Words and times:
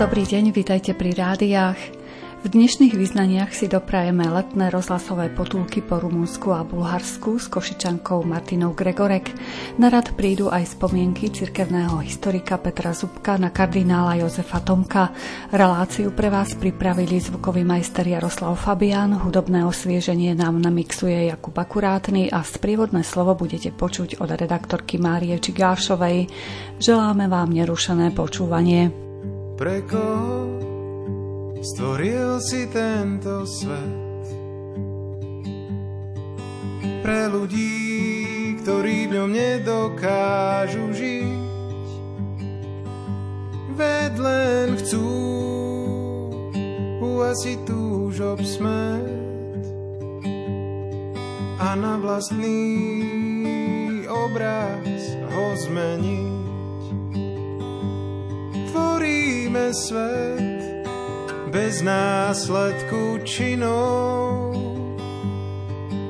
Dobrý 0.00 0.24
deň, 0.24 0.56
vítajte 0.56 0.96
pri 0.96 1.12
rádiách. 1.12 1.76
V 2.40 2.46
dnešných 2.48 2.96
vyznaniach 2.96 3.52
si 3.52 3.68
doprajeme 3.68 4.32
letné 4.32 4.72
rozhlasové 4.72 5.28
potulky 5.28 5.84
po 5.84 6.00
Rumunsku 6.00 6.56
a 6.56 6.64
Bulharsku 6.64 7.36
s 7.36 7.52
košičankou 7.52 8.24
Martinou 8.24 8.72
Gregorek. 8.72 9.28
Na 9.76 9.92
rad 9.92 10.16
prídu 10.16 10.48
aj 10.48 10.72
spomienky 10.72 11.28
cirkevného 11.28 12.00
historika 12.00 12.56
Petra 12.56 12.96
Zubka 12.96 13.36
na 13.36 13.52
kardinála 13.52 14.24
Jozefa 14.24 14.64
Tomka. 14.64 15.12
Reláciu 15.52 16.16
pre 16.16 16.32
vás 16.32 16.56
pripravili 16.56 17.20
zvukový 17.20 17.60
majster 17.68 18.08
Jaroslav 18.08 18.56
Fabián, 18.56 19.20
hudobné 19.20 19.68
osvieženie 19.68 20.32
nám 20.32 20.64
namixuje 20.64 21.28
Jakub 21.28 21.52
Akurátny 21.52 22.32
a 22.32 22.40
sprievodné 22.40 23.04
slovo 23.04 23.36
budete 23.36 23.68
počuť 23.68 24.16
od 24.16 24.32
redaktorky 24.32 24.96
Márie 24.96 25.36
Čigášovej. 25.36 26.32
Želáme 26.80 27.28
vám 27.28 27.52
nerušené 27.52 28.16
počúvanie. 28.16 29.09
Pre 29.60 29.84
koho 29.84 30.56
stvoril 31.60 32.40
si 32.40 32.64
tento 32.72 33.44
svet. 33.44 34.24
Pre 37.04 37.20
ľudí, 37.28 38.56
ktorí 38.64 39.12
v 39.12 39.20
ňom 39.20 39.28
nedokážu 39.28 40.96
žiť, 40.96 41.44
ved 43.76 44.14
len 44.16 44.80
chcú 44.80 45.12
uasiť 47.04 47.60
túžob 47.68 48.40
smet 48.40 49.60
a 51.60 51.76
na 51.76 52.00
vlastný 52.00 52.64
obraz 54.08 55.04
ho 55.36 55.52
zmeniť. 55.68 56.29
Tvoríme 58.70 59.74
svet, 59.74 60.62
bez 61.50 61.82
následku 61.82 63.18
činov. 63.26 64.54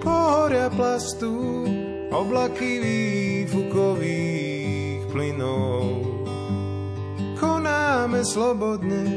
Pohoria 0.05 0.69
plastu, 0.69 1.65
oblaky 2.13 2.85
výfukových 3.49 5.09
plynov. 5.09 6.05
Konáme 7.41 8.21
slobodne, 8.29 9.09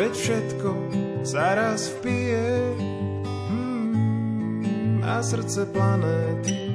veď 0.00 0.12
všetko 0.16 0.70
zaraz 1.20 1.92
vpije. 2.00 2.48
Hmm, 3.52 5.04
a 5.04 5.20
srdce 5.20 5.68
planéty 5.68 6.72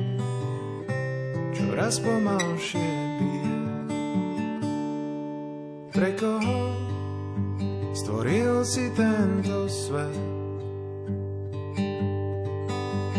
čoraz 1.58 1.98
pomalšie. 1.98 3.09
Pre 6.00 6.16
koho 6.16 6.80
stvoril 7.92 8.64
si 8.64 8.88
tento 8.96 9.68
svet. 9.68 10.16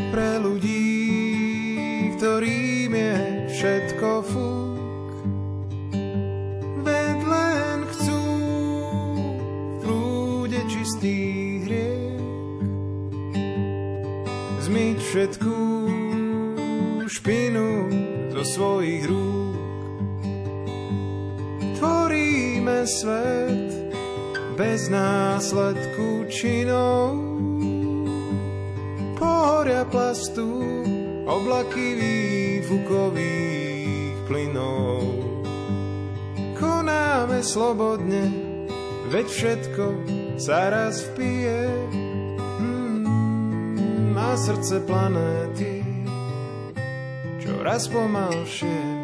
Pre 0.09 0.31
ľudí, 0.41 0.89
ktorým 2.17 2.97
je 2.97 3.17
všetko 3.53 4.09
fúk, 4.25 5.13
ved 6.81 7.21
len 7.21 7.85
chcú 7.85 8.23
v 8.25 9.77
prúde 9.85 10.65
čistých 10.65 11.61
riek 11.69 12.17
zmyť 14.65 14.99
všetkú 15.05 15.61
špinu 17.13 17.69
zo 18.33 18.43
svojich 18.57 19.05
rúk. 19.05 19.30
Svet, 22.87 23.73
bez 24.57 24.89
následku 24.89 26.25
činov. 26.29 27.17
Pohoria 29.17 29.85
plastu, 29.85 30.63
oblaky 31.25 31.95
výfukových 32.65 34.17
plynov. 34.29 35.05
Konáme 36.57 37.41
slobodne, 37.45 38.29
veď 39.09 39.27
všetko 39.29 39.85
sa 40.41 40.69
raz 40.73 41.05
vpije. 41.13 41.69
Hmm, 42.61 44.17
a 44.17 44.37
srdce 44.37 44.81
planéty 44.85 45.81
čoraz 47.61 47.89
pomalšie 47.89 49.00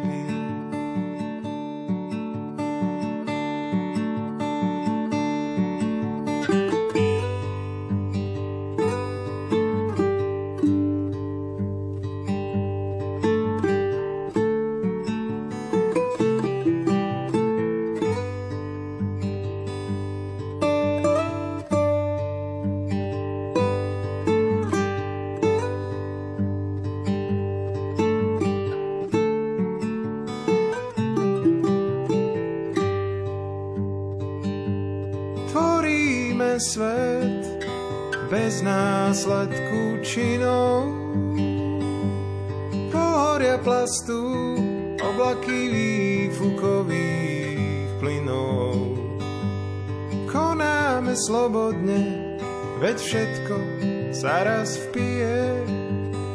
raz 54.57 54.77
vpije. 54.77 55.65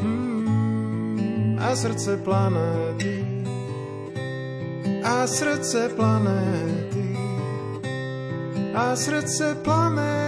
Hmm, 0.01 1.59
a 1.61 1.77
srdce 1.77 2.17
planéty, 2.25 3.25
a 5.05 5.27
srdce 5.27 5.89
planéty, 5.97 7.17
a 8.75 8.97
srdce 8.97 9.55
planéty. 9.65 10.23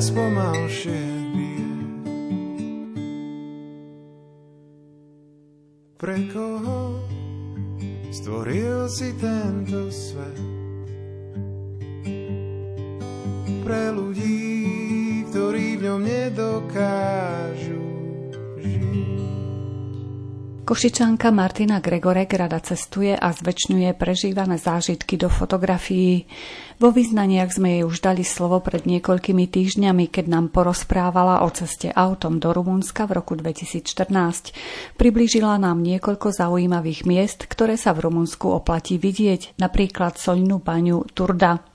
čas 0.00 0.10
pomalšie 0.16 1.04
bije. 1.36 1.72
Pre 6.00 6.16
koho 6.32 6.96
stvoril 8.12 8.88
si 8.88 9.12
tento 9.20 9.92
svet? 9.92 10.59
Pre 13.70 13.94
ľudí, 13.94 15.22
ktorí 15.30 15.78
v 15.78 15.82
ňom 15.86 16.02
nedokážu 16.02 17.78
Košičanka 20.66 21.30
Martina 21.30 21.78
Gregorek 21.78 22.34
rada 22.34 22.58
cestuje 22.58 23.14
a 23.14 23.30
zväčšňuje 23.30 23.94
prežívané 23.94 24.58
zážitky 24.58 25.14
do 25.14 25.30
fotografií. 25.30 26.26
Vo 26.82 26.90
význaniach 26.90 27.54
sme 27.54 27.78
jej 27.78 27.84
už 27.86 28.02
dali 28.02 28.26
slovo 28.26 28.58
pred 28.58 28.82
niekoľkými 28.90 29.46
týždňami, 29.46 30.10
keď 30.10 30.26
nám 30.26 30.50
porozprávala 30.50 31.46
o 31.46 31.48
ceste 31.54 31.94
autom 31.94 32.42
do 32.42 32.50
Rumunska 32.50 33.06
v 33.06 33.22
roku 33.22 33.38
2014. 33.38 34.98
Priblížila 34.98 35.62
nám 35.62 35.78
niekoľko 35.78 36.34
zaujímavých 36.34 37.06
miest, 37.06 37.46
ktoré 37.46 37.78
sa 37.78 37.94
v 37.94 38.10
Rumunsku 38.10 38.50
oplatí 38.50 38.98
vidieť, 38.98 39.62
napríklad 39.62 40.18
soľnú 40.18 40.58
baňu 40.58 41.06
Turda. 41.14 41.70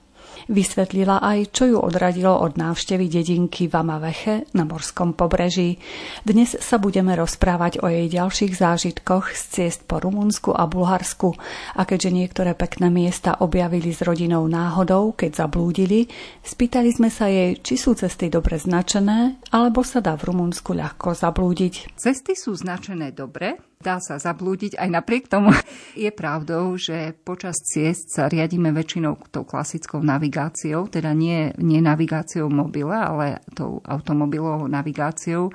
Vysvetlila 0.46 1.18
aj, 1.18 1.50
čo 1.50 1.66
ju 1.66 1.78
odradilo 1.82 2.30
od 2.30 2.54
návštevy 2.54 3.10
dedinky 3.10 3.66
Vamaveche 3.66 4.46
na 4.54 4.62
morskom 4.62 5.10
pobreží. 5.10 5.82
Dnes 6.22 6.54
sa 6.54 6.78
budeme 6.78 7.18
rozprávať 7.18 7.82
o 7.82 7.90
jej 7.90 8.06
ďalších 8.06 8.54
zážitkoch 8.54 9.34
z 9.34 9.42
ciest 9.50 9.90
po 9.90 9.98
Rumunsku 9.98 10.54
a 10.54 10.70
Bulharsku 10.70 11.34
a 11.74 11.82
keďže 11.82 12.14
niektoré 12.14 12.54
pekné 12.54 12.94
miesta 12.94 13.42
objavili 13.42 13.90
s 13.90 14.06
rodinou 14.06 14.46
náhodou, 14.46 15.18
keď 15.18 15.50
zablúdili, 15.50 16.06
spýtali 16.46 16.94
sme 16.94 17.10
sa 17.10 17.26
jej, 17.26 17.58
či 17.58 17.74
sú 17.74 17.98
cesty 17.98 18.30
dobre 18.30 18.62
značené, 18.62 19.42
alebo 19.50 19.82
sa 19.82 19.98
dá 19.98 20.14
v 20.14 20.30
Rumunsku 20.30 20.78
ľahko 20.78 21.10
zablúdiť. 21.18 21.98
Cesty 21.98 22.38
sú 22.38 22.54
značené 22.54 23.10
dobre, 23.10 23.58
dá 23.80 24.00
sa 24.02 24.16
zablúdiť 24.16 24.76
aj 24.76 24.88
napriek 24.88 25.24
tomu. 25.28 25.52
Je 25.98 26.08
pravdou, 26.12 26.76
že 26.76 27.16
počas 27.24 27.60
ciest 27.64 28.12
sa 28.12 28.28
riadíme 28.28 28.72
väčšinou 28.72 29.30
tou 29.32 29.44
klasickou 29.44 30.00
navigáciou, 30.02 30.88
teda 30.88 31.12
nie, 31.16 31.52
nie 31.60 31.80
navigáciou 31.80 32.48
mobile, 32.52 32.94
ale 32.96 33.40
tou 33.54 33.80
automobilovou 33.84 34.68
navigáciou 34.68 35.52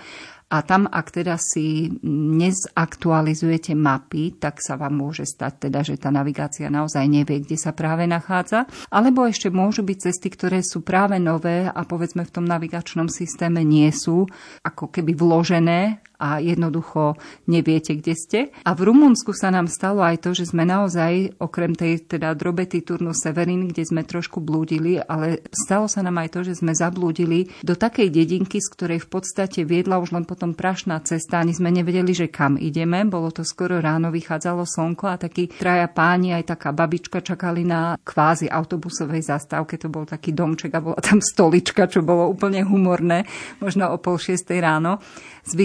A 0.52 0.68
tam, 0.68 0.84
ak 0.92 1.16
teda 1.16 1.40
si 1.40 1.88
nezaktualizujete 2.04 3.72
mapy, 3.72 4.36
tak 4.36 4.60
sa 4.60 4.76
vám 4.76 5.00
môže 5.00 5.24
stať 5.24 5.72
teda, 5.72 5.80
že 5.80 5.96
tá 5.96 6.12
navigácia 6.12 6.68
naozaj 6.68 7.08
nevie, 7.08 7.40
kde 7.40 7.56
sa 7.56 7.72
práve 7.72 8.04
nachádza. 8.04 8.68
Alebo 8.92 9.24
ešte 9.24 9.48
môžu 9.48 9.88
byť 9.88 10.12
cesty, 10.12 10.28
ktoré 10.28 10.60
sú 10.60 10.84
práve 10.84 11.16
nové 11.24 11.72
a 11.72 11.82
povedzme 11.88 12.28
v 12.28 12.36
tom 12.36 12.44
navigačnom 12.44 13.08
systéme 13.08 13.64
nie 13.64 13.96
sú 13.96 14.28
ako 14.68 14.92
keby 14.92 15.16
vložené 15.16 16.04
a 16.22 16.38
jednoducho 16.38 17.18
neviete, 17.50 17.98
kde 17.98 18.14
ste. 18.14 18.40
A 18.62 18.78
v 18.78 18.94
Rumunsku 18.94 19.34
sa 19.34 19.50
nám 19.50 19.66
stalo 19.66 20.06
aj 20.06 20.22
to, 20.22 20.38
že 20.38 20.54
sme 20.54 20.62
naozaj, 20.70 21.42
okrem 21.42 21.74
tej 21.74 22.06
teda 22.06 22.38
drobety 22.38 22.86
Turnu 22.86 23.18
Severin, 23.18 23.74
kde 23.74 23.82
sme 23.82 24.06
trošku 24.06 24.38
blúdili, 24.38 25.02
ale 25.02 25.42
stalo 25.50 25.90
sa 25.90 26.06
nám 26.06 26.22
aj 26.22 26.30
to, 26.38 26.40
že 26.46 26.62
sme 26.62 26.78
zablúdili 26.78 27.50
do 27.66 27.74
takej 27.74 28.14
dedinky, 28.14 28.62
z 28.62 28.70
ktorej 28.70 29.00
v 29.02 29.18
podstate 29.18 29.66
viedla 29.66 29.98
už 29.98 30.14
len 30.14 30.30
potom 30.30 30.54
prašná 30.54 31.02
cesta. 31.02 31.42
Ani 31.42 31.58
sme 31.58 31.74
nevedeli, 31.74 32.14
že 32.14 32.30
kam 32.30 32.62
ideme. 32.62 33.02
Bolo 33.10 33.34
to 33.34 33.42
skoro 33.42 33.82
ráno, 33.82 34.14
vychádzalo 34.14 34.70
slnko 34.70 35.06
a 35.10 35.18
takí 35.18 35.50
traja 35.50 35.90
páni, 35.90 36.38
aj 36.38 36.54
taká 36.54 36.70
babička 36.70 37.26
čakali 37.26 37.66
na 37.66 37.98
kvázi 37.98 38.46
autobusovej 38.46 39.26
zastávke. 39.26 39.82
To 39.82 39.90
bol 39.90 40.06
taký 40.06 40.36
domček 40.38 40.76
a 40.78 40.84
bola 40.84 41.00
tam 41.02 41.18
stolička, 41.18 41.90
čo 41.90 42.06
bolo 42.06 42.30
úplne 42.30 42.62
humorné, 42.62 43.26
možno 43.64 43.90
o 43.90 43.98
pol 43.98 44.20
šiestej 44.20 44.60
ráno 44.62 45.00
s 45.42 45.58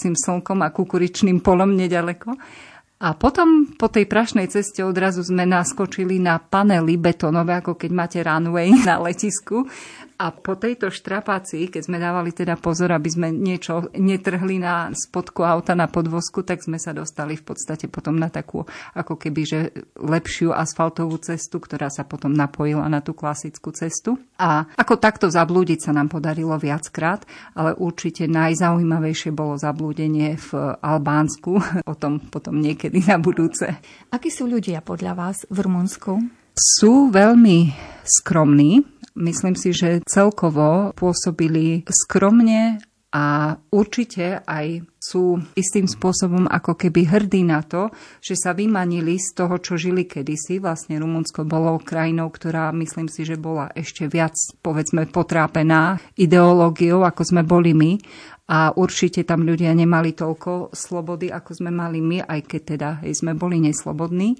vychádzajúcim 0.00 0.16
slnkom 0.16 0.58
a 0.64 0.72
kukuričným 0.72 1.44
polom 1.44 1.76
nedaleko. 1.76 2.32
A 3.00 3.16
potom 3.16 3.72
po 3.80 3.88
tej 3.88 4.04
prašnej 4.04 4.48
ceste 4.52 4.84
odrazu 4.84 5.24
sme 5.24 5.48
naskočili 5.48 6.20
na 6.20 6.36
panely 6.36 7.00
betonové, 7.00 7.64
ako 7.64 7.76
keď 7.76 7.90
máte 7.92 8.18
runway 8.20 8.68
na 8.88 9.00
letisku 9.00 9.64
a 10.20 10.36
po 10.36 10.52
tejto 10.52 10.92
štrapácii, 10.92 11.72
keď 11.72 11.82
sme 11.88 11.96
dávali 11.96 12.36
teda 12.36 12.60
pozor, 12.60 12.92
aby 12.92 13.08
sme 13.08 13.32
niečo 13.32 13.88
netrhli 13.96 14.60
na 14.60 14.92
spodku 14.92 15.40
auta 15.48 15.72
na 15.72 15.88
podvozku, 15.88 16.44
tak 16.44 16.60
sme 16.60 16.76
sa 16.76 16.92
dostali 16.92 17.40
v 17.40 17.44
podstate 17.48 17.88
potom 17.88 18.20
na 18.20 18.28
takú 18.28 18.68
ako 18.92 19.16
keby, 19.16 19.42
že 19.48 19.58
lepšiu 19.96 20.52
asfaltovú 20.52 21.16
cestu, 21.24 21.56
ktorá 21.56 21.88
sa 21.88 22.04
potom 22.04 22.36
napojila 22.36 22.84
na 22.92 23.00
tú 23.00 23.16
klasickú 23.16 23.72
cestu. 23.72 24.20
A 24.36 24.68
ako 24.76 25.00
takto 25.00 25.32
zablúdiť 25.32 25.88
sa 25.88 25.96
nám 25.96 26.12
podarilo 26.12 26.60
viackrát, 26.60 27.24
ale 27.56 27.72
určite 27.80 28.28
najzaujímavejšie 28.28 29.32
bolo 29.32 29.56
zablúdenie 29.56 30.36
v 30.36 30.76
Albánsku. 30.84 31.52
O 31.90 31.96
tom 31.96 32.20
potom 32.20 32.60
niekedy 32.60 33.02
na 33.08 33.16
budúce. 33.18 33.66
Akí 34.12 34.28
sú 34.30 34.46
ľudia 34.46 34.84
podľa 34.84 35.12
vás 35.16 35.38
v 35.48 35.64
Rumunsku? 35.64 36.39
Sú 36.54 37.08
veľmi 37.10 37.72
skromní, 38.04 38.82
Myslím 39.20 39.58
si, 39.58 39.74
že 39.74 40.00
celkovo 40.06 40.94
pôsobili 40.94 41.82
skromne 41.90 42.78
a 43.10 43.58
určite 43.74 44.38
aj 44.46 44.86
sú 45.02 45.42
istým 45.58 45.90
spôsobom 45.90 46.46
ako 46.46 46.78
keby 46.78 47.10
hrdí 47.10 47.42
na 47.42 47.66
to, 47.66 47.90
že 48.22 48.38
sa 48.38 48.54
vymanili 48.54 49.18
z 49.18 49.34
toho, 49.34 49.58
čo 49.58 49.74
žili 49.74 50.06
kedysi. 50.06 50.62
Vlastne 50.62 51.02
Rumunsko 51.02 51.42
bolo 51.42 51.82
krajinou, 51.82 52.30
ktorá 52.30 52.70
myslím 52.78 53.10
si, 53.10 53.26
že 53.26 53.34
bola 53.34 53.68
ešte 53.74 54.06
viac, 54.06 54.38
povedzme, 54.62 55.10
potrápená 55.10 55.98
ideológiou, 56.14 57.02
ako 57.02 57.22
sme 57.26 57.42
boli 57.42 57.74
my. 57.74 57.92
A 58.50 58.70
určite 58.74 59.26
tam 59.26 59.46
ľudia 59.46 59.74
nemali 59.74 60.14
toľko 60.14 60.74
slobody, 60.74 61.30
ako 61.30 61.50
sme 61.54 61.70
mali 61.70 61.98
my, 62.02 62.26
aj 62.26 62.40
keď 62.46 62.62
teda 62.62 62.88
hej, 63.02 63.22
sme 63.22 63.34
boli 63.34 63.62
neslobodní. 63.62 64.38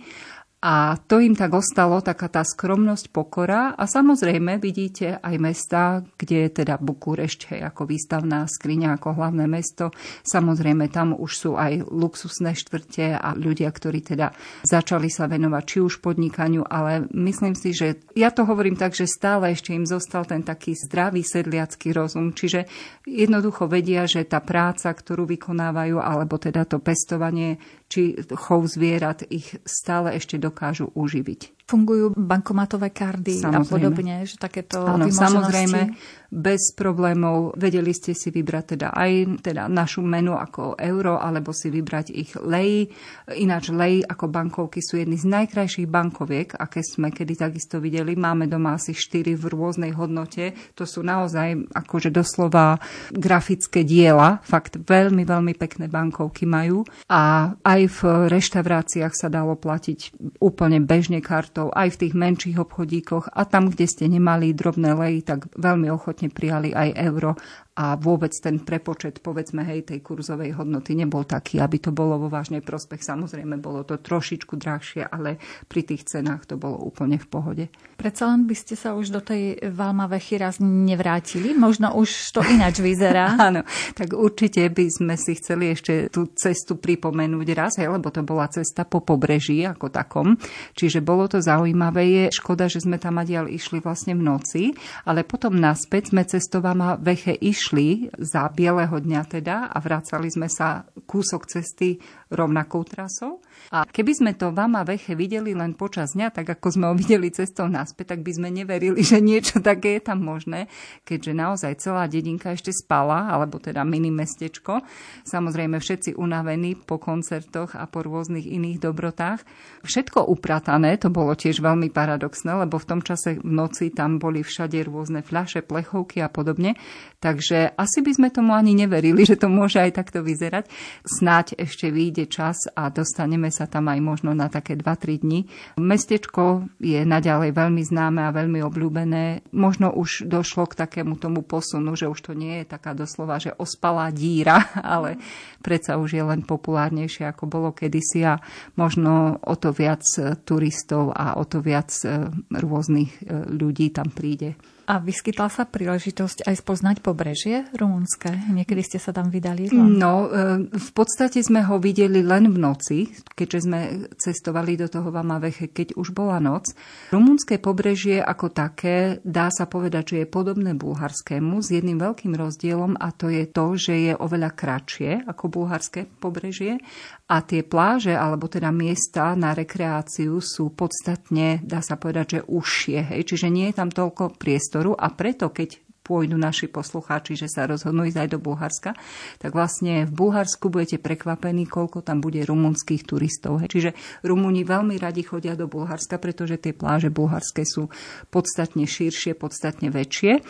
A 0.60 1.00
to 1.08 1.24
im 1.24 1.32
tak 1.32 1.56
ostalo, 1.56 2.04
taká 2.04 2.28
tá 2.28 2.44
skromnosť, 2.44 3.08
pokora. 3.08 3.72
A 3.80 3.88
samozrejme 3.88 4.60
vidíte 4.60 5.16
aj 5.16 5.34
mesta, 5.40 6.04
kde 6.20 6.44
je 6.44 6.50
teda 6.60 6.76
Bukurešť 6.76 7.40
hej, 7.56 7.60
ako 7.64 7.88
výstavná 7.88 8.44
skriňa, 8.44 9.00
ako 9.00 9.16
hlavné 9.16 9.48
mesto. 9.48 9.88
Samozrejme 10.20 10.92
tam 10.92 11.16
už 11.16 11.32
sú 11.32 11.50
aj 11.56 11.88
luxusné 11.88 12.52
štvrte 12.52 13.16
a 13.16 13.32
ľudia, 13.32 13.72
ktorí 13.72 14.04
teda 14.04 14.36
začali 14.60 15.08
sa 15.08 15.32
venovať 15.32 15.64
či 15.64 15.78
už 15.80 16.04
podnikaniu, 16.04 16.68
ale 16.68 17.08
myslím 17.08 17.56
si, 17.56 17.72
že 17.72 18.04
ja 18.12 18.28
to 18.28 18.44
hovorím 18.44 18.76
tak, 18.76 18.92
že 18.92 19.08
stále 19.08 19.56
ešte 19.56 19.72
im 19.72 19.88
zostal 19.88 20.28
ten 20.28 20.44
taký 20.44 20.76
zdravý 20.76 21.24
sedliacký 21.24 21.96
rozum. 21.96 22.36
Čiže 22.36 22.68
jednoducho 23.08 23.64
vedia, 23.64 24.04
že 24.04 24.28
tá 24.28 24.44
práca, 24.44 24.92
ktorú 24.92 25.24
vykonávajú, 25.24 25.96
alebo 26.04 26.36
teda 26.36 26.68
to 26.68 26.84
pestovanie 26.84 27.56
či 27.90 28.14
chov 28.38 28.70
zvierat 28.70 29.26
ich 29.26 29.58
stále 29.66 30.14
ešte 30.14 30.38
dokážu 30.50 30.90
uživiť. 30.92 31.64
Fungujú 31.70 32.10
bankomatové 32.18 32.90
kardy 32.90 33.38
samozrejme. 33.38 33.62
a 33.62 33.70
podobne, 33.70 34.14
že 34.26 34.34
takéto 34.36 34.82
Áno, 34.82 35.06
samozrejme, 35.06 35.94
bez 36.30 36.72
problémov 36.74 37.58
vedeli 37.58 37.90
ste 37.90 38.14
si 38.14 38.30
vybrať 38.30 38.64
teda 38.78 38.88
aj 38.94 39.42
teda 39.42 39.66
našu 39.66 40.02
menu 40.02 40.38
ako 40.38 40.78
euro, 40.78 41.18
alebo 41.18 41.50
si 41.50 41.70
vybrať 41.70 42.06
ich 42.14 42.34
lej. 42.38 42.90
Ináč 43.34 43.74
lej 43.74 44.06
ako 44.06 44.30
bankovky 44.30 44.78
sú 44.78 44.98
jedny 44.98 45.18
z 45.18 45.26
najkrajších 45.26 45.90
bankoviek, 45.90 46.54
aké 46.54 46.86
sme 46.86 47.10
kedy 47.10 47.34
takisto 47.34 47.82
videli. 47.82 48.14
Máme 48.14 48.46
doma 48.46 48.78
asi 48.78 48.94
4 48.94 49.34
v 49.34 49.44
rôznej 49.50 49.92
hodnote. 49.94 50.54
To 50.78 50.86
sú 50.86 51.02
naozaj 51.02 51.70
akože 51.74 52.14
doslova 52.14 52.78
grafické 53.10 53.82
diela. 53.82 54.38
Fakt 54.46 54.78
veľmi, 54.78 55.26
veľmi 55.26 55.54
pekné 55.58 55.90
bankovky 55.90 56.46
majú. 56.46 56.86
A 57.10 57.54
aj 57.64 57.80
v 57.90 58.00
reštauráciách 58.30 59.14
sa 59.14 59.26
dalo 59.32 59.58
platiť 59.58 60.14
úplne 60.38 60.78
bežne 60.84 61.18
kartou 61.24 61.72
aj 61.72 61.96
v 61.96 62.00
tých 62.06 62.14
menších 62.14 62.56
obchodíkoch 62.60 63.32
a 63.32 63.42
tam, 63.48 63.72
kde 63.72 63.86
ste 63.88 64.04
nemali 64.06 64.52
drobné 64.52 64.92
leji, 64.92 65.20
tak 65.24 65.48
veľmi 65.56 65.88
ochotne 65.88 66.19
prijali 66.28 66.74
aj 66.74 66.92
euro 66.96 67.34
a 67.78 67.96
vôbec 67.96 68.34
ten 68.36 68.60
prepočet, 68.60 69.24
povedzme, 69.24 69.64
hej, 69.64 69.88
tej 69.88 70.04
kurzovej 70.04 70.58
hodnoty 70.58 70.92
nebol 70.92 71.24
taký, 71.24 71.62
aby 71.62 71.80
to 71.80 71.94
bolo 71.94 72.20
vo 72.20 72.28
vážnej 72.28 72.60
prospech. 72.60 73.00
Samozrejme, 73.00 73.56
bolo 73.56 73.88
to 73.88 73.96
trošičku 73.96 74.58
drahšie, 74.60 75.08
ale 75.08 75.40
pri 75.64 75.88
tých 75.88 76.04
cenách 76.04 76.44
to 76.44 76.60
bolo 76.60 76.76
úplne 76.76 77.16
v 77.16 77.26
pohode. 77.30 77.64
Predsa 77.96 78.36
len 78.36 78.44
by 78.44 78.56
ste 78.58 78.74
sa 78.76 78.92
už 78.92 79.14
do 79.14 79.24
tej 79.24 79.56
Valma 79.72 80.10
Vechy 80.10 80.36
raz 80.36 80.60
nevrátili? 80.60 81.56
Možno 81.56 81.96
už 81.96 82.36
to 82.36 82.44
ináč 82.44 82.82
vyzerá? 82.82 83.38
Áno, 83.48 83.64
tak 83.96 84.12
určite 84.12 84.66
by 84.68 84.86
sme 84.90 85.14
si 85.16 85.38
chceli 85.40 85.72
ešte 85.72 86.12
tú 86.12 86.28
cestu 86.36 86.76
pripomenúť 86.76 87.48
raz, 87.56 87.80
hej, 87.80 87.88
lebo 87.88 88.12
to 88.12 88.20
bola 88.26 88.50
cesta 88.52 88.84
po 88.84 89.00
pobreží 89.00 89.64
ako 89.64 89.88
takom. 89.88 90.36
Čiže 90.76 91.00
bolo 91.00 91.30
to 91.32 91.40
zaujímavé. 91.40 92.02
Je 92.10 92.24
škoda, 92.34 92.66
že 92.66 92.82
sme 92.82 92.98
tam 92.98 93.22
adiaľ 93.22 93.46
išli 93.48 93.78
vlastne 93.78 94.18
v 94.18 94.26
noci, 94.26 94.62
ale 95.06 95.22
potom 95.22 95.54
naspäť 95.54 96.12
sme 96.12 96.26
cestovama 96.26 96.98
Veche 96.98 97.32
išli 97.32 97.69
išli 97.70 98.10
za 98.18 98.50
bieleho 98.50 98.98
dňa 98.98 99.22
teda 99.30 99.70
a 99.70 99.78
vracali 99.78 100.26
sme 100.26 100.50
sa 100.50 100.82
kúsok 101.06 101.46
cesty 101.46 102.02
rovnakou 102.34 102.82
trasou. 102.82 103.38
A 103.70 103.86
keby 103.86 104.12
sme 104.18 104.32
to 104.34 104.50
Vama 104.50 104.82
Veche 104.82 105.14
videli 105.14 105.54
len 105.54 105.78
počas 105.78 106.18
dňa, 106.18 106.34
tak 106.34 106.58
ako 106.58 106.74
sme 106.74 106.84
ho 106.90 106.94
videli 106.98 107.30
cestou 107.30 107.70
naspäť, 107.70 108.18
tak 108.18 108.26
by 108.26 108.32
sme 108.34 108.48
neverili, 108.50 108.98
že 108.98 109.22
niečo 109.22 109.62
také 109.62 110.02
je 110.02 110.10
tam 110.10 110.26
možné, 110.26 110.66
keďže 111.06 111.32
naozaj 111.38 111.72
celá 111.78 112.10
dedinka 112.10 112.50
ešte 112.50 112.74
spala, 112.74 113.30
alebo 113.30 113.62
teda 113.62 113.86
mini 113.86 114.10
mestečko. 114.10 114.82
Samozrejme 115.22 115.78
všetci 115.78 116.18
unavení 116.18 116.74
po 116.74 116.98
koncertoch 116.98 117.78
a 117.78 117.86
po 117.86 118.02
rôznych 118.02 118.42
iných 118.42 118.82
dobrotách. 118.82 119.46
Všetko 119.86 120.26
upratané, 120.26 120.98
to 120.98 121.06
bolo 121.06 121.38
tiež 121.38 121.62
veľmi 121.62 121.94
paradoxné, 121.94 122.66
lebo 122.66 122.74
v 122.74 122.88
tom 122.90 123.00
čase 123.06 123.38
v 123.38 123.54
noci 123.54 123.94
tam 123.94 124.18
boli 124.18 124.42
všade 124.42 124.82
rôzne 124.82 125.22
fľaše, 125.22 125.62
plechovky 125.62 126.18
a 126.18 126.26
podobne. 126.26 126.74
Takže 127.22 127.78
asi 127.78 128.02
by 128.02 128.12
sme 128.18 128.28
tomu 128.34 128.50
ani 128.50 128.74
neverili, 128.74 129.22
že 129.22 129.38
to 129.38 129.46
môže 129.46 129.78
aj 129.78 129.94
takto 129.94 130.26
vyzerať. 130.26 130.66
Snáď 131.06 131.54
ešte 131.54 131.94
vyjde 131.94 132.26
čas 132.26 132.66
a 132.74 132.90
dostaneme 132.90 133.46
sa 133.52 133.59
tam 133.66 133.90
aj 133.90 134.00
možno 134.00 134.30
na 134.36 134.46
také 134.46 134.76
2-3 134.76 135.24
dni. 135.24 135.40
Mestečko 135.80 136.68
je 136.78 137.02
naďalej 137.02 137.56
veľmi 137.56 137.82
známe 137.84 138.20
a 138.24 138.34
veľmi 138.34 138.60
obľúbené. 138.64 139.50
Možno 139.56 139.90
už 139.90 140.28
došlo 140.28 140.68
k 140.68 140.78
takému 140.86 141.16
tomu 141.18 141.42
posunu, 141.42 141.96
že 141.96 142.06
už 142.06 142.20
to 142.20 142.32
nie 142.36 142.62
je 142.62 142.70
taká 142.70 142.92
doslova, 142.94 143.42
že 143.42 143.56
ospalá 143.56 144.12
díra, 144.14 144.70
ale 144.94 145.18
predsa 145.64 145.98
už 145.98 146.16
je 146.16 146.24
len 146.24 146.44
populárnejšie, 146.44 147.26
ako 147.26 147.44
bolo 147.48 147.68
kedysi 147.74 148.24
a 148.24 148.38
možno 148.76 149.40
o 149.42 149.54
to 149.56 149.74
viac 149.74 150.04
turistov 150.44 151.12
a 151.16 151.36
o 151.40 151.44
to 151.48 151.64
viac 151.64 151.90
e, 152.04 152.28
rôznych 152.54 153.10
e, 153.24 153.48
ľudí 153.50 153.90
tam 153.90 154.12
príde. 154.12 154.54
A 154.90 154.98
vyskytla 154.98 155.46
sa 155.46 155.70
príležitosť 155.70 156.50
aj 156.50 156.66
spoznať 156.66 156.96
pobrežie 156.98 157.62
rumunské? 157.78 158.34
Niekedy 158.50 158.82
ste 158.82 158.98
sa 158.98 159.14
tam 159.14 159.30
vydali? 159.30 159.70
No, 159.70 160.26
e, 160.26 160.66
v 160.66 160.90
podstate 160.90 161.38
sme 161.46 161.62
ho 161.62 161.78
videli 161.78 162.26
len 162.26 162.50
v 162.50 162.58
noci, 162.58 163.06
keďže 163.38 163.58
sme 163.70 164.10
cestovali 164.18 164.74
do 164.74 164.90
toho 164.90 165.14
Vamaveche, 165.14 165.70
keď 165.70 165.94
už 165.94 166.10
bola 166.10 166.42
noc. 166.42 166.74
Rumunské 167.14 167.62
pobrežie 167.62 168.18
ako 168.18 168.50
také 168.50 169.22
dá 169.22 169.46
sa 169.54 169.70
povedať, 169.70 170.10
že 170.10 170.16
je 170.26 170.26
podobné 170.26 170.74
bulharskému 170.74 171.62
s 171.62 171.70
jedným 171.70 172.02
veľkým 172.02 172.34
rozdielom 172.34 172.98
a 172.98 173.14
to 173.14 173.30
je 173.30 173.46
to, 173.46 173.78
že 173.78 173.94
je 173.94 174.12
oveľa 174.18 174.50
kratšie 174.58 175.22
ako 175.22 175.54
bulharské 175.54 176.10
pobrežie 176.18 176.82
a 177.30 177.46
tie 177.46 177.62
pláže, 177.62 178.10
alebo 178.10 178.50
teda 178.50 178.74
miesta 178.74 179.38
na 179.38 179.54
rekreáciu 179.54 180.42
sú 180.42 180.74
podstatne, 180.74 181.62
dá 181.62 181.78
sa 181.78 181.94
povedať, 181.94 182.26
že 182.26 182.40
užšie. 182.42 183.14
Hej? 183.14 183.22
Čiže 183.30 183.46
nie 183.54 183.70
je 183.70 183.78
tam 183.78 183.94
toľko 183.94 184.34
priestoru 184.34 184.98
a 184.98 185.14
preto, 185.14 185.54
keď 185.54 185.78
pôjdu 186.10 186.34
naši 186.34 186.66
poslucháči, 186.66 187.38
že 187.38 187.46
sa 187.46 187.70
rozhodnú 187.70 188.02
ísť 188.02 188.18
aj 188.18 188.28
do 188.34 188.42
Bulharska, 188.42 188.98
tak 189.38 189.54
vlastne 189.54 190.10
v 190.10 190.12
Bulharsku 190.12 190.66
budete 190.66 190.98
prekvapení, 190.98 191.70
koľko 191.70 192.02
tam 192.02 192.18
bude 192.18 192.42
rumunských 192.42 193.06
turistov. 193.06 193.62
Čiže 193.62 193.94
Rumúni 194.26 194.66
veľmi 194.66 194.98
radi 194.98 195.22
chodia 195.22 195.54
do 195.54 195.70
Bulharska, 195.70 196.18
pretože 196.18 196.58
tie 196.58 196.74
pláže 196.74 197.14
bulharské 197.14 197.62
sú 197.62 197.86
podstatne 198.34 198.90
širšie, 198.90 199.38
podstatne 199.38 199.94
väčšie. 199.94 200.42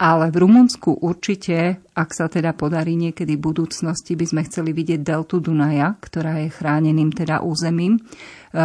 Ale 0.00 0.32
v 0.32 0.48
Rumunsku 0.48 0.96
určite, 1.04 1.84
ak 1.92 2.16
sa 2.16 2.32
teda 2.32 2.56
podarí 2.56 2.96
niekedy 2.96 3.36
v 3.36 3.52
budúcnosti, 3.52 4.16
by 4.16 4.24
sme 4.24 4.42
chceli 4.48 4.72
vidieť 4.72 5.04
deltu 5.04 5.44
Dunaja, 5.44 5.92
ktorá 6.00 6.40
je 6.40 6.48
chráneným 6.48 7.12
teda 7.12 7.44
územím. 7.44 8.00
E, 8.00 8.00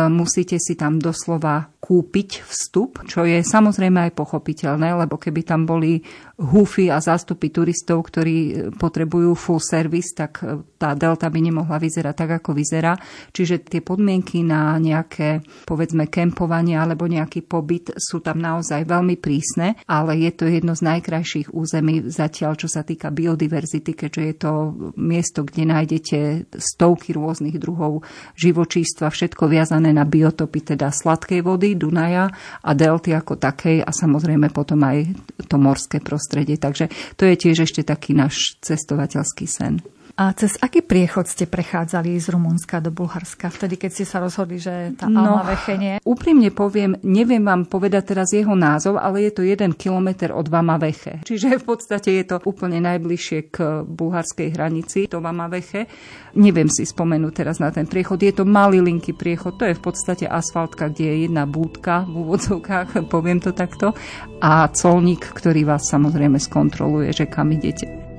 musíte 0.07 0.55
si 0.63 0.79
tam 0.79 0.95
doslova 0.95 1.75
kúpiť 1.83 2.39
vstup, 2.39 3.03
čo 3.03 3.27
je 3.27 3.43
samozrejme 3.43 4.07
aj 4.07 4.15
pochopiteľné, 4.15 4.95
lebo 4.95 5.19
keby 5.19 5.43
tam 5.43 5.67
boli 5.67 5.99
húfy 6.39 6.87
a 6.87 7.03
zástupy 7.03 7.51
turistov, 7.51 8.07
ktorí 8.07 8.37
e, 8.39 8.53
potrebujú 8.71 9.35
full 9.35 9.59
service, 9.59 10.15
tak 10.15 10.39
e, 10.39 10.63
tá 10.85 10.93
delta 10.93 11.33
by 11.33 11.41
nemohla 11.41 11.81
vyzerať 11.81 12.13
tak, 12.13 12.31
ako 12.37 12.53
vyzerá. 12.53 12.93
Čiže 13.33 13.65
tie 13.65 13.81
podmienky 13.81 14.45
na 14.45 14.77
nejaké, 14.77 15.41
povedzme, 15.65 16.05
kempovanie 16.05 16.77
alebo 16.77 17.09
nejaký 17.09 17.41
pobyt 17.41 17.97
sú 17.97 18.21
tam 18.21 18.37
naozaj 18.37 18.85
veľmi 18.85 19.17
prísne, 19.17 19.81
ale 19.89 20.21
je 20.21 20.29
to 20.29 20.45
jedno 20.45 20.77
z 20.77 20.85
najkrajších 20.85 21.49
území 21.49 22.05
zatiaľ, 22.05 22.53
čo 22.53 22.69
sa 22.69 22.85
týka 22.85 23.09
biodiverzity, 23.09 23.97
keďže 23.97 24.21
je 24.21 24.35
to 24.37 24.51
miesto, 25.01 25.41
kde 25.41 25.73
nájdete 25.73 26.19
stovky 26.53 27.17
rôznych 27.17 27.57
druhov 27.57 28.05
živočístva, 28.37 29.09
všetko 29.09 29.49
viazané 29.49 29.89
na 29.89 30.05
biotopy 30.05 30.77
teda 30.77 30.93
sladkej 30.93 31.41
vody, 31.41 31.73
Dunaja 31.73 32.29
a 32.61 32.71
delty 32.77 33.17
ako 33.17 33.41
takej 33.41 33.81
a 33.81 33.89
samozrejme 33.89 34.53
potom 34.53 34.85
aj 34.85 35.17
to 35.49 35.57
morské 35.57 35.97
prostredie. 35.97 36.61
Takže 36.61 37.17
to 37.17 37.25
je 37.25 37.33
tiež 37.33 37.65
ešte 37.65 37.81
taký 37.81 38.13
náš 38.13 38.61
cestovateľský 38.61 39.49
sen. 39.49 39.94
A 40.15 40.31
cez 40.31 40.55
aký 40.63 40.79
priechod 40.79 41.27
ste 41.27 41.43
prechádzali 41.43 42.15
z 42.23 42.31
Rumunska 42.31 42.79
do 42.79 42.87
Bulharska, 42.87 43.51
vtedy, 43.51 43.75
keď 43.75 43.91
ste 43.91 44.05
sa 44.07 44.23
rozhodli, 44.23 44.63
že 44.63 44.95
tá 44.95 45.11
no, 45.11 45.19
Alma 45.19 45.43
Veche 45.43 45.75
nie? 45.75 45.99
Úprimne 46.07 46.55
poviem, 46.55 46.95
neviem 47.03 47.43
vám 47.43 47.67
povedať 47.67 48.15
teraz 48.15 48.31
jeho 48.31 48.55
názov, 48.55 48.95
ale 48.95 49.27
je 49.27 49.31
to 49.35 49.43
jeden 49.43 49.75
kilometr 49.75 50.31
od 50.31 50.47
Vama 50.47 50.79
Veche. 50.79 51.19
Čiže 51.27 51.59
v 51.59 51.67
podstate 51.67 52.15
je 52.15 52.31
to 52.31 52.39
úplne 52.47 52.79
najbližšie 52.79 53.39
k 53.51 53.83
bulharskej 53.83 54.55
hranici, 54.55 55.11
to 55.11 55.19
Vama 55.19 55.51
Veche. 55.51 55.83
Neviem 56.39 56.71
si 56.71 56.87
spomenúť 56.87 57.33
teraz 57.35 57.59
na 57.59 57.75
ten 57.75 57.83
priechod. 57.83 58.23
Je 58.23 58.31
to 58.31 58.47
malý 58.47 58.79
linky 58.79 59.11
priechod, 59.11 59.59
to 59.59 59.67
je 59.67 59.75
v 59.75 59.83
podstate 59.83 60.31
asfaltka, 60.31 60.95
kde 60.95 61.11
je 61.11 61.15
jedna 61.27 61.43
búdka 61.43 62.07
v 62.07 62.23
úvodzovkách, 62.23 63.11
poviem 63.11 63.43
to 63.43 63.51
takto, 63.51 63.91
a 64.39 64.71
colník, 64.71 65.27
ktorý 65.27 65.67
vás 65.67 65.91
samozrejme 65.91 66.39
skontroluje, 66.39 67.11
že 67.11 67.27
kam 67.27 67.51
idete. 67.51 68.14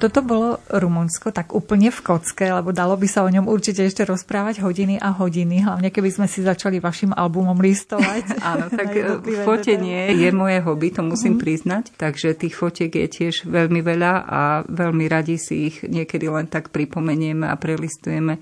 Toto 0.00 0.24
bolo 0.24 0.64
Rumunsko 0.72 1.28
tak 1.28 1.52
úplne 1.52 1.92
v 1.92 2.00
kocke, 2.00 2.48
lebo 2.48 2.72
dalo 2.72 2.96
by 2.96 3.04
sa 3.04 3.20
o 3.20 3.28
ňom 3.28 3.44
určite 3.44 3.84
ešte 3.84 4.08
rozprávať 4.08 4.64
hodiny 4.64 4.96
a 4.96 5.12
hodiny, 5.12 5.60
hlavne 5.60 5.92
keby 5.92 6.08
sme 6.08 6.24
si 6.24 6.40
začali 6.40 6.80
vašim 6.80 7.12
albumom 7.12 7.60
listovať. 7.60 8.24
Áno, 8.56 8.72
tak 8.80 8.96
fotenie 9.44 10.16
je 10.16 10.32
moje 10.32 10.64
hobby, 10.64 10.88
to 10.88 11.04
musím 11.04 11.36
mm. 11.36 11.42
priznať, 11.44 11.84
takže 12.00 12.32
tých 12.32 12.56
fotiek 12.56 12.88
je 12.88 13.06
tiež 13.12 13.44
veľmi 13.44 13.84
veľa 13.84 14.12
a 14.24 14.40
veľmi 14.64 15.04
radi 15.04 15.36
si 15.36 15.68
ich 15.68 15.84
niekedy 15.84 16.32
len 16.32 16.48
tak 16.48 16.72
pripomenieme 16.72 17.44
a 17.44 17.60
prelistujeme 17.60 18.40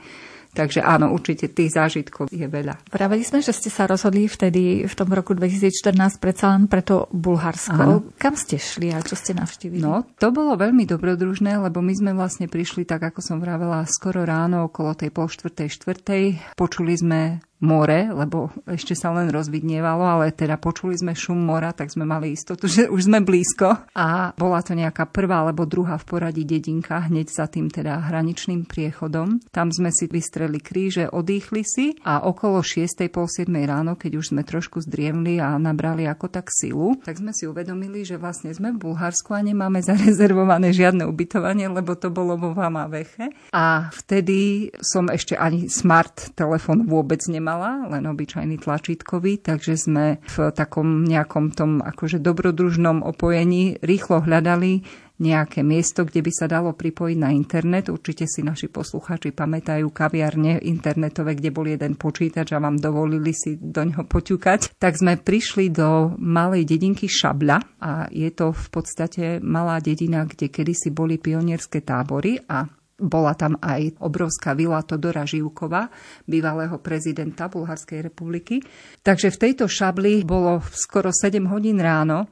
Takže 0.58 0.82
áno, 0.82 1.14
určite 1.14 1.46
tých 1.46 1.70
zážitkov 1.70 2.26
je 2.34 2.42
veľa. 2.50 2.90
Pravili 2.90 3.22
sme, 3.22 3.38
že 3.38 3.54
ste 3.54 3.70
sa 3.70 3.86
rozhodli 3.86 4.26
vtedy 4.26 4.82
v 4.90 4.94
tom 4.98 5.06
roku 5.14 5.38
2014 5.38 6.18
predsa 6.18 6.50
len 6.50 6.66
pre 6.66 6.82
to 6.82 7.06
Bulharsko. 7.14 7.78
Áno. 7.78 7.96
Kam 8.18 8.34
ste 8.34 8.58
šli 8.58 8.90
a 8.90 8.98
čo 8.98 9.14
ste 9.14 9.38
navštívili? 9.38 9.78
No, 9.78 10.02
to 10.18 10.34
bolo 10.34 10.58
veľmi 10.58 10.82
dobrodružné, 10.82 11.62
lebo 11.62 11.78
my 11.78 11.94
sme 11.94 12.10
vlastne 12.18 12.50
prišli, 12.50 12.82
tak 12.82 13.06
ako 13.06 13.22
som 13.22 13.38
vravela, 13.38 13.86
skoro 13.86 14.26
ráno 14.26 14.66
okolo 14.66 14.98
tej 14.98 15.14
pol 15.14 15.30
štvrtej 15.30 15.68
štvrtej. 15.70 16.24
Počuli 16.58 16.94
sme 16.98 17.20
more, 17.60 18.14
lebo 18.14 18.54
ešte 18.70 18.94
sa 18.94 19.10
len 19.10 19.30
rozvidnievalo, 19.34 20.02
ale 20.02 20.30
teda 20.30 20.58
počuli 20.58 20.94
sme 20.94 21.14
šum 21.14 21.38
mora, 21.38 21.74
tak 21.74 21.90
sme 21.90 22.06
mali 22.06 22.34
istotu, 22.34 22.70
že 22.70 22.86
už 22.86 23.10
sme 23.10 23.18
blízko. 23.22 23.90
A 23.98 24.30
bola 24.38 24.62
to 24.62 24.78
nejaká 24.78 25.10
prvá 25.10 25.42
alebo 25.42 25.66
druhá 25.66 25.98
v 25.98 26.06
poradí 26.06 26.42
dedinka, 26.46 27.10
hneď 27.10 27.26
za 27.30 27.46
tým 27.50 27.66
teda 27.70 27.98
hraničným 28.10 28.66
priechodom. 28.66 29.42
Tam 29.50 29.74
sme 29.74 29.90
si 29.90 30.06
vystreli 30.06 30.62
kríže, 30.62 31.10
odýchli 31.10 31.62
si 31.66 31.86
a 32.06 32.22
okolo 32.22 32.62
6. 32.62 33.10
pol 33.10 33.26
7. 33.26 33.50
ráno, 33.66 33.98
keď 33.98 34.22
už 34.22 34.34
sme 34.34 34.46
trošku 34.46 34.82
zdriemli 34.86 35.42
a 35.42 35.58
nabrali 35.58 36.06
ako 36.06 36.30
tak 36.30 36.54
silu, 36.54 36.94
tak 37.02 37.18
sme 37.18 37.34
si 37.34 37.50
uvedomili, 37.50 38.06
že 38.06 38.20
vlastne 38.20 38.54
sme 38.54 38.70
v 38.74 38.86
Bulharsku 38.86 39.34
a 39.34 39.42
nemáme 39.42 39.82
zarezervované 39.88 40.70
žiadne 40.70 41.04
ubytovanie, 41.10 41.66
lebo 41.66 41.98
to 41.98 42.14
bolo 42.14 42.38
vo 42.38 42.54
Vamaveche. 42.54 43.34
A 43.50 43.90
vtedy 43.90 44.70
som 44.78 45.10
ešte 45.10 45.34
ani 45.34 45.66
smart 45.66 46.32
telefon 46.38 46.86
vôbec 46.86 47.18
nemala 47.26 47.48
nemala, 47.49 47.88
len 47.88 48.05
obyčajný 48.05 48.61
tlačítkový, 48.61 49.40
takže 49.40 49.81
sme 49.81 50.21
v 50.21 50.52
takom 50.52 51.09
nejakom 51.09 51.57
tom 51.57 51.81
akože 51.81 52.21
dobrodružnom 52.21 53.00
opojení 53.00 53.81
rýchlo 53.81 54.21
hľadali 54.21 54.85
nejaké 55.19 55.67
miesto, 55.67 56.05
kde 56.05 56.23
by 56.23 56.31
sa 56.31 56.47
dalo 56.47 56.76
pripojiť 56.76 57.17
na 57.19 57.33
internet. 57.35 57.90
Určite 57.90 58.28
si 58.28 58.45
naši 58.45 58.71
poslucháči 58.71 59.35
pamätajú 59.35 59.90
kaviarne 59.90 60.62
internetové, 60.62 61.35
kde 61.35 61.50
bol 61.50 61.67
jeden 61.67 61.99
počítač 61.99 62.55
a 62.55 62.62
vám 62.62 62.78
dovolili 62.78 63.35
si 63.35 63.59
do 63.59 63.83
neho 63.83 64.05
poťukať. 64.07 64.78
Tak 64.78 64.93
sme 64.95 65.19
prišli 65.19 65.75
do 65.75 66.14
malej 66.21 66.69
dedinky 66.69 67.11
Šabľa 67.11 67.59
a 67.83 68.07
je 68.12 68.31
to 68.31 68.55
v 68.55 68.67
podstate 68.71 69.25
malá 69.43 69.83
dedina, 69.83 70.23
kde 70.23 70.52
kedysi 70.52 70.95
boli 70.95 71.19
pionierské 71.19 71.83
tábory 71.83 72.38
a 72.47 72.77
bola 72.99 73.33
tam 73.38 73.55
aj 73.62 74.02
obrovská 74.02 74.59
vila 74.59 74.83
Todora 74.83 75.23
Živkova, 75.23 75.87
bývalého 76.26 76.76
prezidenta 76.83 77.47
Bulharskej 77.47 78.02
republiky. 78.02 78.59
Takže 79.00 79.31
v 79.31 79.40
tejto 79.40 79.64
šabli 79.71 80.26
bolo 80.26 80.59
skoro 80.75 81.14
7 81.14 81.38
hodín 81.47 81.78
ráno 81.78 82.26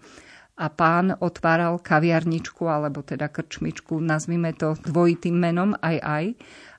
a 0.57 0.67
pán 0.73 1.13
otváral 1.21 1.79
kaviarničku, 1.79 2.65
alebo 2.67 3.05
teda 3.05 3.29
krčmičku, 3.29 4.01
nazvime 4.01 4.57
to 4.57 4.75
dvojitým 4.89 5.37
menom 5.37 5.77
aj 5.79 5.97
aj. 6.01 6.25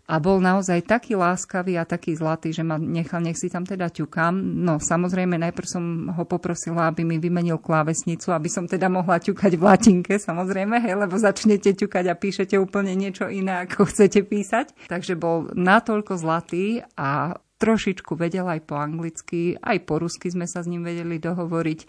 A 0.08 0.24
bol 0.24 0.40
naozaj 0.40 0.88
taký 0.88 1.20
láskavý 1.20 1.76
a 1.76 1.84
taký 1.84 2.16
zlatý, 2.16 2.56
že 2.56 2.64
ma 2.64 2.80
nechal, 2.80 3.20
nech 3.20 3.36
si 3.36 3.52
tam 3.52 3.68
teda 3.68 3.92
ťukám. 3.92 4.40
No 4.40 4.80
samozrejme, 4.80 5.36
najprv 5.36 5.68
som 5.68 5.84
ho 6.16 6.24
poprosila, 6.24 6.88
aby 6.88 7.04
mi 7.04 7.20
vymenil 7.20 7.60
klávesnicu, 7.60 8.32
aby 8.32 8.48
som 8.48 8.64
teda 8.64 8.88
mohla 8.88 9.20
ťukať 9.20 9.60
v 9.60 9.66
latinke, 9.68 10.16
samozrejme, 10.16 10.80
hej, 10.80 10.96
lebo 10.96 11.20
začnete 11.20 11.76
ťukať 11.76 12.08
a 12.08 12.16
píšete 12.16 12.56
úplne 12.56 12.96
niečo 12.96 13.28
iné, 13.28 13.68
ako 13.68 13.84
chcete 13.92 14.24
písať. 14.24 14.88
Takže 14.88 15.20
bol 15.20 15.52
natoľko 15.52 16.16
zlatý 16.16 16.88
a 16.96 17.36
trošičku 17.58 18.14
vedel 18.14 18.46
aj 18.46 18.62
po 18.70 18.78
anglicky, 18.78 19.58
aj 19.58 19.78
po 19.90 19.98
rusky 20.02 20.30
sme 20.30 20.46
sa 20.46 20.62
s 20.62 20.70
ním 20.70 20.86
vedeli 20.86 21.18
dohovoriť. 21.18 21.80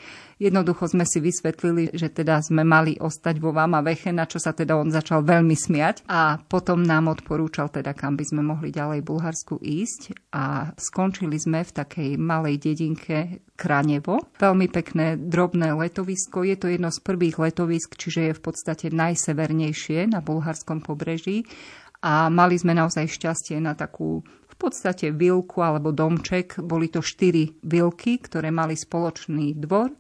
Jednoducho 0.41 0.89
sme 0.89 1.05
si 1.05 1.21
vysvetlili, 1.21 1.93
že 1.93 2.09
teda 2.09 2.41
sme 2.41 2.65
mali 2.65 2.97
ostať 2.97 3.37
vo 3.39 3.53
Váma 3.53 3.85
Veche, 3.85 4.11
na 4.11 4.25
čo 4.25 4.41
sa 4.41 4.57
teda 4.57 4.75
on 4.81 4.89
začal 4.89 5.23
veľmi 5.23 5.53
smiať 5.53 6.09
a 6.09 6.41
potom 6.41 6.81
nám 6.81 7.13
odporúčal 7.13 7.69
teda, 7.69 7.93
kam 7.93 8.17
by 8.17 8.25
sme 8.25 8.43
mohli 8.43 8.73
ďalej 8.73 9.05
Bulharsku 9.05 9.61
ísť 9.61 10.33
a 10.33 10.73
skončili 10.75 11.37
sme 11.37 11.63
v 11.63 11.75
takej 11.77 12.11
malej 12.17 12.57
dedinke 12.59 13.45
Kranevo. 13.59 14.25
Veľmi 14.41 14.71
pekné 14.73 15.21
drobné 15.21 15.77
letovisko. 15.77 16.47
Je 16.47 16.57
to 16.57 16.73
jedno 16.73 16.89
z 16.89 17.03
prvých 17.05 17.37
letovisk, 17.37 17.99
čiže 17.99 18.31
je 18.31 18.39
v 18.39 18.43
podstate 18.43 18.89
najsevernejšie 18.95 20.09
na 20.09 20.25
bulharskom 20.25 20.81
pobreží 20.81 21.45
a 21.99 22.31
mali 22.31 22.55
sme 22.55 22.79
naozaj 22.79 23.11
šťastie 23.11 23.59
na 23.59 23.75
takú 23.75 24.23
podstate 24.59 25.15
vilku 25.15 25.63
alebo 25.63 25.95
domček. 25.95 26.59
Boli 26.59 26.91
to 26.91 26.99
štyri 27.01 27.55
vilky, 27.63 28.19
ktoré 28.19 28.51
mali 28.51 28.75
spoločný 28.75 29.55
dvor 29.55 29.95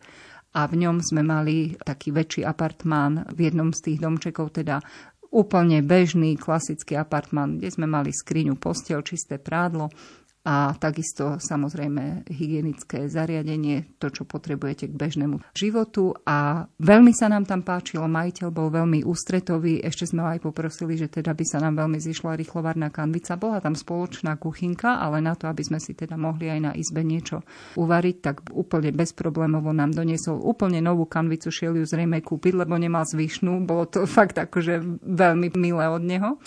a 0.53 0.67
v 0.67 0.75
ňom 0.83 0.99
sme 0.99 1.23
mali 1.23 1.79
taký 1.79 2.11
väčší 2.11 2.43
apartmán 2.43 3.31
v 3.31 3.49
jednom 3.49 3.71
z 3.71 3.81
tých 3.93 3.99
domčekov, 4.03 4.51
teda 4.51 4.83
úplne 5.31 5.85
bežný 5.85 6.35
klasický 6.41 6.99
apartmán, 6.99 7.61
kde 7.61 7.69
sme 7.71 7.87
mali 7.87 8.11
skriňu, 8.11 8.59
postel, 8.59 9.05
čisté 9.07 9.39
prádlo 9.39 9.93
a 10.49 10.73
takisto 10.81 11.37
samozrejme 11.37 12.25
hygienické 12.33 13.05
zariadenie, 13.13 14.01
to, 14.01 14.09
čo 14.09 14.25
potrebujete 14.25 14.89
k 14.89 14.97
bežnému 14.97 15.45
životu. 15.53 16.17
A 16.25 16.65
veľmi 16.81 17.13
sa 17.13 17.29
nám 17.29 17.45
tam 17.45 17.61
páčilo, 17.61 18.09
majiteľ 18.09 18.49
bol 18.49 18.73
veľmi 18.73 19.05
ústretový, 19.05 19.85
ešte 19.85 20.09
sme 20.09 20.25
aj 20.25 20.41
poprosili, 20.41 20.97
že 20.97 21.13
teda 21.13 21.37
by 21.37 21.45
sa 21.45 21.61
nám 21.61 21.77
veľmi 21.77 22.01
zišla 22.01 22.33
rýchlovarná 22.41 22.89
kanvica. 22.89 23.37
Bola 23.37 23.61
tam 23.61 23.77
spoločná 23.77 24.41
kuchynka, 24.41 24.97
ale 24.97 25.21
na 25.21 25.37
to, 25.37 25.53
aby 25.53 25.61
sme 25.61 25.77
si 25.85 25.93
teda 25.93 26.17
mohli 26.17 26.49
aj 26.49 26.61
na 26.65 26.73
izbe 26.73 27.05
niečo 27.05 27.45
uvariť, 27.77 28.17
tak 28.25 28.49
úplne 28.49 28.89
bezproblémovo 28.97 29.77
nám 29.77 29.93
doniesol 29.93 30.41
úplne 30.41 30.81
novú 30.81 31.05
kanvicu, 31.05 31.53
šiel 31.53 31.77
ju 31.77 31.85
zrejme 31.85 32.25
kúpiť, 32.25 32.65
lebo 32.65 32.81
nemal 32.81 33.05
zvyšnú. 33.05 33.69
Bolo 33.69 33.85
to 33.85 34.09
fakt 34.17 34.41
akože 34.41 35.05
veľmi 35.05 35.53
milé 35.61 35.85
od 35.93 36.01
neho. 36.01 36.41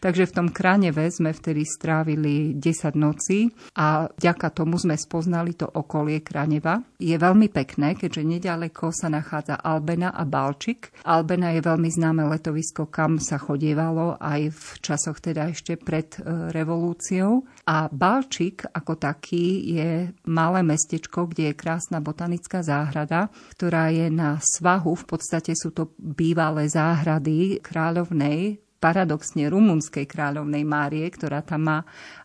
Takže 0.00 0.28
v 0.28 0.34
tom 0.34 0.48
Kraneve 0.52 1.08
sme 1.08 1.32
vtedy 1.32 1.64
strávili 1.64 2.56
10 2.56 2.96
nocí 2.96 3.48
a 3.76 4.08
vďaka 4.10 4.52
tomu 4.52 4.76
sme 4.76 4.94
spoznali 4.98 5.56
to 5.56 5.66
okolie 5.66 6.20
Kraneva. 6.20 6.80
Je 7.00 7.16
veľmi 7.16 7.48
pekné, 7.52 7.96
keďže 7.96 8.22
nedaleko 8.24 8.92
sa 8.92 9.08
nachádza 9.08 9.60
Albena 9.60 10.12
a 10.12 10.24
Balčik. 10.24 10.92
Albena 11.04 11.52
je 11.56 11.60
veľmi 11.64 11.88
známe 11.88 12.24
letovisko, 12.28 12.88
kam 12.88 13.16
sa 13.20 13.40
chodievalo 13.40 14.20
aj 14.20 14.52
v 14.52 14.64
časoch 14.84 15.20
teda 15.20 15.52
ešte 15.52 15.80
pred 15.80 16.08
e, 16.20 16.50
revolúciou. 16.52 17.44
A 17.68 17.88
Balčik 17.92 18.68
ako 18.72 18.96
taký 19.00 19.76
je 19.76 19.90
malé 20.28 20.60
mestečko, 20.64 21.28
kde 21.30 21.52
je 21.52 21.58
krásna 21.58 22.00
botanická 22.00 22.60
záhrada, 22.60 23.28
ktorá 23.56 23.88
je 23.92 24.08
na 24.12 24.38
svahu, 24.40 24.96
v 24.96 25.06
podstate 25.06 25.52
sú 25.56 25.72
to 25.72 25.92
bývalé 25.96 26.68
záhrady 26.68 27.58
kráľovnej 27.62 28.65
paradoxne 28.76 29.48
rumunskej 29.48 30.04
kráľovnej 30.04 30.62
Márie, 30.62 31.06
ktorá 31.08 31.42
tam 31.42 31.68
má 31.68 31.78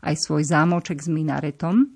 aj 0.03 0.15
svoj 0.19 0.43
zámoček 0.47 0.99
s 0.99 1.07
minaretom. 1.07 1.95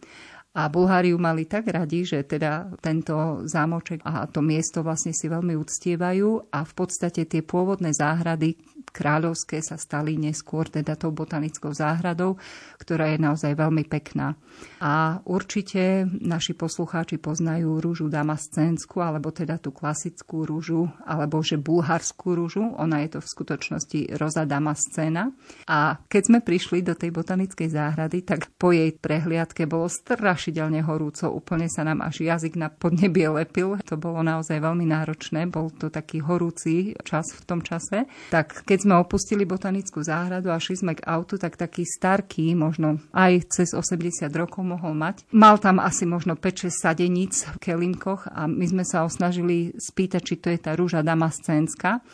A 0.56 0.72
Bulháriu 0.72 1.20
mali 1.20 1.44
tak 1.44 1.68
radi, 1.68 2.08
že 2.08 2.24
teda 2.24 2.72
tento 2.80 3.44
zámoček 3.44 4.00
a 4.08 4.24
to 4.24 4.40
miesto 4.40 4.80
vlastne 4.88 5.12
si 5.12 5.28
veľmi 5.28 5.52
uctievajú 5.52 6.48
a 6.48 6.64
v 6.64 6.74
podstate 6.74 7.28
tie 7.28 7.44
pôvodné 7.44 7.92
záhrady, 7.92 8.56
kráľovské 8.96 9.60
sa 9.60 9.76
stali 9.76 10.16
neskôr 10.16 10.72
teda 10.72 10.96
tou 10.96 11.12
botanickou 11.12 11.76
záhradou, 11.76 12.40
ktorá 12.80 13.12
je 13.12 13.20
naozaj 13.20 13.52
veľmi 13.60 13.84
pekná. 13.92 14.40
A 14.80 15.20
určite 15.28 16.08
naši 16.08 16.56
poslucháči 16.56 17.20
poznajú 17.20 17.84
rúžu 17.84 18.08
damascénsku, 18.08 19.04
alebo 19.04 19.36
teda 19.36 19.60
tú 19.60 19.76
klasickú 19.76 20.48
rúžu, 20.48 20.88
alebo 21.04 21.44
že 21.44 21.60
bulharskú 21.60 22.40
rúžu. 22.40 22.72
Ona 22.80 23.04
je 23.04 23.18
to 23.18 23.20
v 23.20 23.32
skutočnosti 23.36 24.00
roza 24.16 24.48
damascéna. 24.48 25.36
A 25.68 26.00
keď 26.08 26.24
sme 26.32 26.40
prišli 26.40 26.80
do 26.80 26.96
tej 26.96 27.12
botanickej 27.12 27.68
záhrady, 27.68 28.24
tak 28.24 28.56
po 28.56 28.72
jej 28.72 28.96
prehliadke 28.96 29.68
bolo 29.68 29.92
strašidelne 29.92 30.80
horúco. 30.88 31.28
Úplne 31.28 31.68
sa 31.68 31.84
nám 31.84 32.00
až 32.00 32.24
jazyk 32.24 32.56
na 32.56 32.72
podnebie 32.72 33.28
lepil. 33.28 33.76
To 33.92 34.00
bolo 34.00 34.24
naozaj 34.24 34.62
veľmi 34.62 34.88
náročné. 34.88 35.52
Bol 35.52 35.74
to 35.76 35.92
taký 35.92 36.24
horúci 36.24 36.96
čas 37.04 37.28
v 37.36 37.44
tom 37.44 37.60
čase. 37.60 38.08
Tak 38.32 38.64
keď 38.64 38.85
sme 38.86 39.02
opustili 39.02 39.44
botanickú 39.50 40.06
záhradu 40.06 40.54
a 40.54 40.62
šli 40.62 40.76
sme 40.78 40.94
k 40.94 41.06
autu, 41.10 41.42
tak 41.42 41.58
taký 41.58 41.82
starký, 41.82 42.54
možno 42.54 43.02
aj 43.12 43.50
cez 43.50 43.74
80 43.74 44.30
rokov 44.38 44.62
mohol 44.62 44.94
mať. 44.94 45.26
Mal 45.34 45.58
tam 45.58 45.82
asi 45.82 46.06
možno 46.06 46.38
5-6 46.38 46.70
sadeníc 46.70 47.50
v 47.50 47.74
kelimkoch 47.74 48.30
a 48.30 48.46
my 48.46 48.66
sme 48.70 48.84
sa 48.86 49.02
osnažili 49.02 49.74
spýtať, 49.74 50.22
či 50.22 50.36
to 50.38 50.48
je 50.54 50.60
tá 50.62 50.78
rúža 50.78 51.02
damascénska. 51.02 52.06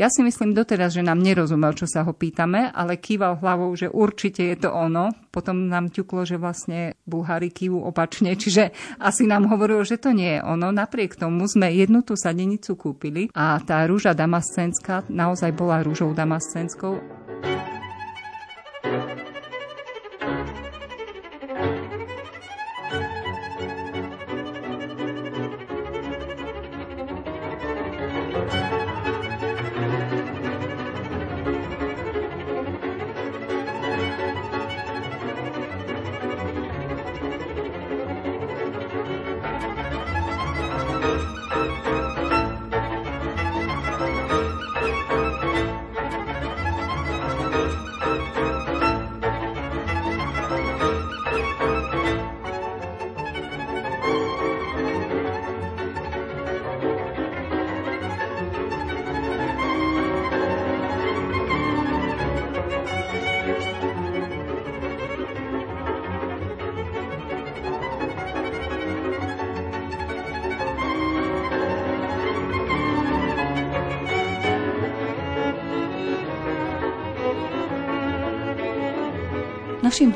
Ja 0.00 0.08
si 0.08 0.24
myslím 0.24 0.56
doteraz, 0.56 0.96
že 0.96 1.04
nám 1.04 1.20
nerozumel, 1.20 1.76
čo 1.76 1.84
sa 1.84 2.00
ho 2.00 2.16
pýtame, 2.16 2.72
ale 2.72 2.96
kýval 2.96 3.44
hlavou, 3.44 3.76
že 3.76 3.92
určite 3.92 4.40
je 4.40 4.56
to 4.64 4.72
ono. 4.72 5.12
Potom 5.28 5.68
nám 5.68 5.92
ťuklo, 5.92 6.24
že 6.24 6.40
vlastne 6.40 6.96
Bulhári 7.04 7.52
kývu 7.52 7.76
opačne, 7.76 8.32
čiže 8.42 8.72
asi 8.96 9.28
nám 9.28 9.52
hovorilo, 9.52 9.84
že 9.84 10.00
to 10.00 10.16
nie 10.16 10.40
je 10.40 10.40
ono. 10.40 10.72
Napriek 10.72 11.20
tomu 11.20 11.44
sme 11.44 11.68
jednu 11.76 12.00
tú 12.00 12.16
sadenicu 12.16 12.72
kúpili 12.72 13.28
a 13.36 13.60
tá 13.60 13.84
rúža 13.84 14.16
damascenská 14.16 15.04
naozaj 15.12 15.52
bola 15.52 15.84
rúžou 15.84 16.16
damascenskou 16.16 16.96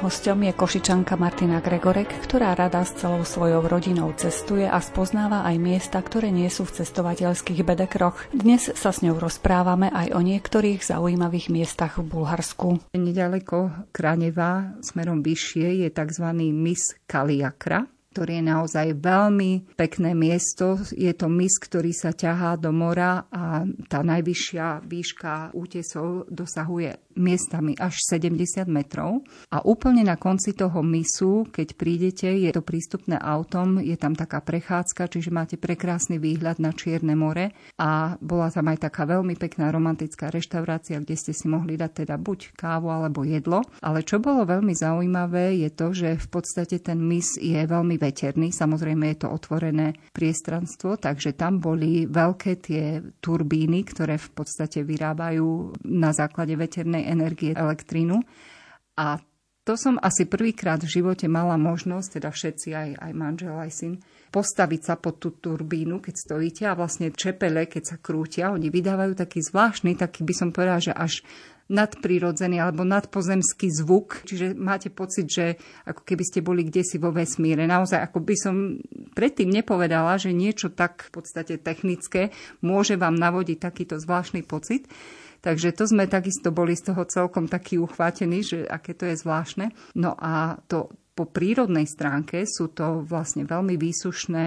hostom 0.07 0.47
je 0.47 0.55
Košičanka 0.55 1.19
Martina 1.19 1.59
Gregorek, 1.59 2.07
ktorá 2.23 2.55
rada 2.55 2.87
s 2.87 2.95
celou 2.95 3.27
svojou 3.27 3.67
rodinou 3.67 4.15
cestuje 4.15 4.63
a 4.63 4.79
spoznáva 4.79 5.43
aj 5.43 5.59
miesta, 5.59 5.99
ktoré 5.99 6.31
nie 6.31 6.47
sú 6.47 6.63
v 6.63 6.79
cestovateľských 6.79 7.67
bedekroch. 7.67 8.15
Dnes 8.31 8.71
sa 8.71 8.95
s 8.95 9.03
ňou 9.03 9.19
rozprávame 9.19 9.91
aj 9.91 10.15
o 10.15 10.23
niektorých 10.23 10.87
zaujímavých 10.87 11.51
miestach 11.51 11.99
v 11.99 12.07
Bulharsku. 12.07 12.95
Nedaleko 12.95 13.91
Kraneva 13.91 14.79
smerom 14.79 15.27
vyššie 15.27 15.83
je 15.83 15.89
tzv. 15.91 16.27
Mis 16.55 16.95
Kaliakra, 17.11 17.83
ktorý 18.17 18.41
je 18.41 18.49
naozaj 18.49 18.87
veľmi 18.97 19.77
pekné 19.77 20.17
miesto. 20.17 20.81
Je 20.97 21.13
to 21.13 21.29
mis, 21.29 21.53
ktorý 21.61 21.93
sa 21.93 22.17
ťahá 22.17 22.57
do 22.57 22.73
mora 22.73 23.29
a 23.29 23.69
tá 23.93 24.01
najvyššia 24.01 24.89
výška 24.89 25.53
útesov 25.53 26.25
dosahuje 26.33 26.97
miestami 27.17 27.73
až 27.77 27.97
70 28.13 28.69
metrov. 28.69 29.25
A 29.51 29.65
úplne 29.65 30.05
na 30.05 30.21
konci 30.21 30.53
toho 30.53 30.85
misu, 30.85 31.49
keď 31.49 31.69
prídete, 31.75 32.29
je 32.29 32.51
to 32.53 32.61
prístupné 32.61 33.17
autom, 33.17 33.81
je 33.81 33.97
tam 33.97 34.13
taká 34.13 34.45
prechádzka, 34.45 35.09
čiže 35.09 35.33
máte 35.33 35.57
prekrásny 35.57 36.21
výhľad 36.21 36.61
na 36.61 36.77
Čierne 36.77 37.17
more 37.17 37.53
a 37.81 38.21
bola 38.21 38.53
tam 38.53 38.69
aj 38.69 38.89
taká 38.89 39.09
veľmi 39.09 39.35
pekná 39.41 39.73
romantická 39.73 40.29
reštaurácia, 40.29 41.01
kde 41.01 41.17
ste 41.17 41.33
si 41.33 41.49
mohli 41.49 41.81
dať 41.81 42.05
teda 42.05 42.17
buď 42.21 42.53
kávu 42.57 42.93
alebo 42.93 43.25
jedlo. 43.25 43.65
Ale 43.81 44.05
čo 44.05 44.21
bolo 44.21 44.45
veľmi 44.45 44.77
zaujímavé 44.77 45.57
je 45.65 45.71
to, 45.73 45.97
že 45.97 46.21
v 46.21 46.29
podstate 46.29 46.85
ten 46.85 47.01
mis 47.01 47.41
je 47.41 47.59
veľmi 47.65 47.97
veterný, 48.07 48.55
samozrejme 48.55 49.11
je 49.11 49.19
to 49.27 49.29
otvorené 49.35 49.99
priestranstvo, 50.15 51.03
takže 51.03 51.35
tam 51.35 51.59
boli 51.59 52.07
veľké 52.07 52.53
tie 52.63 53.03
turbíny, 53.19 53.83
ktoré 53.83 54.15
v 54.15 54.31
podstate 54.31 54.87
vyrábajú 54.87 55.75
na 55.91 56.15
základe 56.15 56.55
veternej 56.55 57.11
energie 57.11 57.51
elektrínu. 57.51 58.23
A 58.97 59.19
to 59.67 59.75
som 59.75 59.99
asi 59.99 60.31
prvýkrát 60.31 60.79
v 60.79 61.03
živote 61.03 61.27
mala 61.27 61.59
možnosť, 61.59 62.23
teda 62.23 62.31
všetci, 62.31 62.69
aj, 62.71 62.89
aj 63.03 63.13
manžel, 63.19 63.59
aj 63.59 63.71
syn, 63.75 63.99
postaviť 64.31 64.81
sa 64.87 64.95
pod 64.95 65.19
tú 65.19 65.35
turbínu, 65.43 65.99
keď 65.99 66.15
stojíte 66.15 66.63
a 66.71 66.79
vlastne 66.79 67.11
čepele, 67.11 67.67
keď 67.67 67.83
sa 67.83 67.97
krútia, 67.99 68.55
oni 68.55 68.71
vydávajú 68.71 69.19
taký 69.19 69.43
zvláštny, 69.43 69.99
taký 69.99 70.23
by 70.23 70.35
som 70.39 70.55
povedala, 70.55 70.79
že 70.79 70.95
až 70.95 71.27
nadprirodzený 71.67 72.63
alebo 72.63 72.87
nadpozemský 72.87 73.75
zvuk, 73.75 74.23
čiže 74.23 74.55
máte 74.55 74.91
pocit, 74.91 75.27
že 75.27 75.59
ako 75.83 76.03
keby 76.07 76.25
ste 76.27 76.41
boli 76.43 76.63
kde 76.63 76.87
si 76.87 76.97
vo 77.03 77.11
vesmíre. 77.11 77.67
Naozaj, 77.67 77.99
ako 77.99 78.19
by 78.23 78.35
som 78.39 78.57
predtým 79.19 79.51
nepovedala, 79.51 80.15
že 80.19 80.31
niečo 80.31 80.71
tak 80.71 81.11
v 81.11 81.21
podstate 81.21 81.59
technické 81.59 82.31
môže 82.63 82.95
vám 82.95 83.19
navodiť 83.19 83.59
takýto 83.59 83.99
zvláštny 83.99 84.47
pocit. 84.47 84.87
Takže 85.43 85.75
to 85.75 85.87
sme 85.87 86.11
takisto 86.11 86.51
boli 86.51 86.75
z 86.75 86.91
toho 86.91 87.07
celkom 87.07 87.47
takí 87.47 87.79
uchvátení, 87.79 88.43
že 88.43 88.59
aké 88.67 88.95
to 88.99 89.07
je 89.07 89.19
zvláštne. 89.19 89.71
No 89.95 90.15
a 90.19 90.59
to 90.67 90.91
po 91.17 91.25
prírodnej 91.25 91.89
stránke 91.89 92.45
sú 92.45 92.69
to 92.71 93.01
vlastne 93.07 93.49
veľmi 93.49 93.79
výsušné 93.81 94.47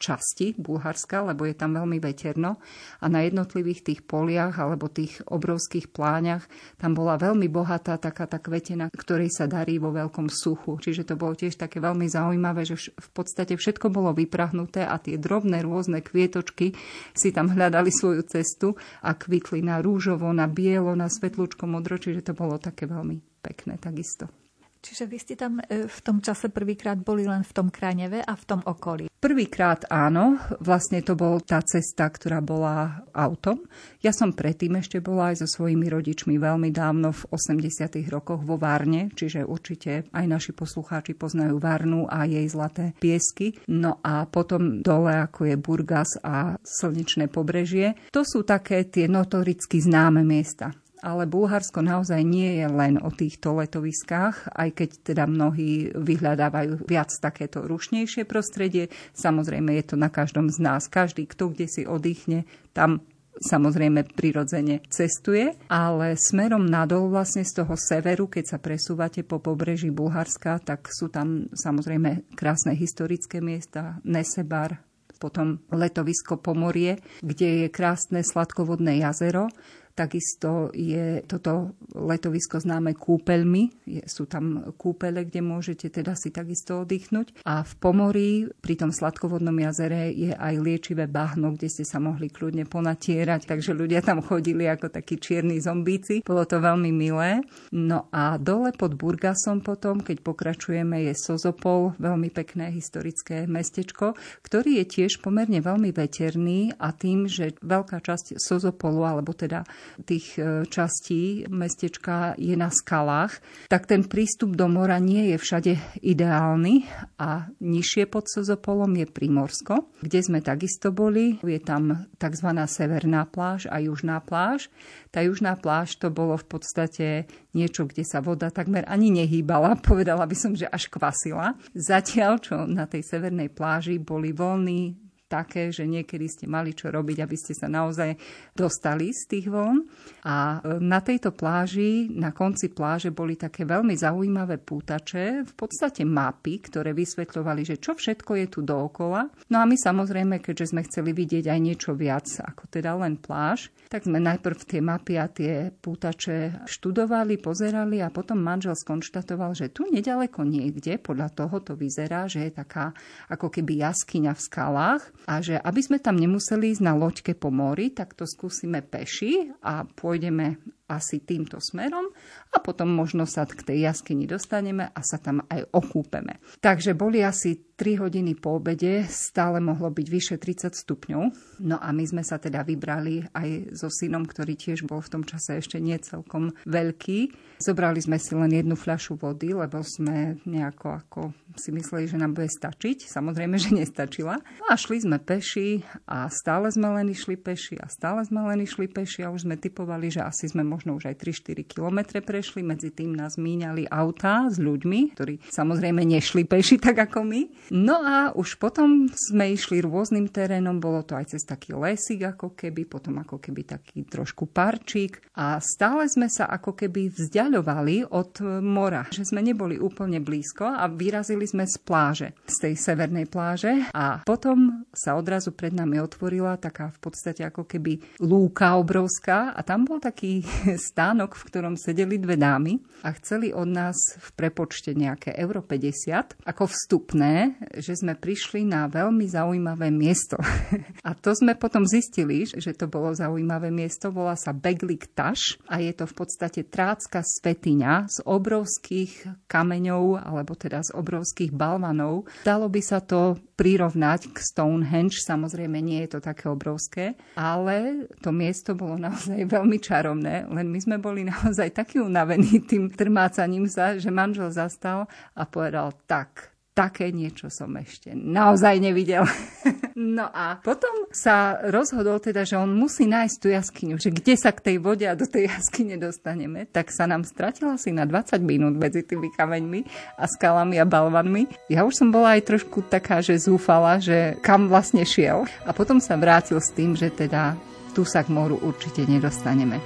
časti 0.00 0.56
Bulharska, 0.56 1.20
lebo 1.28 1.44
je 1.44 1.52
tam 1.52 1.76
veľmi 1.76 2.00
veterno 2.00 2.56
a 2.98 3.06
na 3.12 3.20
jednotlivých 3.28 3.84
tých 3.84 4.00
poliach 4.08 4.56
alebo 4.56 4.88
tých 4.88 5.20
obrovských 5.28 5.92
pláňach 5.92 6.48
tam 6.80 6.96
bola 6.96 7.20
veľmi 7.20 7.46
bohatá 7.52 8.00
taká 8.00 8.24
tá 8.24 8.40
kvetina, 8.40 8.88
ktorej 8.88 9.28
sa 9.28 9.44
darí 9.44 9.76
vo 9.76 9.92
veľkom 9.92 10.32
suchu. 10.32 10.80
Čiže 10.80 11.12
to 11.12 11.20
bolo 11.20 11.36
tiež 11.36 11.60
také 11.60 11.84
veľmi 11.84 12.08
zaujímavé, 12.08 12.64
že 12.64 12.96
v 12.96 13.08
podstate 13.12 13.60
všetko 13.60 13.92
bolo 13.92 14.16
vyprahnuté 14.16 14.88
a 14.88 14.96
tie 14.96 15.20
drobné 15.20 15.60
rôzne 15.60 16.00
kvietočky 16.00 16.72
si 17.12 17.28
tam 17.30 17.52
hľadali 17.52 17.92
svoju 17.92 18.24
cestu 18.24 18.80
a 19.04 19.12
kvitli 19.12 19.60
na 19.60 19.84
rúžovo, 19.84 20.32
na 20.32 20.48
bielo, 20.48 20.96
na 20.96 21.12
svetlúčko 21.12 21.68
modro, 21.68 22.00
čiže 22.00 22.24
to 22.24 22.32
bolo 22.32 22.56
také 22.56 22.88
veľmi 22.88 23.20
pekné 23.44 23.76
takisto. 23.76 24.39
Čiže 24.80 25.04
vy 25.04 25.16
ste 25.20 25.34
tam 25.36 25.60
e, 25.60 25.84
v 25.84 25.98
tom 26.00 26.24
čase 26.24 26.48
prvýkrát 26.48 26.96
boli 26.96 27.28
len 27.28 27.44
v 27.44 27.52
tom 27.52 27.68
Kráneve 27.68 28.24
a 28.24 28.32
v 28.32 28.44
tom 28.48 28.60
okolí? 28.64 29.12
Prvýkrát 29.20 29.84
áno, 29.92 30.40
vlastne 30.64 31.04
to 31.04 31.12
bol 31.12 31.44
tá 31.44 31.60
cesta, 31.60 32.08
ktorá 32.08 32.40
bola 32.40 33.04
autom. 33.12 33.60
Ja 34.00 34.16
som 34.16 34.32
predtým 34.32 34.80
ešte 34.80 35.04
bola 35.04 35.36
aj 35.36 35.44
so 35.44 35.48
svojimi 35.60 35.92
rodičmi 35.92 36.40
veľmi 36.40 36.72
dávno 36.72 37.12
v 37.12 37.28
80. 37.28 38.00
rokoch 38.08 38.40
vo 38.40 38.56
Várne, 38.56 39.12
čiže 39.12 39.44
určite 39.44 40.08
aj 40.08 40.24
naši 40.24 40.56
poslucháči 40.56 41.12
poznajú 41.12 41.60
Várnu 41.60 42.08
a 42.08 42.24
jej 42.24 42.48
zlaté 42.48 42.96
piesky. 42.96 43.60
No 43.68 44.00
a 44.00 44.24
potom 44.24 44.80
dole, 44.80 45.12
ako 45.12 45.52
je 45.52 45.56
Burgas 45.60 46.16
a 46.24 46.56
Slnečné 46.64 47.28
pobrežie. 47.28 48.00
To 48.16 48.24
sú 48.24 48.48
také 48.48 48.88
tie 48.88 49.04
notoricky 49.04 49.84
známe 49.84 50.24
miesta 50.24 50.72
ale 51.00 51.24
Bulharsko 51.24 51.80
naozaj 51.80 52.20
nie 52.24 52.60
je 52.60 52.66
len 52.68 53.00
o 53.00 53.08
týchto 53.08 53.56
letoviskách, 53.56 54.52
aj 54.52 54.68
keď 54.76 54.88
teda 55.12 55.24
mnohí 55.24 55.92
vyhľadávajú 55.96 56.84
viac 56.84 57.10
takéto 57.18 57.64
rušnejšie 57.64 58.28
prostredie. 58.28 58.92
Samozrejme 59.16 59.74
je 59.80 59.84
to 59.92 59.96
na 59.96 60.12
každom 60.12 60.52
z 60.52 60.60
nás. 60.60 60.86
Každý, 60.86 61.24
kto 61.28 61.52
kde 61.52 61.66
si 61.68 61.82
oddychne, 61.88 62.44
tam 62.76 63.00
samozrejme 63.40 64.12
prirodzene 64.12 64.84
cestuje, 64.92 65.56
ale 65.72 66.18
smerom 66.20 66.68
nadol 66.68 67.08
vlastne 67.08 67.46
z 67.46 67.64
toho 67.64 67.74
severu, 67.78 68.28
keď 68.28 68.56
sa 68.56 68.58
presúvate 68.60 69.24
po 69.24 69.40
pobreží 69.40 69.88
Bulharska, 69.88 70.60
tak 70.60 70.92
sú 70.92 71.08
tam 71.08 71.48
samozrejme 71.48 72.36
krásne 72.36 72.76
historické 72.76 73.40
miesta, 73.40 73.96
Nesebar, 74.04 74.84
potom 75.20 75.60
letovisko 75.68 76.40
Pomorie, 76.40 76.96
kde 77.20 77.64
je 77.64 77.66
krásne 77.68 78.24
sladkovodné 78.24 79.04
jazero 79.04 79.52
Takisto 80.00 80.72
je 80.72 81.20
toto 81.28 81.76
letovisko 81.92 82.56
známe 82.56 82.96
kúpeľmi. 82.96 83.84
Sú 84.08 84.24
tam 84.24 84.72
kúpele, 84.80 85.28
kde 85.28 85.44
môžete 85.44 85.92
teda 85.92 86.16
si 86.16 86.32
takisto 86.32 86.88
oddychnúť. 86.88 87.44
A 87.44 87.60
v 87.60 87.72
Pomorí, 87.76 88.48
pri 88.64 88.80
tom 88.80 88.96
sladkovodnom 88.96 89.52
jazere, 89.60 90.08
je 90.08 90.32
aj 90.32 90.56
liečivé 90.56 91.04
bahno, 91.04 91.52
kde 91.52 91.68
ste 91.68 91.84
sa 91.84 92.00
mohli 92.00 92.32
kľudne 92.32 92.64
ponatierať. 92.64 93.44
Takže 93.44 93.76
ľudia 93.76 94.00
tam 94.00 94.24
chodili 94.24 94.64
ako 94.64 94.88
takí 94.88 95.20
čierni 95.20 95.60
zombíci. 95.60 96.24
Bolo 96.24 96.48
to 96.48 96.64
veľmi 96.64 96.88
milé. 96.88 97.44
No 97.76 98.08
a 98.08 98.40
dole 98.40 98.72
pod 98.72 98.96
Burgasom 98.96 99.60
potom, 99.60 100.00
keď 100.00 100.24
pokračujeme, 100.24 101.12
je 101.12 101.12
Sozopol, 101.12 101.92
veľmi 102.00 102.32
pekné 102.32 102.72
historické 102.72 103.44
mestečko, 103.44 104.16
ktorý 104.40 104.80
je 104.80 104.84
tiež 104.88 105.20
pomerne 105.20 105.60
veľmi 105.60 105.92
veterný 105.92 106.72
a 106.80 106.88
tým, 106.96 107.28
že 107.28 107.52
veľká 107.60 108.00
časť 108.00 108.40
Sozopolu, 108.40 109.04
alebo 109.04 109.36
teda 109.36 109.68
tých 110.04 110.38
e, 110.38 110.64
častí 110.66 111.46
mestečka 111.50 112.34
je 112.38 112.54
na 112.54 112.70
skalách, 112.70 113.42
tak 113.68 113.86
ten 113.86 114.06
prístup 114.06 114.54
do 114.54 114.66
mora 114.66 114.98
nie 115.02 115.34
je 115.34 115.36
všade 115.36 115.72
ideálny 116.00 116.86
a 117.18 117.50
nižšie 117.60 118.06
pod 118.06 118.30
Sozopolom 118.30 118.90
je 118.98 119.06
Primorsko, 119.10 119.90
kde 120.00 120.20
sme 120.22 120.38
takisto 120.40 120.94
boli. 120.94 121.38
Je 121.42 121.60
tam 121.60 122.08
tzv. 122.16 122.48
severná 122.66 123.26
pláž 123.26 123.66
a 123.66 123.82
južná 123.82 124.20
pláž. 124.22 124.70
Tá 125.10 125.20
južná 125.26 125.58
pláž 125.58 125.98
to 125.98 126.08
bolo 126.08 126.38
v 126.38 126.46
podstate 126.46 127.06
niečo, 127.52 127.86
kde 127.86 128.06
sa 128.06 128.22
voda 128.22 128.48
takmer 128.50 128.86
ani 128.86 129.10
nehýbala, 129.10 129.78
povedala 129.88 130.24
by 130.24 130.36
som, 130.36 130.52
že 130.54 130.70
až 130.70 130.86
kvasila. 130.86 131.58
Zatiaľ, 131.74 132.32
čo 132.38 132.56
na 132.64 132.86
tej 132.86 133.02
severnej 133.02 133.50
pláži 133.50 133.98
boli 133.98 134.30
voľní 134.30 135.09
také, 135.30 135.70
že 135.70 135.86
niekedy 135.86 136.26
ste 136.26 136.50
mali 136.50 136.74
čo 136.74 136.90
robiť, 136.90 137.22
aby 137.22 137.36
ste 137.38 137.54
sa 137.54 137.70
naozaj 137.70 138.18
dostali 138.50 139.14
z 139.14 139.22
tých 139.30 139.46
vln. 139.46 139.86
A 140.26 140.58
e, 140.58 140.82
na 140.82 140.98
tejto 140.98 141.30
pláži, 141.30 142.10
na 142.10 142.34
konci 142.34 142.74
pláže 142.74 143.14
boli 143.14 143.38
také 143.38 143.62
veľmi 143.62 143.94
zaujímavé 143.94 144.58
pútače, 144.58 145.46
v 145.46 145.54
podstate 145.54 146.02
mapy, 146.02 146.58
ktoré 146.66 146.90
vysvetľovali, 146.90 147.62
že 147.62 147.78
čo 147.78 147.94
všetko 147.94 148.32
je 148.42 148.46
tu 148.50 148.60
dookola. 148.66 149.30
No 149.54 149.62
a 149.62 149.64
my 149.70 149.78
samozrejme, 149.78 150.42
keďže 150.42 150.74
sme 150.74 150.82
chceli 150.90 151.14
vidieť 151.14 151.46
aj 151.46 151.60
niečo 151.62 151.94
viac 151.94 152.26
ako 152.42 152.66
teda 152.66 152.98
len 152.98 153.14
pláž, 153.20 153.70
tak 153.86 154.08
sme 154.08 154.18
najprv 154.18 154.58
tie 154.66 154.80
mapy 154.82 155.14
a 155.20 155.30
tie 155.30 155.70
pútače 155.70 156.66
študovali, 156.66 157.38
pozerali 157.38 158.00
a 158.00 158.08
potom 158.08 158.40
manžel 158.40 158.74
skonštatoval, 158.74 159.52
že 159.54 159.70
tu 159.70 159.86
nedaleko 159.86 160.42
niekde, 160.42 160.96
podľa 160.98 161.28
toho 161.30 161.60
to 161.60 161.72
vyzerá, 161.76 162.26
že 162.26 162.48
je 162.48 162.52
taká 162.56 162.96
ako 163.28 163.52
keby 163.52 163.84
jaskyňa 163.84 164.32
v 164.32 164.40
skalách 164.40 165.02
a 165.28 165.44
že 165.44 165.56
aby 165.60 165.80
sme 165.82 165.98
tam 166.00 166.16
nemuseli 166.16 166.72
ísť 166.72 166.82
na 166.84 166.94
loďke 166.96 167.32
po 167.36 167.52
mori, 167.52 167.92
tak 167.92 168.16
to 168.16 168.24
skúsime 168.24 168.80
peši 168.80 169.52
a 169.64 169.84
pôjdeme 169.84 170.60
asi 170.90 171.22
týmto 171.22 171.62
smerom 171.62 172.10
a 172.50 172.56
potom 172.58 172.90
možno 172.90 173.22
sa 173.22 173.46
k 173.46 173.62
tej 173.62 173.86
jaskyni 173.86 174.26
dostaneme 174.26 174.90
a 174.90 175.00
sa 175.06 175.22
tam 175.22 175.46
aj 175.46 175.70
okúpeme. 175.70 176.42
Takže 176.58 176.98
boli 176.98 177.22
asi 177.22 177.69
3 177.80 177.96
hodiny 177.96 178.36
po 178.36 178.60
obede, 178.60 179.08
stále 179.08 179.56
mohlo 179.56 179.88
byť 179.88 180.06
vyše 180.12 180.36
30 180.36 180.76
stupňov. 180.76 181.22
No 181.64 181.80
a 181.80 181.88
my 181.96 182.04
sme 182.04 182.20
sa 182.20 182.36
teda 182.36 182.60
vybrali 182.60 183.24
aj 183.32 183.72
so 183.72 183.88
synom, 183.88 184.28
ktorý 184.28 184.52
tiež 184.52 184.84
bol 184.84 185.00
v 185.00 185.08
tom 185.08 185.24
čase 185.24 185.56
ešte 185.56 185.80
nie 185.80 185.96
celkom 185.96 186.52
veľký. 186.68 187.32
Zobrali 187.56 188.04
sme 188.04 188.20
si 188.20 188.36
len 188.36 188.52
jednu 188.52 188.76
fľašu 188.76 189.16
vody, 189.16 189.56
lebo 189.56 189.80
sme 189.80 190.36
nejako 190.44 190.86
ako 190.92 191.20
si 191.56 191.74
mysleli, 191.74 192.06
že 192.06 192.20
nám 192.20 192.36
bude 192.36 192.46
stačiť. 192.46 193.10
Samozrejme, 193.10 193.56
že 193.58 193.74
nestačila. 193.74 194.38
A 194.68 194.76
šli 194.78 195.02
sme 195.02 195.18
peši 195.18 195.82
a 196.06 196.30
stále 196.30 196.70
sme 196.70 196.92
len 196.94 197.10
išli 197.10 197.34
peši 197.34 197.80
a 197.80 197.90
stále 197.90 198.22
sme 198.22 198.44
len 198.44 198.62
išli 198.62 198.86
peši 198.86 199.26
a 199.26 199.32
už 199.32 199.48
sme 199.48 199.58
typovali, 199.58 200.12
že 200.12 200.22
asi 200.22 200.46
sme 200.46 200.62
možno 200.62 200.94
už 200.94 201.10
aj 201.10 201.16
3-4 201.18 201.66
kilometre 201.66 202.18
prešli, 202.22 202.62
medzi 202.62 202.94
tým 202.94 203.16
nás 203.16 203.34
míňali 203.40 203.90
autá 203.90 204.46
s 204.46 204.60
ľuďmi, 204.60 205.16
ktorí 205.16 205.42
samozrejme 205.50 206.04
nešli 206.06 206.46
peši 206.46 206.78
tak 206.78 207.10
ako 207.10 207.26
my. 207.26 207.40
No 207.70 208.02
a 208.02 208.34
už 208.34 208.58
potom 208.58 209.06
sme 209.14 209.54
išli 209.54 209.78
rôznym 209.78 210.26
terénom, 210.26 210.82
bolo 210.82 211.06
to 211.06 211.14
aj 211.14 211.30
cez 211.30 211.46
taký 211.46 211.78
lesík 211.78 212.26
ako 212.26 212.58
keby, 212.58 212.82
potom 212.90 213.22
ako 213.22 213.38
keby 213.38 213.62
taký 213.62 214.02
trošku 214.02 214.50
parčík. 214.50 215.22
A 215.38 215.62
stále 215.62 216.10
sme 216.10 216.26
sa 216.26 216.50
ako 216.50 216.74
keby 216.74 217.14
vzdialovali 217.14 218.10
od 218.10 218.42
mora, 218.58 219.06
že 219.14 219.22
sme 219.22 219.38
neboli 219.38 219.78
úplne 219.78 220.18
blízko 220.18 220.66
a 220.66 220.90
vyrazili 220.90 221.46
sme 221.46 221.62
z 221.62 221.78
pláže, 221.78 222.28
z 222.50 222.56
tej 222.58 222.74
severnej 222.74 223.30
pláže. 223.30 223.86
A 223.94 224.26
potom 224.26 224.82
sa 224.90 225.14
odrazu 225.14 225.54
pred 225.54 225.70
nami 225.70 226.02
otvorila 226.02 226.58
taká 226.58 226.90
v 226.90 226.98
podstate 226.98 227.46
ako 227.46 227.70
keby 227.70 228.02
lúka 228.18 228.74
obrovská 228.74 229.54
a 229.54 229.62
tam 229.62 229.86
bol 229.86 230.02
taký 230.02 230.42
stánok, 230.90 231.38
v 231.38 231.46
ktorom 231.46 231.74
sedeli 231.78 232.18
dve 232.18 232.34
dámy 232.34 232.82
a 233.06 233.14
chceli 233.14 233.54
od 233.54 233.70
nás 233.70 233.96
v 234.18 234.28
prepočte 234.34 234.90
nejaké 234.90 235.38
euro 235.38 235.62
50 235.62 236.42
ako 236.42 236.66
vstupné, 236.66 237.59
že 237.76 237.96
sme 237.96 238.16
prišli 238.16 238.64
na 238.64 238.88
veľmi 238.88 239.28
zaujímavé 239.28 239.92
miesto. 239.92 240.40
a 241.08 241.10
to 241.12 241.36
sme 241.36 241.52
potom 241.56 241.84
zistili, 241.84 242.48
že 242.48 242.72
to 242.72 242.88
bolo 242.88 243.12
zaujímavé 243.12 243.68
miesto, 243.68 244.08
volá 244.08 244.34
sa 244.34 244.56
Beglik 244.56 245.12
Taš 245.12 245.60
a 245.68 245.80
je 245.80 245.92
to 245.92 246.08
v 246.08 246.14
podstate 246.16 246.60
trácka 246.66 247.20
svetiňa 247.20 248.08
z 248.08 248.18
obrovských 248.24 249.44
kameňov 249.44 250.24
alebo 250.24 250.56
teda 250.56 250.80
z 250.80 250.90
obrovských 250.96 251.52
balvanov. 251.52 252.24
Dalo 252.42 252.72
by 252.72 252.80
sa 252.80 253.04
to 253.04 253.36
prirovnať 253.60 254.32
k 254.32 254.38
Stonehenge, 254.40 255.20
samozrejme 255.20 255.84
nie 255.84 256.00
je 256.08 256.16
to 256.16 256.20
také 256.24 256.48
obrovské, 256.48 257.12
ale 257.36 258.08
to 258.24 258.32
miesto 258.32 258.72
bolo 258.72 258.96
naozaj 258.96 259.36
veľmi 259.56 259.76
čarovné, 259.76 260.48
len 260.48 260.66
my 260.72 260.78
sme 260.80 260.96
boli 260.96 261.28
naozaj 261.28 261.76
takí 261.76 262.00
unavení 262.00 262.64
tým 262.64 262.88
trmácaním 262.88 263.68
sa, 263.68 264.00
že 264.00 264.08
manžel 264.08 264.48
zastal 264.48 265.04
a 265.36 265.42
povedal 265.44 265.92
tak, 266.08 266.56
také 266.80 267.12
niečo 267.12 267.52
som 267.52 267.68
ešte 267.76 268.16
naozaj 268.16 268.80
nevidel. 268.80 269.28
no 270.16 270.24
a 270.32 270.56
potom 270.64 271.12
sa 271.12 271.60
rozhodol 271.68 272.16
teda, 272.16 272.48
že 272.48 272.56
on 272.56 272.72
musí 272.72 273.04
nájsť 273.04 273.36
tú 273.36 273.52
jaskyňu, 273.52 274.00
že 274.00 274.08
kde 274.08 274.34
sa 274.40 274.48
k 274.56 274.64
tej 274.64 274.76
vode 274.80 275.04
a 275.04 275.12
do 275.12 275.28
tej 275.28 275.52
jaskyne 275.52 276.00
dostaneme, 276.00 276.64
tak 276.64 276.88
sa 276.88 277.04
nám 277.04 277.28
stratila 277.28 277.76
asi 277.76 277.92
na 277.92 278.08
20 278.08 278.40
minút 278.40 278.80
medzi 278.80 279.04
tými 279.04 279.28
kameňmi 279.36 279.84
a 280.16 280.24
skalami 280.24 280.80
a 280.80 280.88
balvanmi. 280.88 281.68
Ja 281.68 281.84
už 281.84 282.00
som 282.00 282.08
bola 282.08 282.40
aj 282.40 282.48
trošku 282.48 282.88
taká, 282.88 283.20
že 283.20 283.36
zúfala, 283.36 284.00
že 284.00 284.40
kam 284.40 284.72
vlastne 284.72 285.04
šiel 285.04 285.44
a 285.68 285.76
potom 285.76 286.00
sa 286.00 286.16
vrátil 286.16 286.56
s 286.56 286.72
tým, 286.72 286.96
že 286.96 287.12
teda 287.12 287.60
tu 287.92 288.08
sa 288.08 288.24
k 288.24 288.32
moru 288.32 288.56
určite 288.64 289.04
nedostaneme. 289.04 289.76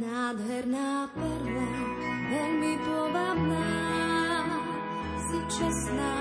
Nádherná 0.00 1.06
perla, 1.14 1.70
veľmi 2.32 2.72
povabná, 2.82 3.68
si 5.28 5.38
čestná, 5.46 6.19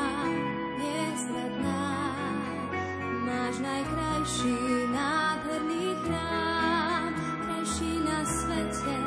najkrajší, 3.60 4.58
nádherný 4.94 5.96
chrám, 6.04 7.12
krajší 7.44 7.94
na 8.08 8.20
svete 8.26 8.98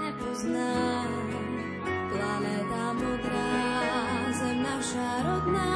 nepoznám. 0.00 1.12
Planéta 1.84 2.86
modrá, 2.96 3.52
zem 4.32 4.58
naša 4.62 5.10
rodná, 5.26 5.74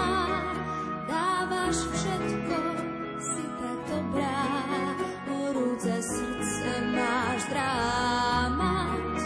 dávaš 1.08 1.76
všetko, 1.92 2.58
si 3.20 3.44
tak 3.60 3.78
dobrá, 3.90 4.40
horúce 5.28 5.94
srdce 6.00 6.70
máš 6.94 7.40
drámať, 7.50 9.16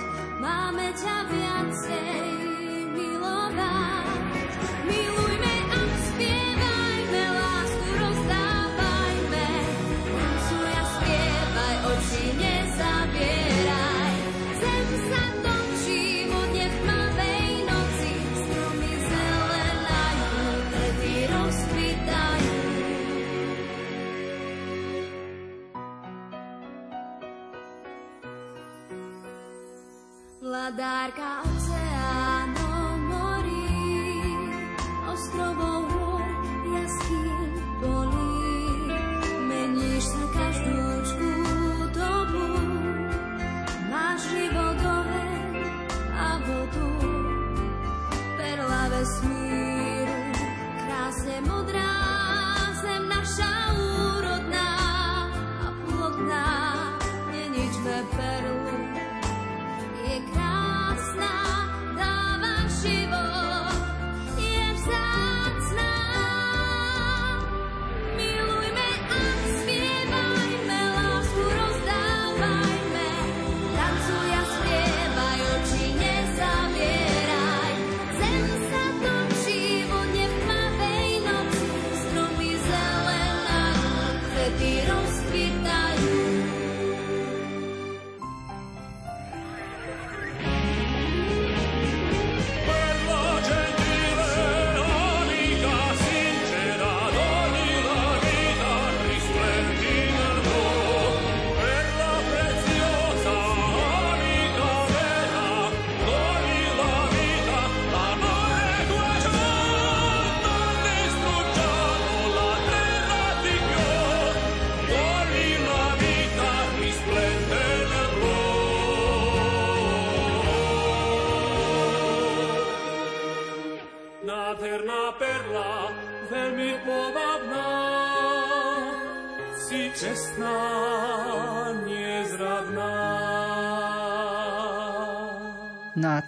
máme 0.40 0.86
ťa 0.96 1.16
viacej 1.30 1.41
Vladárka 30.72 31.51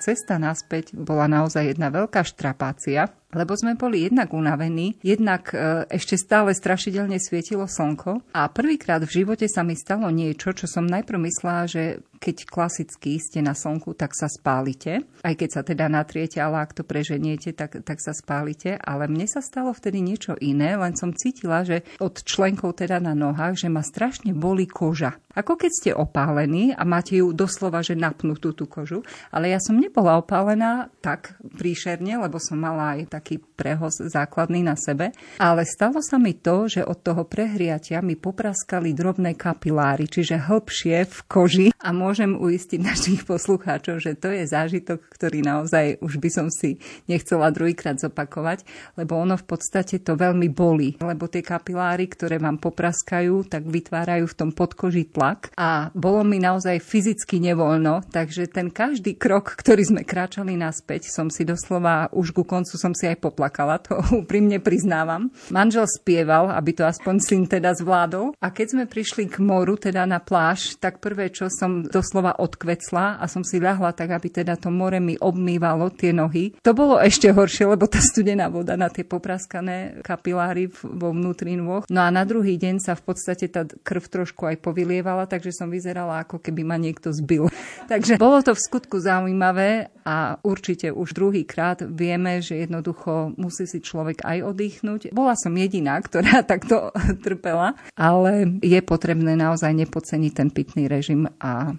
cesta 0.04 0.36
naspäť 0.36 0.92
bola 0.92 1.24
naozaj 1.24 1.72
jedna 1.72 1.88
veľká 1.88 2.20
štrapácia, 2.20 3.08
lebo 3.32 3.56
sme 3.56 3.72
boli 3.74 4.04
jednak 4.04 4.36
unavení, 4.36 5.00
jednak 5.00 5.48
e, 5.56 5.88
ešte 5.88 6.20
stále 6.20 6.52
strašidelne 6.52 7.16
svietilo 7.16 7.64
slnko 7.64 8.36
a 8.36 8.52
prvýkrát 8.52 9.00
v 9.00 9.24
živote 9.24 9.48
sa 9.48 9.64
mi 9.64 9.72
stalo 9.72 10.12
niečo, 10.12 10.52
čo 10.52 10.68
som 10.68 10.84
najprv 10.84 11.18
myslela, 11.24 11.64
že 11.64 12.04
keď 12.24 12.48
klasicky 12.48 13.20
ste 13.20 13.44
na 13.44 13.52
slnku, 13.52 13.92
tak 13.92 14.16
sa 14.16 14.32
spálite. 14.32 15.04
Aj 15.20 15.34
keď 15.36 15.60
sa 15.60 15.60
teda 15.60 15.92
natriete, 15.92 16.40
ale 16.40 16.64
ak 16.64 16.72
to 16.72 16.88
preženiete, 16.88 17.52
tak, 17.52 17.84
tak 17.84 18.00
sa 18.00 18.16
spálite. 18.16 18.80
Ale 18.80 19.04
mne 19.04 19.28
sa 19.28 19.44
stalo 19.44 19.76
vtedy 19.76 20.00
niečo 20.00 20.32
iné, 20.40 20.80
len 20.80 20.96
som 20.96 21.12
cítila, 21.12 21.68
že 21.68 21.84
od 22.00 22.24
členkov 22.24 22.80
teda 22.80 22.96
na 23.02 23.12
nohách, 23.12 23.60
že 23.60 23.68
ma 23.68 23.84
strašne 23.84 24.32
boli 24.32 24.64
koža. 24.64 25.20
Ako 25.36 25.58
keď 25.58 25.70
ste 25.74 25.90
opálení 25.92 26.72
a 26.72 26.86
máte 26.86 27.18
ju 27.18 27.34
doslova, 27.34 27.84
že 27.84 27.98
napnutú 27.98 28.56
tú 28.56 28.64
kožu. 28.70 29.04
Ale 29.28 29.52
ja 29.52 29.60
som 29.60 29.76
nebola 29.76 30.16
opálená 30.16 30.88
tak 31.02 31.36
príšerne, 31.58 32.16
lebo 32.22 32.38
som 32.38 32.56
mala 32.56 32.96
aj 32.96 33.10
tak 33.10 33.24
nejaký 33.24 33.40
prehoz 33.56 34.04
základný 34.04 34.60
na 34.60 34.76
sebe. 34.76 35.16
Ale 35.40 35.64
stalo 35.64 36.04
sa 36.04 36.20
mi 36.20 36.36
to, 36.36 36.68
že 36.68 36.84
od 36.84 37.00
toho 37.00 37.24
prehriatia 37.24 38.04
mi 38.04 38.20
popraskali 38.20 38.92
drobné 38.92 39.32
kapiláry, 39.32 40.04
čiže 40.04 40.44
hĺbšie 40.44 41.08
v 41.08 41.18
koži 41.24 41.68
a 41.80 41.88
môžem 41.90 42.13
uistiť 42.22 42.80
našich 42.80 43.20
poslucháčov, 43.26 43.98
že 43.98 44.14
to 44.14 44.30
je 44.30 44.46
zážitok, 44.46 45.02
ktorý 45.10 45.42
naozaj 45.42 45.98
už 45.98 46.22
by 46.22 46.30
som 46.30 46.46
si 46.46 46.78
nechcela 47.10 47.50
druhýkrát 47.50 47.98
zopakovať, 47.98 48.62
lebo 48.94 49.18
ono 49.18 49.34
v 49.34 49.42
podstate 49.42 49.98
to 49.98 50.14
veľmi 50.14 50.46
boli, 50.54 50.94
lebo 51.02 51.26
tie 51.26 51.42
kapiláry, 51.42 52.06
ktoré 52.06 52.38
vám 52.38 52.62
popraskajú, 52.62 53.50
tak 53.50 53.66
vytvárajú 53.66 54.30
v 54.30 54.38
tom 54.38 54.50
podkoži 54.54 55.10
tlak 55.10 55.50
a 55.58 55.90
bolo 55.90 56.22
mi 56.22 56.38
naozaj 56.38 56.78
fyzicky 56.78 57.42
nevoľno, 57.42 58.06
takže 58.14 58.46
ten 58.46 58.70
každý 58.70 59.18
krok, 59.18 59.58
ktorý 59.58 59.82
sme 59.82 60.02
kráčali 60.06 60.54
naspäť, 60.54 61.10
som 61.10 61.26
si 61.26 61.42
doslova 61.42 62.06
už 62.14 62.30
ku 62.30 62.46
koncu 62.46 62.76
som 62.78 62.92
si 62.92 63.08
aj 63.08 63.18
poplakala, 63.18 63.80
to 63.80 63.96
úprimne 64.22 64.60
priznávam. 64.60 65.32
Manžel 65.48 65.88
spieval, 65.88 66.52
aby 66.52 66.76
to 66.76 66.84
aspoň 66.84 67.14
syn 67.24 67.42
teda 67.48 67.72
zvládol. 67.72 68.36
A 68.38 68.52
keď 68.52 68.66
sme 68.76 68.84
prišli 68.84 69.26
k 69.26 69.40
moru, 69.40 69.80
teda 69.80 70.04
na 70.04 70.20
pláž, 70.20 70.76
tak 70.76 71.00
prvé, 71.00 71.32
čo 71.32 71.48
som 71.48 71.82
doslova 72.04 72.36
odkvecla 72.36 73.16
a 73.16 73.24
som 73.24 73.40
si 73.40 73.56
ľahla 73.56 73.96
tak, 73.96 74.12
aby 74.12 74.28
teda 74.28 74.60
to 74.60 74.68
more 74.68 75.00
mi 75.00 75.16
obmývalo 75.16 75.88
tie 75.88 76.12
nohy. 76.12 76.52
To 76.60 76.76
bolo 76.76 77.00
ešte 77.00 77.32
horšie, 77.32 77.64
lebo 77.64 77.88
tá 77.88 78.04
studená 78.04 78.52
voda 78.52 78.76
na 78.76 78.92
tie 78.92 79.08
popraskané 79.08 80.04
kapiláry 80.04 80.68
vo 80.68 81.16
vnútri 81.16 81.56
nôh. 81.56 81.88
No 81.88 82.04
a 82.04 82.12
na 82.12 82.28
druhý 82.28 82.60
deň 82.60 82.84
sa 82.84 82.92
v 82.92 83.08
podstate 83.08 83.48
tá 83.48 83.64
krv 83.64 84.04
trošku 84.04 84.44
aj 84.44 84.60
povylievala, 84.60 85.24
takže 85.24 85.56
som 85.56 85.72
vyzerala 85.72 86.28
ako 86.28 86.44
keby 86.44 86.60
ma 86.60 86.76
niekto 86.76 87.08
zbil. 87.08 87.48
takže 87.92 88.20
bolo 88.20 88.44
to 88.44 88.52
v 88.52 88.60
skutku 88.60 89.00
zaujímavé 89.00 89.88
a 90.04 90.36
určite 90.44 90.92
už 90.92 91.16
druhýkrát 91.16 91.88
vieme, 91.88 92.44
že 92.44 92.68
jednoducho 92.68 93.32
musí 93.40 93.64
si 93.64 93.80
človek 93.80 94.20
aj 94.20 94.44
oddychnúť. 94.44 95.00
Bola 95.16 95.32
som 95.40 95.56
jediná, 95.56 95.96
ktorá 95.96 96.44
takto 96.52 96.92
trpela, 97.24 97.72
ale 97.96 98.60
je 98.60 98.80
potrebné 98.84 99.32
naozaj 99.40 99.72
nepoceniť 99.72 100.32
ten 100.36 100.48
pitný 100.52 100.84
režim 100.90 101.24
a 101.40 101.72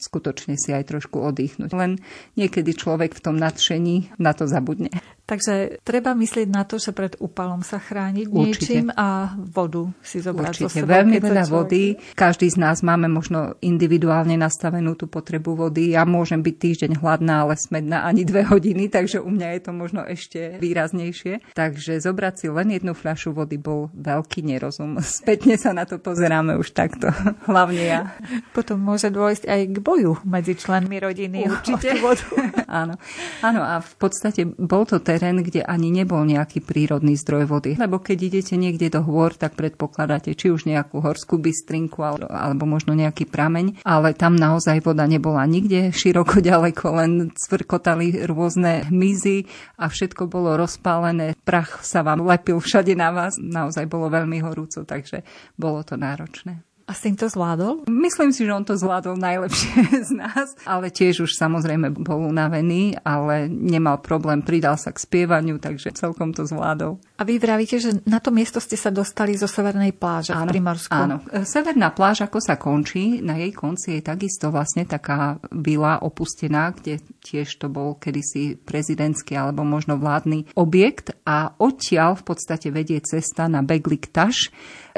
skutočne 0.00 0.56
si 0.56 0.72
aj 0.72 0.88
trošku 0.88 1.20
oddychnúť. 1.20 1.70
Len 1.76 2.00
niekedy 2.40 2.72
človek 2.72 3.12
v 3.12 3.22
tom 3.22 3.36
nadšení 3.36 4.16
na 4.16 4.32
to 4.32 4.48
zabudne. 4.48 4.88
Takže 5.30 5.78
treba 5.86 6.10
myslieť 6.18 6.50
na 6.50 6.66
to, 6.66 6.82
že 6.82 6.90
pred 6.90 7.14
úpalom 7.22 7.62
sa 7.62 7.78
chrániť 7.78 8.26
Určite. 8.26 8.42
niečím 8.42 8.86
a 8.90 9.38
vodu 9.38 9.86
si 10.02 10.18
zobrať 10.18 10.54
Určite. 10.58 10.66
so 10.66 10.74
sebou. 10.82 10.90
Veľmi 10.90 11.22
veľa 11.22 11.44
človek... 11.46 11.54
vody. 11.54 11.84
Každý 12.18 12.50
z 12.50 12.58
nás 12.58 12.82
máme 12.82 13.06
možno 13.06 13.54
individuálne 13.62 14.34
nastavenú 14.34 14.98
tú 14.98 15.06
potrebu 15.06 15.54
vody. 15.54 15.94
Ja 15.94 16.02
môžem 16.02 16.42
byť 16.42 16.56
týždeň 16.58 16.90
hladná, 16.98 17.46
ale 17.46 17.54
smedná 17.54 18.02
ani 18.02 18.26
dve 18.26 18.42
hodiny, 18.42 18.90
takže 18.90 19.22
u 19.22 19.30
mňa 19.30 19.54
je 19.54 19.60
to 19.62 19.70
možno 19.70 20.02
ešte 20.02 20.58
výraznejšie. 20.58 21.54
Takže 21.54 22.02
zobrať 22.02 22.34
si 22.34 22.46
len 22.50 22.74
jednu 22.74 22.90
fľašu 22.90 23.30
vody 23.30 23.54
bol 23.54 23.86
veľký 23.94 24.42
nerozum. 24.42 24.98
Spätne 25.22 25.54
sa 25.54 25.70
na 25.70 25.86
to 25.86 26.02
pozeráme 26.02 26.58
už 26.58 26.74
takto, 26.74 27.06
hlavne 27.50 27.84
ja. 27.86 28.18
Potom 28.50 28.82
môže 28.82 29.14
dôjsť 29.14 29.46
aj 29.46 29.60
k 29.70 29.76
boju 29.78 30.18
medzi 30.26 30.58
členmi 30.58 30.98
rodiny. 30.98 31.46
Určite. 31.46 32.02
Vodu. 32.02 32.26
Áno. 32.82 32.98
Áno, 33.46 33.60
a 33.62 33.78
v 33.78 33.94
podstate 33.94 34.42
bol 34.58 34.82
to 34.90 34.98
ten 34.98 35.19
terén, 35.20 35.44
kde 35.44 35.60
ani 35.60 35.92
nebol 35.92 36.24
nejaký 36.24 36.64
prírodný 36.64 37.12
zdroj 37.20 37.44
vody. 37.44 37.76
Lebo 37.76 38.00
keď 38.00 38.32
idete 38.32 38.56
niekde 38.56 38.88
do 38.88 39.04
hôr, 39.04 39.36
tak 39.36 39.52
predpokladáte 39.52 40.32
či 40.32 40.48
už 40.48 40.64
nejakú 40.64 41.04
horskú 41.04 41.36
bystrinku 41.36 42.00
alebo 42.00 42.64
možno 42.64 42.96
nejaký 42.96 43.28
prameň, 43.28 43.84
ale 43.84 44.16
tam 44.16 44.32
naozaj 44.32 44.80
voda 44.80 45.04
nebola 45.04 45.44
nikde 45.44 45.92
široko 45.92 46.40
ďaleko, 46.48 46.86
len 46.96 47.12
cvrkotali 47.36 48.24
rôzne 48.24 48.88
hmyzy 48.88 49.44
a 49.76 49.92
všetko 49.92 50.24
bolo 50.24 50.56
rozpálené. 50.56 51.36
Prach 51.44 51.84
sa 51.84 52.00
vám 52.00 52.24
lepil 52.24 52.56
všade 52.56 52.96
na 52.96 53.12
vás. 53.12 53.36
Naozaj 53.36 53.84
bolo 53.84 54.08
veľmi 54.08 54.40
horúco, 54.40 54.88
takže 54.88 55.20
bolo 55.60 55.84
to 55.84 56.00
náročné. 56.00 56.69
A 56.90 56.92
s 56.92 57.06
tým 57.06 57.14
to 57.14 57.30
zvládol? 57.30 57.86
Myslím 57.86 58.34
si, 58.34 58.42
že 58.42 58.50
on 58.50 58.66
to 58.66 58.74
zvládol 58.74 59.14
najlepšie 59.14 59.70
z 60.10 60.12
nás, 60.18 60.58
ale 60.66 60.90
tiež 60.90 61.22
už 61.22 61.38
samozrejme 61.38 61.94
bol 61.94 62.26
unavený, 62.26 62.98
ale 63.06 63.46
nemal 63.46 64.02
problém, 64.02 64.42
pridal 64.42 64.74
sa 64.74 64.90
k 64.90 64.98
spievaniu, 64.98 65.62
takže 65.62 65.94
celkom 65.94 66.34
to 66.34 66.50
zvládol. 66.50 66.98
A 67.14 67.22
vy 67.22 67.38
vravíte, 67.38 67.78
že 67.78 68.02
na 68.10 68.18
to 68.18 68.34
miesto 68.34 68.58
ste 68.58 68.74
sa 68.74 68.90
dostali 68.90 69.38
zo 69.38 69.46
severnej 69.46 69.94
pláže 69.94 70.34
áno, 70.34 70.50
v 70.50 70.58
Primorsku. 70.58 70.90
Áno, 70.90 71.22
severná 71.46 71.94
pláž, 71.94 72.26
ako 72.26 72.42
sa 72.42 72.58
končí, 72.58 73.22
na 73.22 73.38
jej 73.38 73.54
konci 73.54 74.02
je 74.02 74.02
takisto 74.02 74.50
vlastne 74.50 74.82
taká 74.82 75.38
vila 75.54 76.02
opustená, 76.02 76.74
kde 76.74 76.98
tiež 77.22 77.54
to 77.54 77.70
bol 77.70 77.94
kedysi 78.02 78.58
prezidentský 78.58 79.38
alebo 79.38 79.62
možno 79.62 79.94
vládny 79.94 80.58
objekt 80.58 81.14
a 81.22 81.54
odtiaľ 81.54 82.18
v 82.18 82.34
podstate 82.34 82.74
vedie 82.74 82.98
cesta 82.98 83.46
na 83.46 83.62
Beglik 83.62 84.10
Taš. 84.10 84.50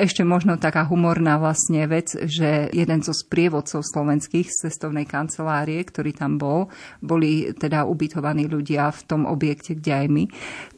Ešte 0.03 0.27
možno 0.27 0.59
taká 0.59 0.83
humorná 0.83 1.39
vlastne 1.39 1.87
vec, 1.87 2.11
že 2.27 2.67
jeden 2.75 3.07
zo 3.07 3.15
sprievodcov 3.15 3.87
slovenských 3.87 4.51
z 4.51 4.67
cestovnej 4.67 5.07
kancelárie, 5.07 5.79
ktorý 5.79 6.11
tam 6.11 6.43
bol, 6.43 6.75
boli 6.99 7.55
teda 7.55 7.87
ubytovaní 7.87 8.51
ľudia 8.51 8.91
v 8.91 9.01
tom 9.07 9.31
objekte, 9.31 9.79
kde 9.79 9.93
aj 9.95 10.07
my, 10.11 10.25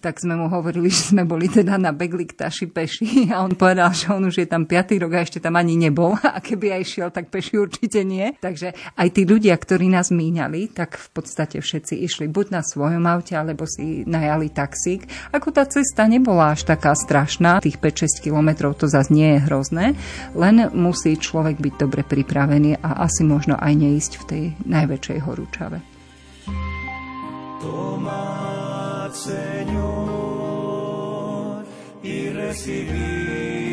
tak 0.05 0.21
sme 0.21 0.37
mu 0.37 0.53
hovorili, 0.53 0.93
že 0.93 1.17
sme 1.17 1.25
boli 1.25 1.49
teda 1.49 1.81
na 1.81 1.97
Beglik 1.97 2.37
Taši 2.37 2.69
peši 2.69 3.33
a 3.33 3.41
on 3.41 3.57
povedal, 3.57 3.97
že 3.97 4.13
on 4.13 4.29
už 4.29 4.45
je 4.45 4.49
tam 4.51 4.69
5. 4.69 4.93
rok 5.01 5.17
a 5.17 5.25
ešte 5.25 5.41
tam 5.41 5.57
ani 5.57 5.81
nebol 5.81 6.13
a 6.37 6.45
keby 6.45 6.77
aj 6.77 6.85
šiel, 6.85 7.09
tak 7.09 7.33
peši 7.33 7.57
určite 7.57 8.05
nie. 8.05 8.29
Takže 8.37 8.77
aj 8.77 9.09
tí 9.09 9.25
ľudia, 9.25 9.57
ktorí 9.57 9.89
nás 9.89 10.13
míňali, 10.13 10.77
tak 10.77 11.01
v 11.01 11.09
podstate 11.17 11.65
všetci 11.65 11.97
išli 12.05 12.29
buď 12.29 12.47
na 12.53 12.61
svojom 12.61 13.09
aute, 13.09 13.33
alebo 13.33 13.65
si 13.65 14.05
najali 14.05 14.53
taxík. 14.53 15.09
Ako 15.33 15.49
tá 15.49 15.65
cesta 15.65 16.05
nebola 16.05 16.53
až 16.53 16.69
taká 16.69 16.93
strašná, 16.93 17.65
tých 17.65 17.81
5-6 17.81 18.21
kilometrov 18.21 18.77
to 18.77 18.85
zase 18.85 19.14
nie 19.15 19.39
je 19.39 19.45
hrozné, 19.47 19.95
len 20.35 20.57
mu 20.75 20.95
musí 20.95 21.19
človek 21.19 21.59
byť 21.59 21.75
dobre 21.75 22.07
pripravený 22.07 22.79
a 22.79 23.03
asi 23.03 23.27
možno 23.27 23.59
aj 23.59 23.75
neísť 23.75 24.13
v 24.23 24.25
tej 24.31 24.55
najväčšej 24.63 25.19
horúčave. 25.27 25.83
Tomad, 27.59 29.11
Señor, 29.11 30.45
y 32.05 32.31
recibir 32.31 33.64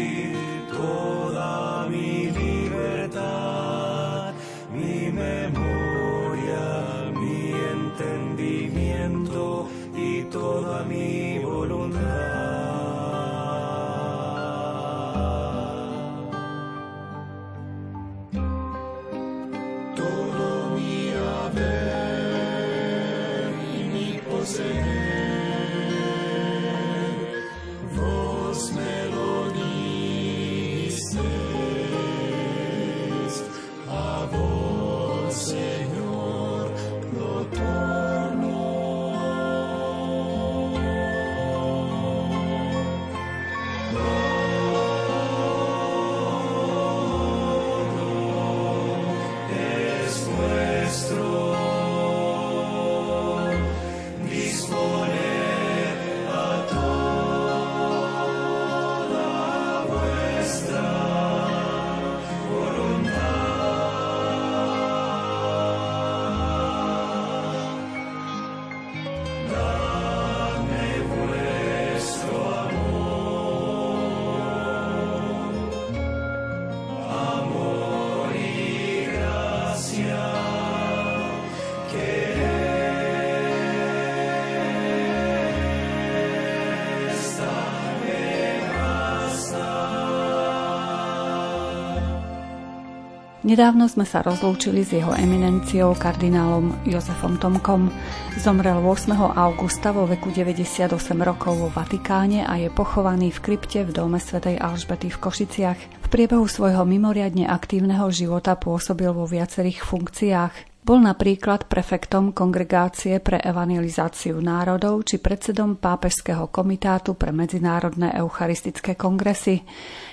Nedávno 93.51 93.91
sme 93.91 94.07
sa 94.07 94.23
rozlúčili 94.23 94.79
s 94.79 94.95
jeho 94.95 95.11
eminenciou 95.11 95.91
kardinálom 95.99 96.71
Jozefom 96.87 97.35
Tomkom. 97.35 97.91
Zomrel 98.39 98.79
8. 98.79 99.11
augusta 99.11 99.91
vo 99.91 100.07
veku 100.07 100.31
98 100.31 100.87
rokov 101.19 101.59
vo 101.59 101.67
Vatikáne 101.67 102.47
a 102.47 102.55
je 102.55 102.71
pochovaný 102.71 103.27
v 103.35 103.43
krypte 103.43 103.83
v 103.83 103.91
dome 103.91 104.23
svätej 104.23 104.55
Alžbety 104.55 105.11
v 105.11 105.19
Košiciach. 105.19 105.79
V 105.83 106.07
priebehu 106.07 106.47
svojho 106.47 106.87
mimoriadne 106.87 107.43
aktívneho 107.51 108.07
života 108.07 108.55
pôsobil 108.55 109.11
vo 109.11 109.27
viacerých 109.27 109.83
funkciách. 109.83 110.70
Bol 110.81 110.97
napríklad 110.97 111.69
prefektom 111.69 112.33
Kongregácie 112.33 113.21
pre 113.21 113.37
evangelizáciu 113.37 114.41
národov 114.41 115.05
či 115.05 115.21
predsedom 115.21 115.77
Pápežského 115.77 116.49
komitátu 116.49 117.13
pre 117.13 117.29
medzinárodné 117.29 118.17
eucharistické 118.17 118.97
kongresy. 118.97 119.61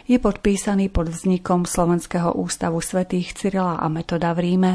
Je 0.04 0.20
podpísaný 0.20 0.92
pod 0.92 1.08
vznikom 1.08 1.64
Slovenského 1.64 2.36
ústavu 2.36 2.84
svätých 2.84 3.32
Cyrila 3.32 3.80
a 3.80 3.88
Metoda 3.88 4.36
v 4.36 4.44
Ríme. 4.44 4.72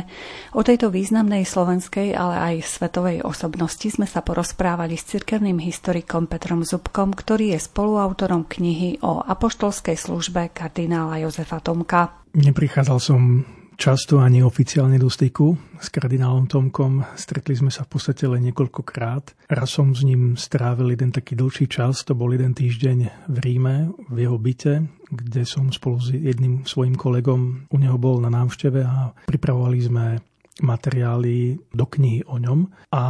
O 0.58 0.66
tejto 0.66 0.90
významnej 0.90 1.46
slovenskej, 1.46 2.18
ale 2.18 2.42
aj 2.42 2.56
svetovej 2.74 3.22
osobnosti 3.22 3.86
sme 3.86 4.10
sa 4.10 4.26
porozprávali 4.26 4.98
s 4.98 5.14
cirkevným 5.14 5.62
historikom 5.62 6.26
Petrom 6.26 6.66
Zubkom, 6.66 7.14
ktorý 7.14 7.54
je 7.54 7.62
spoluautorom 7.62 8.50
knihy 8.50 8.98
o 9.06 9.22
apoštolskej 9.22 10.02
službe 10.02 10.58
kardinála 10.58 11.22
Jozefa 11.22 11.62
Tomka. 11.62 12.26
Neprichádzal 12.34 12.98
som 12.98 13.46
často 13.84 14.24
ani 14.24 14.40
oficiálne 14.40 14.96
do 14.96 15.12
styku 15.12 15.60
s 15.76 15.92
kardinálom 15.92 16.48
Tomkom. 16.48 17.04
Stretli 17.20 17.52
sme 17.52 17.68
sa 17.68 17.84
v 17.84 17.92
podstate 17.92 18.24
len 18.32 18.48
niekoľkokrát. 18.48 19.52
Raz 19.52 19.76
som 19.76 19.92
s 19.92 20.08
ním 20.08 20.40
strávil 20.40 20.96
jeden 20.96 21.12
taký 21.12 21.36
dlhší 21.36 21.68
čas, 21.68 22.08
to 22.08 22.16
bol 22.16 22.32
jeden 22.32 22.56
týždeň 22.56 23.28
v 23.28 23.38
Ríme, 23.44 23.92
v 24.08 24.18
jeho 24.24 24.40
byte, 24.40 24.88
kde 25.12 25.44
som 25.44 25.68
spolu 25.68 26.00
s 26.00 26.16
jedným 26.16 26.64
svojim 26.64 26.96
kolegom 26.96 27.68
u 27.68 27.76
neho 27.76 28.00
bol 28.00 28.24
na 28.24 28.32
návšteve 28.32 28.88
a 28.88 29.12
pripravovali 29.28 29.78
sme 29.84 30.24
materiály 30.62 31.58
do 31.74 31.86
knihy 31.90 32.30
o 32.30 32.38
ňom 32.38 32.70
a 32.94 33.04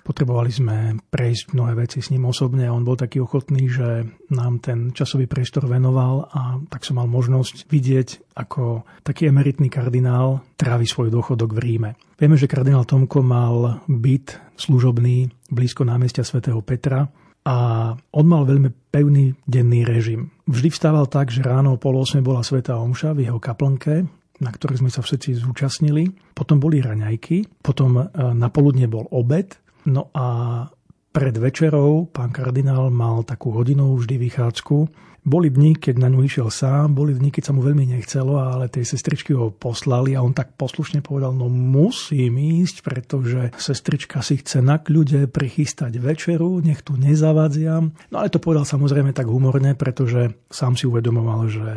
potrebovali 0.00 0.48
sme 0.48 0.76
prejsť 1.12 1.52
mnohé 1.52 1.76
veci 1.76 2.00
s 2.00 2.08
ním 2.08 2.24
osobne. 2.24 2.72
On 2.72 2.80
bol 2.80 2.96
taký 2.96 3.20
ochotný, 3.20 3.68
že 3.68 4.08
nám 4.32 4.64
ten 4.64 4.96
časový 4.96 5.28
priestor 5.28 5.68
venoval 5.68 6.24
a 6.32 6.56
tak 6.72 6.88
som 6.88 6.96
mal 6.96 7.08
možnosť 7.10 7.68
vidieť, 7.68 8.32
ako 8.40 8.88
taký 9.04 9.28
emeritný 9.28 9.68
kardinál 9.68 10.40
trávi 10.56 10.88
svoj 10.88 11.12
dôchodok 11.12 11.52
v 11.52 11.60
Ríme. 11.60 11.90
Vieme, 12.16 12.40
že 12.40 12.48
kardinál 12.48 12.88
Tomko 12.88 13.20
mal 13.20 13.84
byt 13.84 14.56
služobný 14.56 15.28
blízko 15.52 15.84
námestia 15.84 16.24
svätého 16.24 16.64
Petra 16.64 17.04
a 17.44 17.56
on 17.92 18.24
mal 18.24 18.48
veľmi 18.48 18.88
pevný 18.88 19.36
denný 19.44 19.84
režim. 19.84 20.32
Vždy 20.48 20.72
vstával 20.72 21.12
tak, 21.12 21.28
že 21.28 21.44
ráno 21.44 21.76
o 21.76 21.80
pol 21.80 22.00
8 22.00 22.24
bola 22.24 22.40
sveta 22.40 22.80
omša 22.80 23.12
v 23.12 23.28
jeho 23.28 23.36
kaplnke, 23.36 24.08
na 24.42 24.50
ktorých 24.50 24.82
sme 24.82 24.90
sa 24.90 25.04
všetci 25.04 25.38
zúčastnili. 25.38 26.10
Potom 26.34 26.58
boli 26.58 26.82
raňajky, 26.82 27.62
potom 27.62 28.02
e, 28.02 28.04
na 28.14 28.50
poludne 28.50 28.90
bol 28.90 29.06
obed, 29.14 29.54
no 29.86 30.10
a 30.16 30.26
pred 31.14 31.34
večerou 31.38 32.10
pán 32.10 32.34
kardinál 32.34 32.90
mal 32.90 33.22
takú 33.22 33.54
hodinovú 33.54 34.02
vždy 34.02 34.18
vychádzku 34.18 34.76
boli 35.24 35.48
dni, 35.48 35.72
keď 35.80 36.04
na 36.04 36.12
ňu 36.12 36.20
išiel 36.28 36.52
sám, 36.52 36.92
boli 36.92 37.16
dni, 37.16 37.32
keď 37.32 37.48
sa 37.48 37.52
mu 37.56 37.64
veľmi 37.64 37.96
nechcelo, 37.96 38.36
ale 38.36 38.68
tej 38.68 38.84
sestričky 38.84 39.32
ho 39.32 39.48
poslali 39.48 40.12
a 40.12 40.20
on 40.20 40.36
tak 40.36 40.52
poslušne 40.60 41.00
povedal, 41.00 41.32
no 41.32 41.48
musím 41.48 42.36
ísť, 42.36 42.84
pretože 42.84 43.40
sestrička 43.56 44.20
si 44.20 44.44
chce 44.44 44.60
na 44.60 44.76
kľude 44.76 45.32
prichystať 45.32 45.96
večeru, 45.96 46.60
nech 46.60 46.84
tu 46.84 47.00
nezavadziam. 47.00 47.96
No 48.12 48.20
ale 48.20 48.28
to 48.28 48.36
povedal 48.36 48.68
samozrejme 48.68 49.16
tak 49.16 49.24
humorne, 49.24 49.72
pretože 49.72 50.36
sám 50.52 50.76
si 50.76 50.84
uvedomoval, 50.84 51.48
že 51.48 51.68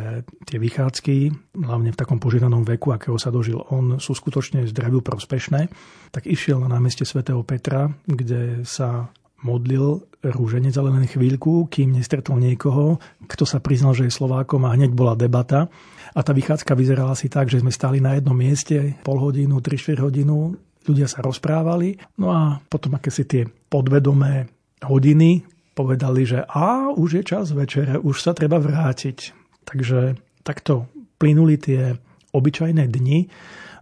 tie 0.44 0.60
vychádzky, 0.60 1.16
hlavne 1.56 1.96
v 1.96 2.00
takom 2.00 2.20
požiadanom 2.20 2.68
veku, 2.68 2.92
akého 2.92 3.16
sa 3.16 3.32
dožil 3.32 3.64
on, 3.72 3.96
sú 3.96 4.12
skutočne 4.12 4.68
zdraviu 4.68 5.00
prospešné. 5.00 5.72
Tak 6.12 6.28
išiel 6.28 6.60
na 6.60 6.68
námestie 6.68 7.08
svätého 7.08 7.40
Petra, 7.48 7.88
kde 8.04 8.68
sa 8.68 9.08
modlil 9.42 10.02
rúženec, 10.22 10.74
ale 10.74 10.90
len 10.90 11.06
chvíľku, 11.06 11.70
kým 11.70 11.94
nestretol 11.94 12.42
niekoho, 12.42 12.98
kto 13.30 13.44
sa 13.46 13.62
priznal, 13.62 13.94
že 13.94 14.10
je 14.10 14.12
Slovákom 14.18 14.66
a 14.66 14.74
hneď 14.74 14.90
bola 14.90 15.14
debata. 15.14 15.70
A 16.16 16.20
tá 16.26 16.34
vychádzka 16.34 16.74
vyzerala 16.74 17.14
si 17.14 17.30
tak, 17.30 17.46
že 17.46 17.62
sme 17.62 17.70
stali 17.70 18.02
na 18.02 18.18
jednom 18.18 18.34
mieste 18.34 18.98
pol 19.06 19.22
hodinu, 19.22 19.62
3-4 19.62 20.02
hodinu, 20.02 20.58
ľudia 20.88 21.06
sa 21.06 21.22
rozprávali, 21.22 22.00
no 22.18 22.32
a 22.32 22.58
potom 22.66 22.96
aké 22.96 23.12
si 23.12 23.28
tie 23.28 23.46
podvedomé 23.46 24.48
hodiny 24.82 25.44
povedali, 25.78 26.26
že 26.26 26.42
a 26.42 26.90
už 26.90 27.22
je 27.22 27.22
čas 27.22 27.54
večere, 27.54 28.02
už 28.02 28.18
sa 28.18 28.34
treba 28.34 28.58
vrátiť. 28.58 29.36
Takže 29.62 30.18
takto 30.42 30.90
plynuli 31.22 31.54
tie 31.54 31.94
obyčajné 32.34 32.84
dni 32.90 33.18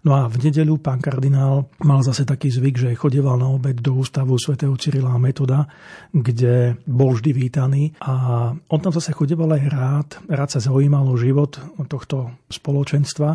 No 0.07 0.15
a 0.15 0.31
v 0.31 0.39
nedeľu 0.39 0.79
pán 0.79 1.03
kardinál 1.03 1.67
mal 1.83 1.99
zase 2.07 2.23
taký 2.23 2.47
zvyk, 2.47 2.79
že 2.79 2.95
chodieval 2.95 3.43
na 3.43 3.51
obed 3.51 3.75
do 3.83 3.99
ústavu 3.99 4.39
svätého 4.39 4.71
Cyrila 4.79 5.11
a 5.11 5.19
Metoda, 5.19 5.67
kde 6.15 6.79
bol 6.87 7.19
vždy 7.19 7.35
vítaný 7.35 7.91
a 7.99 8.55
on 8.55 8.79
tam 8.79 8.95
zase 8.95 9.11
chodieval 9.11 9.59
aj 9.59 9.63
rád, 9.67 10.09
rád 10.31 10.55
sa 10.55 10.63
zaujímal 10.63 11.11
o 11.11 11.19
život 11.19 11.59
tohto 11.91 12.31
spoločenstva 12.47 13.35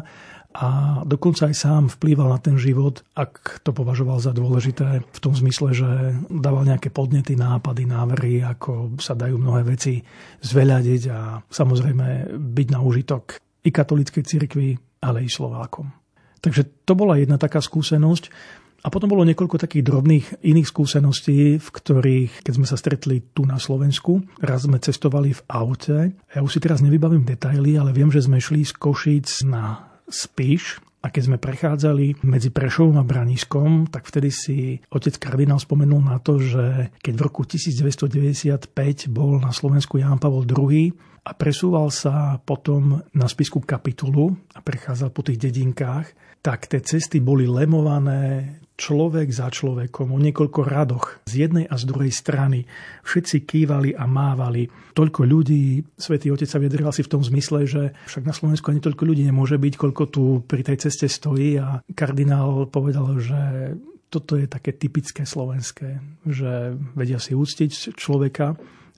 a 0.56 0.68
dokonca 1.04 1.52
aj 1.52 1.56
sám 1.60 1.84
vplýval 2.00 2.32
na 2.32 2.40
ten 2.40 2.56
život, 2.56 3.04
ak 3.20 3.60
to 3.68 3.76
považoval 3.76 4.24
za 4.24 4.32
dôležité 4.32 5.04
v 5.04 5.20
tom 5.20 5.36
zmysle, 5.36 5.76
že 5.76 6.16
dával 6.32 6.64
nejaké 6.64 6.88
podnety, 6.88 7.36
nápady, 7.36 7.84
návrhy, 7.84 8.48
ako 8.48 8.96
sa 8.96 9.12
dajú 9.12 9.36
mnohé 9.36 9.68
veci 9.68 10.00
zveľadiť 10.40 11.04
a 11.12 11.44
samozrejme 11.52 12.32
byť 12.32 12.68
na 12.72 12.80
užitok 12.80 13.44
i 13.60 13.70
katolíckej 13.76 14.24
cirkvi, 14.24 14.80
ale 15.04 15.28
i 15.28 15.30
Slovákom. 15.32 16.01
Takže 16.42 16.66
to 16.90 16.94
bola 16.98 17.22
jedna 17.22 17.38
taká 17.38 17.62
skúsenosť. 17.62 18.34
A 18.82 18.90
potom 18.90 19.14
bolo 19.14 19.22
niekoľko 19.30 19.62
takých 19.62 19.86
drobných 19.86 20.26
iných 20.42 20.66
skúseností, 20.66 21.62
v 21.62 21.70
ktorých, 21.70 22.42
keď 22.42 22.54
sme 22.58 22.66
sa 22.66 22.82
stretli 22.82 23.22
tu 23.30 23.46
na 23.46 23.62
Slovensku, 23.62 24.26
raz 24.42 24.66
sme 24.66 24.82
cestovali 24.82 25.38
v 25.38 25.42
aute. 25.54 26.18
Ja 26.34 26.42
už 26.42 26.58
si 26.58 26.60
teraz 26.66 26.82
nevybavím 26.82 27.22
detaily, 27.22 27.78
ale 27.78 27.94
viem, 27.94 28.10
že 28.10 28.26
sme 28.26 28.42
šli 28.42 28.66
z 28.66 28.74
Košíc 28.74 29.46
na 29.46 29.86
Spiš, 30.10 30.82
a 31.02 31.10
keď 31.10 31.24
sme 31.26 31.38
prechádzali 31.42 32.22
medzi 32.30 32.54
Prešovom 32.54 33.02
a 33.02 33.06
Braniskom, 33.06 33.90
tak 33.90 34.06
vtedy 34.06 34.30
si 34.30 34.78
otec 34.94 35.18
kardinál 35.18 35.58
spomenul 35.58 35.98
na 35.98 36.22
to, 36.22 36.38
že 36.38 36.94
keď 37.02 37.14
v 37.18 37.26
roku 37.26 37.42
1995 37.42 38.70
bol 39.10 39.42
na 39.42 39.50
Slovensku 39.50 39.98
Ján 39.98 40.22
Pavol 40.22 40.46
II 40.46 40.94
a 41.26 41.32
presúval 41.34 41.90
sa 41.90 42.38
potom 42.46 43.02
na 43.18 43.26
spisku 43.26 43.66
kapitulu 43.66 44.38
a 44.54 44.62
prechádzal 44.62 45.10
po 45.10 45.26
tých 45.26 45.42
dedinkách, 45.42 46.31
tak 46.42 46.66
tie 46.66 46.82
cesty 46.82 47.22
boli 47.22 47.46
lemované 47.46 48.58
človek 48.82 49.30
za 49.30 49.54
človekom 49.54 50.10
o 50.10 50.18
niekoľko 50.18 50.62
radoch 50.66 51.22
z 51.30 51.46
jednej 51.46 51.70
a 51.70 51.78
z 51.78 51.86
druhej 51.86 52.10
strany. 52.10 52.66
Všetci 53.06 53.46
kývali 53.46 53.94
a 53.94 54.10
mávali. 54.10 54.66
Toľko 54.98 55.22
ľudí, 55.22 55.86
svätý 55.94 56.34
Otec 56.34 56.50
sa 56.50 56.58
vyjadril 56.58 56.90
si 56.90 57.06
v 57.06 57.12
tom 57.14 57.22
zmysle, 57.22 57.70
že 57.70 57.94
však 58.10 58.26
na 58.26 58.34
Slovensku 58.34 58.74
ani 58.74 58.82
toľko 58.82 59.06
ľudí 59.06 59.22
nemôže 59.22 59.62
byť, 59.62 59.74
koľko 59.78 60.04
tu 60.10 60.24
pri 60.42 60.66
tej 60.66 60.90
ceste 60.90 61.06
stojí 61.06 61.62
a 61.62 61.86
kardinál 61.94 62.66
povedal, 62.66 63.22
že 63.22 63.78
toto 64.10 64.34
je 64.34 64.50
také 64.50 64.74
typické 64.74 65.30
slovenské, 65.30 66.02
že 66.26 66.74
vedia 66.98 67.22
si 67.22 67.38
úctiť 67.38 67.96
človeka 67.96 68.58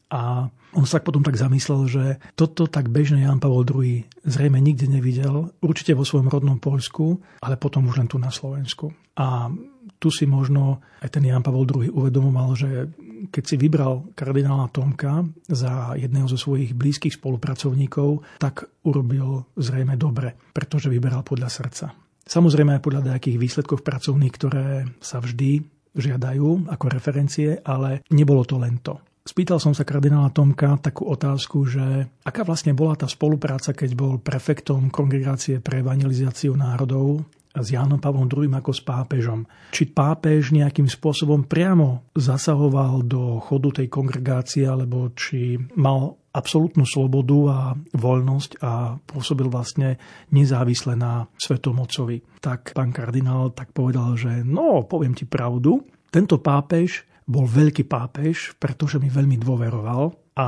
a 0.09 0.51
on 0.73 0.85
sa 0.89 1.01
potom 1.01 1.21
tak 1.21 1.37
zamyslel, 1.37 1.81
že 1.85 2.03
toto 2.33 2.65
tak 2.65 2.89
bežne 2.89 3.21
Jan 3.21 3.37
Pavel 3.37 3.65
II 3.65 4.03
zrejme 4.25 4.57
nikde 4.57 4.89
nevidel, 4.89 5.53
určite 5.61 5.93
vo 5.93 6.01
svojom 6.01 6.29
rodnom 6.29 6.57
Polsku, 6.57 7.21
ale 7.45 7.61
potom 7.61 7.85
už 7.89 8.01
len 8.01 8.09
tu 8.09 8.17
na 8.17 8.33
Slovensku. 8.33 8.89
A 9.13 9.53
tu 10.01 10.09
si 10.09 10.25
možno 10.25 10.81
aj 10.99 11.13
ten 11.13 11.23
Jan 11.23 11.45
Pavel 11.45 11.69
II 11.69 11.93
uvedomoval, 11.93 12.49
že 12.57 12.69
keď 13.29 13.43
si 13.45 13.55
vybral 13.55 14.11
kardinála 14.17 14.73
Tomka 14.73 15.23
za 15.47 15.95
jedného 15.95 16.27
zo 16.27 16.35
svojich 16.35 16.75
blízkych 16.75 17.15
spolupracovníkov, 17.21 18.41
tak 18.41 18.67
urobil 18.83 19.47
zrejme 19.55 19.95
dobre, 19.95 20.35
pretože 20.51 20.91
vyberal 20.91 21.23
podľa 21.23 21.49
srdca. 21.53 21.85
Samozrejme 22.23 22.79
aj 22.79 22.83
podľa 22.83 23.01
nejakých 23.13 23.37
výsledkov 23.39 23.83
pracovných, 23.83 24.33
ktoré 24.35 24.67
sa 25.03 25.19
vždy 25.19 25.63
žiadajú 25.93 26.71
ako 26.71 26.85
referencie, 26.89 27.59
ale 27.61 28.01
nebolo 28.09 28.43
to 28.43 28.57
len 28.57 28.81
to. 28.81 28.97
Spýtal 29.23 29.55
som 29.55 29.71
sa 29.71 29.87
kardinála 29.87 30.35
Tomka 30.35 30.75
takú 30.83 31.07
otázku, 31.07 31.63
že 31.63 32.11
aká 32.27 32.43
vlastne 32.43 32.75
bola 32.75 32.99
tá 32.99 33.07
spolupráca, 33.07 33.71
keď 33.71 33.95
bol 33.95 34.19
prefektom 34.19 34.91
Kongregácie 34.91 35.63
pre 35.63 35.79
evangelizáciu 35.79 36.51
národov 36.59 37.23
s 37.55 37.67
Jánom 37.71 38.03
Pavlom 38.03 38.27
II 38.27 38.51
ako 38.51 38.71
s 38.75 38.81
pápežom. 38.83 39.47
Či 39.71 39.95
pápež 39.95 40.51
nejakým 40.51 40.91
spôsobom 40.91 41.47
priamo 41.47 42.09
zasahoval 42.17 43.07
do 43.07 43.39
chodu 43.39 43.79
tej 43.79 43.87
kongregácie, 43.87 44.65
alebo 44.65 45.13
či 45.13 45.55
mal 45.77 46.17
absolútnu 46.33 46.83
slobodu 46.83 47.39
a 47.47 47.59
voľnosť 47.93 48.51
a 48.59 48.97
pôsobil 49.05 49.47
vlastne 49.47 50.01
nezávisle 50.33 50.97
na 50.97 51.29
svetomocovi. 51.37 52.41
Tak 52.41 52.73
pán 52.73 52.89
kardinál 52.89 53.53
tak 53.53 53.69
povedal, 53.71 54.17
že 54.17 54.41
no, 54.41 54.83
poviem 54.83 55.13
ti 55.13 55.29
pravdu, 55.29 55.85
tento 56.09 56.41
pápež 56.41 57.05
bol 57.27 57.47
veľký 57.47 57.87
pápež, 57.87 58.55
pretože 58.59 58.99
mi 58.99 59.07
veľmi 59.07 59.39
dôveroval 59.39 60.11
a 60.35 60.47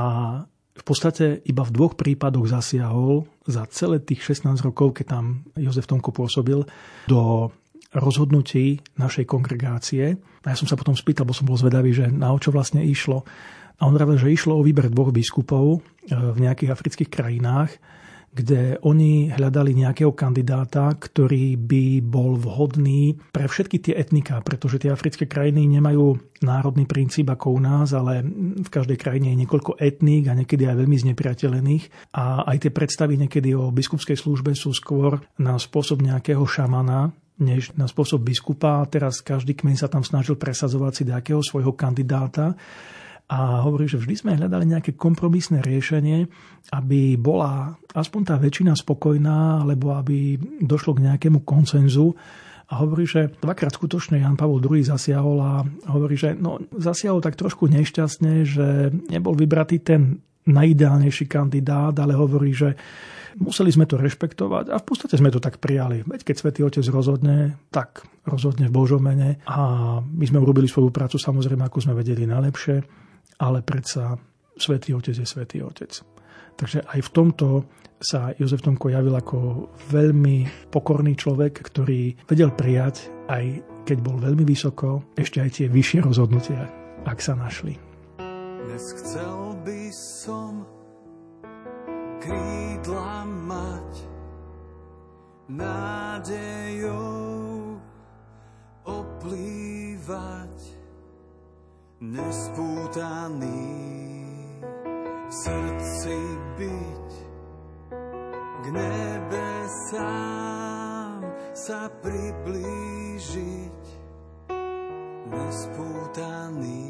v 0.76 0.84
podstate 0.84 1.40
iba 1.48 1.64
v 1.64 1.72
dvoch 1.72 1.96
prípadoch 1.96 2.52
zasiahol 2.52 3.24
za 3.48 3.64
celé 3.72 4.04
tých 4.04 4.36
16 4.36 4.60
rokov, 4.60 5.00
keď 5.00 5.06
tam 5.08 5.24
Jozef 5.56 5.88
Tomko 5.88 6.12
pôsobil, 6.12 6.60
do 7.08 7.48
rozhodnutí 7.96 8.84
našej 9.00 9.24
kongregácie. 9.24 10.20
A 10.44 10.46
ja 10.52 10.56
som 10.58 10.68
sa 10.68 10.76
potom 10.76 10.92
spýtal, 10.92 11.24
bo 11.24 11.32
som 11.32 11.48
bol 11.48 11.56
zvedavý, 11.56 11.96
že 11.96 12.12
na 12.12 12.28
o 12.28 12.36
čo 12.36 12.52
vlastne 12.52 12.84
išlo. 12.84 13.24
A 13.80 13.88
on 13.88 13.96
hovoril, 13.96 14.20
že 14.20 14.36
išlo 14.36 14.56
o 14.56 14.64
výber 14.64 14.92
dvoch 14.92 15.12
biskupov 15.12 15.64
e, 15.76 16.12
v 16.12 16.38
nejakých 16.44 16.72
afrických 16.72 17.10
krajinách 17.12 17.72
kde 18.36 18.76
oni 18.84 19.32
hľadali 19.32 19.72
nejakého 19.72 20.12
kandidáta, 20.12 20.92
ktorý 20.92 21.56
by 21.56 22.04
bol 22.04 22.36
vhodný 22.36 23.16
pre 23.32 23.48
všetky 23.48 23.80
tie 23.80 23.94
etniká, 23.96 24.44
pretože 24.44 24.76
tie 24.76 24.92
africké 24.92 25.24
krajiny 25.24 25.64
nemajú 25.64 26.20
národný 26.44 26.84
princíp 26.84 27.32
ako 27.32 27.56
u 27.56 27.60
nás, 27.64 27.96
ale 27.96 28.20
v 28.60 28.68
každej 28.68 29.00
krajine 29.00 29.32
je 29.32 29.40
niekoľko 29.40 29.80
etník 29.80 30.28
a 30.28 30.36
niekedy 30.36 30.68
aj 30.68 30.76
veľmi 30.76 30.96
znepriateľených. 31.00 32.12
A 32.12 32.44
aj 32.44 32.68
tie 32.68 32.72
predstavy 32.76 33.16
niekedy 33.16 33.56
o 33.56 33.72
biskupskej 33.72 34.20
službe 34.20 34.52
sú 34.52 34.76
skôr 34.76 35.24
na 35.40 35.56
spôsob 35.56 36.04
nejakého 36.04 36.44
šamana, 36.44 37.16
než 37.40 37.72
na 37.76 37.88
spôsob 37.88 38.20
biskupa. 38.20 38.84
Teraz 38.92 39.24
každý 39.24 39.56
kmeň 39.56 39.76
sa 39.80 39.88
tam 39.88 40.04
snažil 40.04 40.36
presazovať 40.36 40.92
si 40.92 41.02
nejakého 41.08 41.40
svojho 41.40 41.72
kandidáta 41.72 42.52
a 43.26 43.66
hovorí, 43.66 43.90
že 43.90 43.98
vždy 43.98 44.14
sme 44.14 44.38
hľadali 44.38 44.70
nejaké 44.70 44.94
kompromisné 44.94 45.58
riešenie, 45.58 46.30
aby 46.70 47.18
bola 47.18 47.74
aspoň 47.90 48.22
tá 48.22 48.34
väčšina 48.38 48.78
spokojná, 48.78 49.66
alebo 49.66 49.98
aby 49.98 50.38
došlo 50.62 50.94
k 50.94 51.10
nejakému 51.10 51.42
koncenzu. 51.42 52.14
A 52.70 52.82
hovorí, 52.82 53.06
že 53.06 53.30
dvakrát 53.42 53.74
skutočne 53.74 54.22
Jan 54.22 54.38
Pavel 54.38 54.62
II 54.62 54.82
zasiahol 54.82 55.38
a 55.42 55.52
hovorí, 55.90 56.14
že 56.18 56.38
no, 56.38 56.62
zasiahol 56.78 57.22
tak 57.22 57.38
trošku 57.38 57.66
nešťastne, 57.66 58.32
že 58.46 58.94
nebol 59.10 59.34
vybratý 59.34 59.82
ten 59.82 60.22
najideálnejší 60.46 61.26
kandidát, 61.26 61.94
ale 61.98 62.14
hovorí, 62.14 62.54
že 62.54 62.78
museli 63.42 63.74
sme 63.74 63.90
to 63.90 63.98
rešpektovať 63.98 64.70
a 64.70 64.78
v 64.78 64.86
podstate 64.86 65.18
sme 65.18 65.34
to 65.34 65.42
tak 65.42 65.58
prijali. 65.58 66.06
Veď 66.06 66.30
keď 66.30 66.36
Svetý 66.38 66.60
Otec 66.62 66.86
rozhodne, 66.90 67.58
tak 67.74 68.06
rozhodne 68.22 68.70
v 68.70 68.74
Božom 68.74 69.02
mene 69.02 69.42
a 69.46 69.98
my 70.02 70.24
sme 70.26 70.38
urobili 70.42 70.70
svoju 70.70 70.94
prácu 70.94 71.18
samozrejme, 71.18 71.66
ako 71.66 71.90
sme 71.90 71.98
vedeli 71.98 72.26
najlepšie 72.26 73.05
ale 73.40 73.60
predsa 73.62 74.16
Svetý 74.56 74.96
Otec 74.96 75.16
je 75.16 75.26
Svetý 75.28 75.60
Otec. 75.60 75.92
Takže 76.56 76.88
aj 76.88 77.00
v 77.04 77.12
tomto 77.12 77.48
sa 78.00 78.32
Jozef 78.36 78.60
Tomko 78.60 78.92
javil 78.92 79.16
ako 79.16 79.68
veľmi 79.88 80.68
pokorný 80.72 81.16
človek, 81.16 81.60
ktorý 81.60 82.16
vedel 82.28 82.52
prijať, 82.52 83.08
aj 83.28 83.60
keď 83.88 83.98
bol 84.04 84.16
veľmi 84.20 84.44
vysoko, 84.44 85.12
ešte 85.16 85.40
aj 85.40 85.50
tie 85.60 85.66
vyššie 85.68 86.00
rozhodnutia, 86.04 86.68
ak 87.04 87.20
sa 87.20 87.36
našli. 87.36 87.76
Dnes 88.66 88.84
chcel 89.00 89.56
by 89.64 89.82
som 89.92 90.66
krídla 92.20 93.24
mať 93.46 93.90
nádejou 95.48 96.98
oplývať 98.84 100.75
nespútaný. 102.00 103.72
V 105.26 105.32
srdci 105.32 106.18
byť 106.54 107.10
k 108.62 108.64
nebesám 108.70 110.04
sa 111.56 111.88
priblížiť. 112.04 113.82
Nespútaný. 115.26 116.86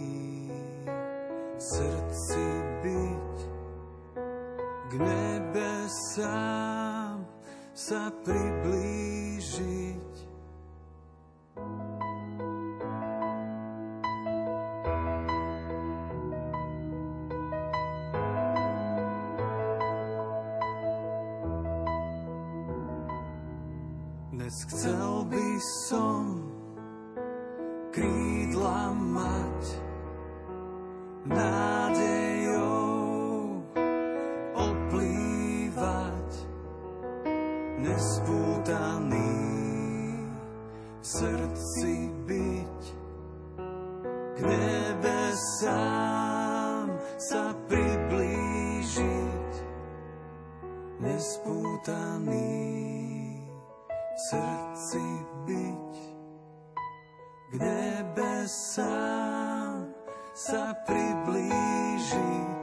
V 1.56 1.62
srdci 1.62 2.46
byť 2.84 3.36
k 4.90 4.92
nebesám 5.00 6.36
sa 7.72 8.12
priblížiť 8.24 10.05
k 44.36 44.44
nebesám 44.44 45.72
sa 47.16 47.56
priblížiť 47.72 49.52
nespútaný 51.00 52.76
srdci 54.28 55.04
byť, 55.48 55.92
k 57.48 57.52
nebesám 57.64 58.92
sa 60.36 60.76
priblížiť. 60.84 62.55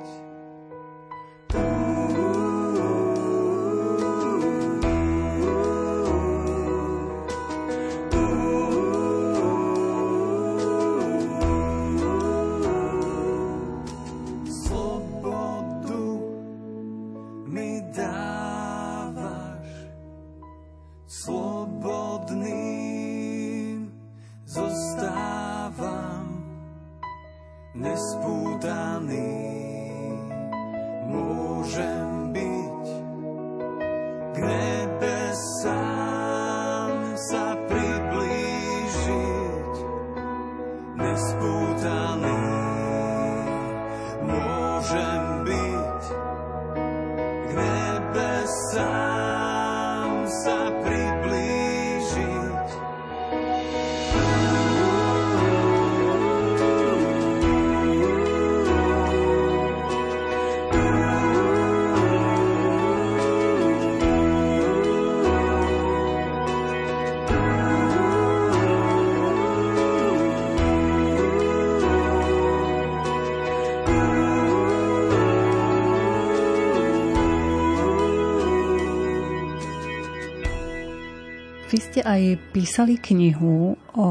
Ste 81.93 82.01
aj 82.01 82.41
písali 82.49 82.97
knihu 82.97 83.77
o 83.93 84.07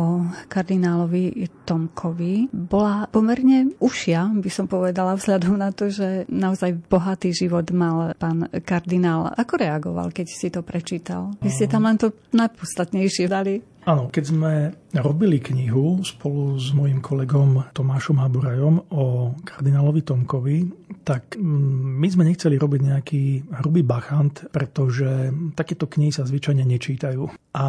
kardinálovi 0.47 1.51
Tomkovi. 1.67 2.47
Bola 2.55 3.11
pomerne 3.11 3.75
ušia, 3.83 4.31
by 4.39 4.51
som 4.55 4.71
povedala, 4.71 5.19
vzhľadom 5.19 5.59
na 5.59 5.75
to, 5.75 5.91
že 5.91 6.31
naozaj 6.31 6.79
bohatý 6.87 7.35
život 7.35 7.67
mal 7.75 8.15
pán 8.23 8.47
kardinál. 8.63 9.35
Ako 9.35 9.59
reagoval, 9.59 10.15
keď 10.15 10.27
si 10.31 10.47
to 10.55 10.63
prečítal? 10.63 11.35
Vy 11.43 11.51
ste 11.51 11.67
tam 11.67 11.91
len 11.91 11.99
to 11.99 12.15
najpodstatnejšie 12.31 13.27
dali. 13.27 13.67
Áno, 13.83 14.07
keď 14.15 14.25
sme 14.31 14.53
robili 14.95 15.43
knihu 15.43 16.05
spolu 16.07 16.55
s 16.55 16.71
mojim 16.71 17.03
kolegom 17.03 17.75
Tomášom 17.75 18.23
Haburajom 18.23 18.95
o 18.95 19.35
kardinálovi 19.43 20.07
Tomkovi, 20.07 20.59
tak 21.03 21.35
mm, 21.35 21.99
my 21.99 22.07
sme 22.07 22.29
nechceli 22.29 22.61
robiť 22.61 22.81
nejaký 22.87 23.23
hrubý 23.59 23.83
bachant, 23.83 24.47
pretože 24.55 25.35
takéto 25.59 25.91
knihy 25.91 26.15
sa 26.15 26.23
zvyčajne 26.23 26.63
nečítajú. 26.63 27.27
A 27.53 27.67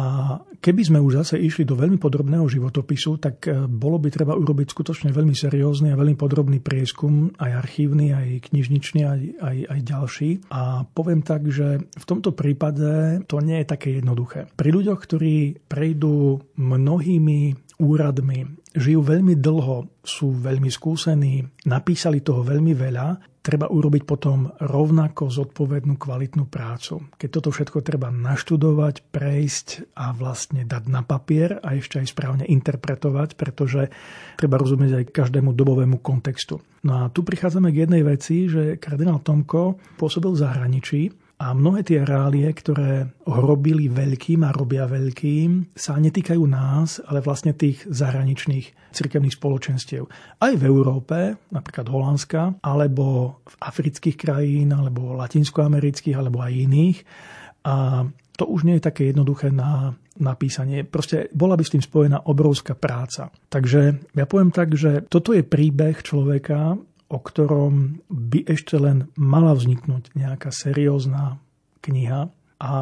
keby 0.62 0.82
sme 0.86 0.98
už 1.02 1.24
zase 1.24 1.40
išli 1.40 1.66
do 1.66 1.74
veľmi 1.74 1.98
podrobného 1.98 2.46
životopisu, 2.46 3.18
tak 3.18 3.50
e, 3.50 3.66
bolo 3.66 3.98
by 3.98 4.08
treba 4.12 4.38
urobiť 4.38 4.70
skutočne 4.70 5.10
veľmi 5.10 5.34
seriózny 5.34 5.90
a 5.92 5.98
veľmi 5.98 6.16
podrobný 6.16 6.62
prieskum, 6.62 7.34
aj 7.42 7.50
archívny, 7.58 8.14
aj 8.14 8.48
knižničný, 8.52 9.00
aj, 9.02 9.20
aj, 9.42 9.56
aj 9.66 9.80
ďalší. 9.82 10.30
A 10.52 10.84
poviem 10.88 11.26
tak, 11.26 11.48
že 11.50 11.82
v 11.84 12.04
tomto 12.06 12.36
prípade 12.36 13.20
to 13.26 13.42
nie 13.42 13.60
je 13.64 13.66
také 13.66 13.98
jednoduché. 13.98 14.46
Pri 14.56 14.70
ľuďoch, 14.72 15.00
ktorí 15.04 15.66
prejdú 15.68 16.03
mnohými 16.58 17.40
úradmi, 17.80 18.46
žijú 18.74 19.00
veľmi 19.02 19.34
dlho, 19.38 20.02
sú 20.02 20.34
veľmi 20.34 20.70
skúsení, 20.70 21.42
napísali 21.66 22.22
toho 22.22 22.46
veľmi 22.46 22.74
veľa, 22.74 23.34
treba 23.44 23.68
urobiť 23.68 24.02
potom 24.08 24.48
rovnako 24.56 25.28
zodpovednú 25.28 26.00
kvalitnú 26.00 26.48
prácu. 26.48 27.12
Keď 27.20 27.28
toto 27.28 27.52
všetko 27.52 27.84
treba 27.84 28.08
naštudovať, 28.08 29.04
prejsť 29.12 29.92
a 29.92 30.16
vlastne 30.16 30.64
dať 30.64 30.88
na 30.88 31.04
papier 31.04 31.60
a 31.60 31.76
ešte 31.76 32.00
aj 32.00 32.08
správne 32.08 32.44
interpretovať, 32.48 33.36
pretože 33.36 33.92
treba 34.40 34.56
rozumieť 34.56 34.92
aj 34.96 35.04
každému 35.12 35.52
dobovému 35.52 36.00
kontextu. 36.00 36.64
No 36.88 37.04
a 37.04 37.12
tu 37.12 37.20
prichádzame 37.20 37.68
k 37.68 37.84
jednej 37.84 38.02
veci, 38.02 38.48
že 38.48 38.80
kardinál 38.80 39.20
Tomko 39.20 39.76
pôsobil 40.00 40.32
v 40.32 40.40
zahraničí 40.40 41.00
a 41.34 41.50
mnohé 41.50 41.82
tie 41.82 42.06
reálie, 42.06 42.46
ktoré 42.46 43.10
robili 43.26 43.90
veľkým 43.90 44.46
a 44.46 44.54
robia 44.54 44.86
veľkým, 44.86 45.74
sa 45.74 45.98
netýkajú 45.98 46.42
nás, 46.46 47.02
ale 47.02 47.18
vlastne 47.18 47.52
tých 47.52 47.82
zahraničných 47.90 48.94
cirkevných 48.94 49.34
spoločenstiev. 49.34 50.06
Aj 50.38 50.54
v 50.54 50.62
Európe, 50.62 51.34
napríklad 51.50 51.90
Holandska, 51.90 52.62
alebo 52.62 53.38
v 53.50 53.54
afrických 53.58 54.16
krajín, 54.16 54.70
alebo 54.70 55.18
latinskoamerických, 55.18 56.14
alebo 56.14 56.38
aj 56.38 56.52
iných. 56.54 56.98
A 57.66 58.06
to 58.38 58.44
už 58.46 58.62
nie 58.66 58.78
je 58.78 58.86
také 58.86 59.10
jednoduché 59.10 59.50
na 59.50 59.98
napísanie. 60.22 60.86
Proste 60.86 61.26
bola 61.34 61.58
by 61.58 61.64
s 61.66 61.74
tým 61.74 61.82
spojená 61.82 62.30
obrovská 62.30 62.78
práca. 62.78 63.34
Takže 63.50 64.14
ja 64.14 64.26
poviem 64.30 64.54
tak, 64.54 64.78
že 64.78 65.02
toto 65.10 65.34
je 65.34 65.42
príbeh 65.42 65.98
človeka, 66.06 66.78
o 67.14 67.18
ktorom 67.22 68.02
by 68.10 68.50
ešte 68.50 68.74
len 68.74 69.06
mala 69.14 69.54
vzniknúť 69.54 70.18
nejaká 70.18 70.50
seriózna 70.50 71.38
kniha 71.86 72.26
a 72.58 72.72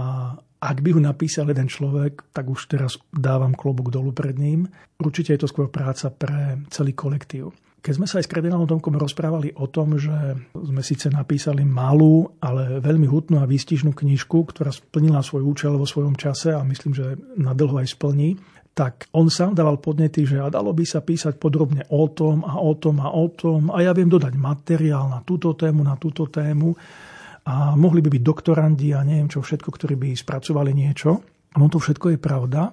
ak 0.62 0.78
by 0.78 0.94
ho 0.94 1.00
napísal 1.02 1.50
jeden 1.50 1.66
človek, 1.66 2.30
tak 2.30 2.46
už 2.46 2.70
teraz 2.70 2.96
dávam 3.10 3.50
klobúk 3.52 3.90
dolu 3.90 4.14
pred 4.14 4.38
ním. 4.38 4.70
Určite 5.02 5.34
je 5.34 5.42
to 5.42 5.50
skôr 5.50 5.66
práca 5.66 6.06
pre 6.14 6.62
celý 6.70 6.94
kolektív. 6.94 7.50
Keď 7.82 7.98
sme 7.98 8.06
sa 8.06 8.22
aj 8.22 8.30
s 8.30 8.30
kardinálom 8.30 8.70
Tomkom 8.70 8.94
rozprávali 8.94 9.58
o 9.58 9.66
tom, 9.66 9.98
že 9.98 10.14
sme 10.54 10.86
síce 10.86 11.10
napísali 11.10 11.66
malú, 11.66 12.30
ale 12.38 12.78
veľmi 12.78 13.10
hutnú 13.10 13.42
a 13.42 13.50
výstižnú 13.50 13.90
knižku, 13.90 14.38
ktorá 14.54 14.70
splnila 14.70 15.18
svoj 15.18 15.42
účel 15.42 15.74
vo 15.74 15.82
svojom 15.82 16.14
čase 16.14 16.54
a 16.54 16.62
myslím, 16.62 16.94
že 16.94 17.18
na 17.34 17.58
dlho 17.58 17.82
aj 17.82 17.98
splní, 17.98 18.38
tak 18.72 19.12
on 19.12 19.28
sám 19.28 19.52
dával 19.52 19.76
podnety, 19.76 20.24
že 20.24 20.40
a 20.40 20.48
dalo 20.48 20.72
by 20.72 20.84
sa 20.88 21.04
písať 21.04 21.36
podrobne 21.36 21.84
o 21.92 22.08
tom 22.08 22.40
a 22.40 22.56
o 22.56 22.72
tom 22.72 23.04
a 23.04 23.12
o 23.12 23.28
tom 23.28 23.68
a 23.68 23.84
ja 23.84 23.92
viem 23.92 24.08
dodať 24.08 24.32
materiál 24.40 25.12
na 25.12 25.20
túto 25.20 25.52
tému, 25.52 25.84
na 25.84 26.00
túto 26.00 26.24
tému 26.32 26.72
a 27.44 27.76
mohli 27.76 28.00
by 28.00 28.08
byť 28.08 28.22
doktorandi 28.24 28.96
a 28.96 29.04
neviem 29.04 29.28
čo 29.28 29.44
všetko, 29.44 29.68
ktorí 29.68 29.94
by 30.00 30.08
spracovali 30.16 30.72
niečo. 30.72 31.20
No 31.52 31.68
to 31.68 31.76
všetko 31.76 32.16
je 32.16 32.18
pravda, 32.22 32.72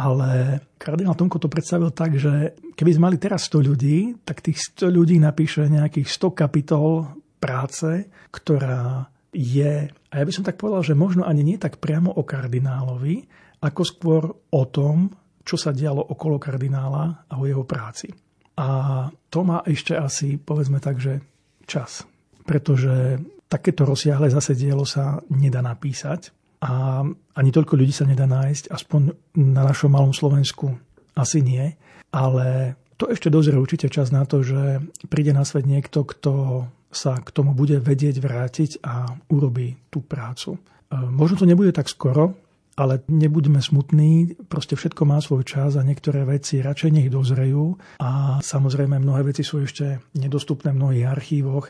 ale 0.00 0.62
kardinál 0.80 1.12
Tomko 1.12 1.36
to 1.36 1.52
predstavil 1.52 1.92
tak, 1.92 2.16
že 2.16 2.56
keby 2.72 2.90
sme 2.96 3.12
mali 3.12 3.20
teraz 3.20 3.44
100 3.52 3.68
ľudí, 3.68 3.98
tak 4.24 4.40
tých 4.40 4.56
100 4.72 4.88
ľudí 4.88 5.20
napíše 5.20 5.68
nejakých 5.68 6.08
100 6.08 6.32
kapitol 6.32 7.12
práce, 7.36 8.08
ktorá 8.32 9.04
je, 9.36 9.92
a 9.92 10.14
ja 10.16 10.24
by 10.24 10.32
som 10.32 10.42
tak 10.48 10.56
povedal, 10.56 10.80
že 10.80 10.96
možno 10.96 11.28
ani 11.28 11.44
nie 11.44 11.58
tak 11.60 11.76
priamo 11.76 12.08
o 12.08 12.24
kardinálovi, 12.24 13.28
ako 13.60 13.82
skôr 13.84 14.22
o 14.32 14.62
tom, 14.68 15.12
čo 15.44 15.56
sa 15.56 15.72
dialo 15.72 16.00
okolo 16.00 16.36
kardinála 16.40 17.28
a 17.28 17.34
o 17.36 17.44
jeho 17.44 17.64
práci. 17.64 18.12
A 18.60 19.08
to 19.32 19.40
má 19.40 19.64
ešte 19.64 19.96
asi, 19.96 20.36
povedzme 20.36 20.80
tak, 20.84 21.00
že 21.00 21.24
čas. 21.64 22.04
Pretože 22.44 23.20
takéto 23.48 23.88
rozsiahle 23.88 24.28
zase 24.28 24.52
dielo 24.52 24.84
sa 24.84 25.20
nedá 25.32 25.64
napísať 25.64 26.32
a 26.60 27.00
ani 27.36 27.50
toľko 27.50 27.72
ľudí 27.80 27.92
sa 27.92 28.04
nedá 28.04 28.28
nájsť, 28.28 28.68
aspoň 28.68 29.00
na 29.40 29.64
našom 29.64 29.88
malom 29.88 30.12
Slovensku 30.12 30.76
asi 31.16 31.40
nie. 31.40 31.72
Ale 32.12 32.76
to 33.00 33.08
ešte 33.08 33.32
dozrie 33.32 33.56
určite 33.56 33.88
čas 33.88 34.12
na 34.12 34.28
to, 34.28 34.44
že 34.44 34.84
príde 35.08 35.32
na 35.32 35.48
svet 35.48 35.64
niekto, 35.64 36.04
kto 36.04 36.66
sa 36.90 37.16
k 37.22 37.30
tomu 37.32 37.56
bude 37.56 37.80
vedieť 37.80 38.18
vrátiť 38.20 38.70
a 38.84 39.08
urobí 39.30 39.78
tú 39.88 40.04
prácu. 40.04 40.58
Možno 40.90 41.38
to 41.40 41.46
nebude 41.48 41.70
tak 41.70 41.88
skoro, 41.88 42.34
ale 42.78 43.02
nebuďme 43.10 43.58
smutní, 43.60 44.38
proste 44.46 44.78
všetko 44.78 45.02
má 45.08 45.18
svoj 45.18 45.42
čas 45.44 45.74
a 45.74 45.86
niektoré 45.86 46.22
veci 46.24 46.62
radšej 46.62 46.90
nech 46.90 47.08
dozrejú 47.12 47.76
a 48.00 48.38
samozrejme 48.40 49.00
mnohé 49.00 49.30
veci 49.30 49.42
sú 49.42 49.62
ešte 49.64 50.00
nedostupné 50.16 50.70
v 50.72 50.78
mnohých 50.80 51.06
archívoch, 51.10 51.68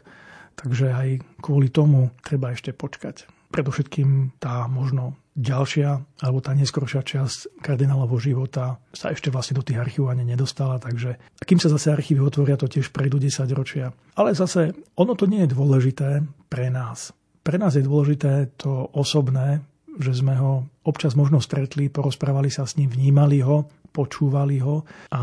takže 0.54 0.92
aj 0.92 1.08
kvôli 1.40 1.72
tomu 1.72 2.12
treba 2.20 2.52
ešte 2.52 2.76
počkať. 2.76 3.26
Predovšetkým 3.50 4.38
tá 4.38 4.70
možno 4.70 5.18
ďalšia 5.34 6.22
alebo 6.22 6.38
tá 6.38 6.52
neskôršia 6.54 7.02
časť 7.02 7.64
kardinálovho 7.64 8.20
života 8.20 8.78
sa 8.94 9.10
ešte 9.10 9.32
vlastne 9.32 9.58
do 9.58 9.66
tých 9.66 9.80
archívov 9.80 10.12
ani 10.14 10.22
nedostala, 10.22 10.78
takže 10.78 11.18
kým 11.42 11.58
sa 11.58 11.72
zase 11.72 11.90
archívy 11.90 12.22
otvoria, 12.22 12.60
to 12.60 12.70
tiež 12.70 12.92
prejdú 12.94 13.18
10 13.18 13.50
ročia. 13.56 13.90
Ale 14.14 14.36
zase 14.36 14.76
ono 14.94 15.16
to 15.16 15.26
nie 15.26 15.42
je 15.48 15.54
dôležité 15.54 16.22
pre 16.46 16.68
nás. 16.68 17.10
Pre 17.40 17.56
nás 17.56 17.72
je 17.72 17.82
dôležité 17.82 18.52
to 18.60 18.92
osobné, 18.92 19.64
že 19.98 20.12
sme 20.14 20.38
ho 20.38 20.70
občas 20.86 21.18
možno 21.18 21.42
stretli, 21.42 21.90
porozprávali 21.90 22.52
sa 22.52 22.68
s 22.68 22.78
ním, 22.78 22.92
vnímali 22.92 23.42
ho, 23.42 23.66
počúvali 23.90 24.62
ho 24.62 24.86
a 25.10 25.22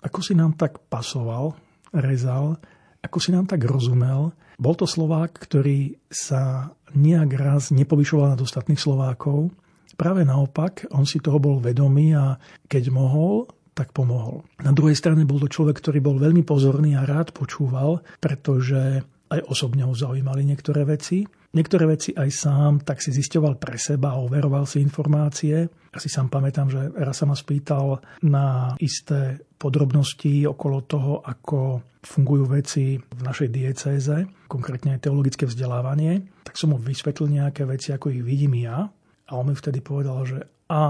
ako 0.00 0.20
si 0.24 0.32
nám 0.32 0.56
tak 0.56 0.80
pasoval, 0.88 1.52
rezal, 1.92 2.56
ako 3.04 3.18
si 3.20 3.30
nám 3.30 3.44
tak 3.46 3.62
rozumel. 3.68 4.32
Bol 4.58 4.74
to 4.74 4.88
Slovák, 4.88 5.36
ktorý 5.38 6.00
sa 6.08 6.72
nejak 6.96 7.30
raz 7.36 7.70
nepovyšoval 7.70 8.34
nad 8.34 8.40
ostatných 8.40 8.80
Slovákov. 8.80 9.52
Práve 9.98 10.22
naopak, 10.22 10.88
on 10.94 11.04
si 11.04 11.18
toho 11.18 11.38
bol 11.42 11.58
vedomý 11.58 12.14
a 12.14 12.38
keď 12.66 12.90
mohol, 12.90 13.50
tak 13.74 13.94
pomohol. 13.94 14.42
Na 14.58 14.74
druhej 14.74 14.98
strane 14.98 15.22
bol 15.22 15.38
to 15.38 15.46
človek, 15.46 15.78
ktorý 15.78 16.02
bol 16.02 16.18
veľmi 16.18 16.42
pozorný 16.42 16.98
a 16.98 17.06
rád 17.06 17.30
počúval, 17.30 18.02
pretože 18.18 19.06
aj 19.30 19.40
osobne 19.46 19.86
ho 19.86 19.94
zaujímali 19.94 20.42
niektoré 20.42 20.82
veci 20.82 21.22
Niektoré 21.48 21.88
veci 21.88 22.12
aj 22.12 22.28
sám 22.28 22.72
tak 22.84 23.00
si 23.00 23.08
zisťoval 23.08 23.56
pre 23.56 23.80
seba, 23.80 24.20
overoval 24.20 24.68
si 24.68 24.84
informácie. 24.84 25.64
Ja 25.64 25.98
si 25.98 26.12
sám 26.12 26.28
pamätám, 26.28 26.68
že 26.68 26.92
raz 26.92 27.16
sa 27.16 27.24
ma 27.24 27.32
spýtal 27.32 28.04
na 28.20 28.76
isté 28.76 29.40
podrobnosti 29.56 30.44
okolo 30.44 30.84
toho, 30.84 31.24
ako 31.24 31.80
fungujú 32.04 32.44
veci 32.52 33.00
v 33.00 33.20
našej 33.24 33.48
diecéze, 33.48 34.16
konkrétne 34.44 35.00
teologické 35.00 35.48
vzdelávanie. 35.48 36.28
Tak 36.44 36.60
som 36.60 36.76
mu 36.76 36.78
vysvetlil 36.78 37.40
nejaké 37.40 37.64
veci, 37.64 37.96
ako 37.96 38.12
ich 38.12 38.20
vidím 38.20 38.52
ja. 38.60 38.84
A 39.28 39.32
on 39.32 39.48
mi 39.48 39.56
vtedy 39.56 39.80
povedal, 39.80 40.28
že 40.28 40.38
a, 40.68 40.84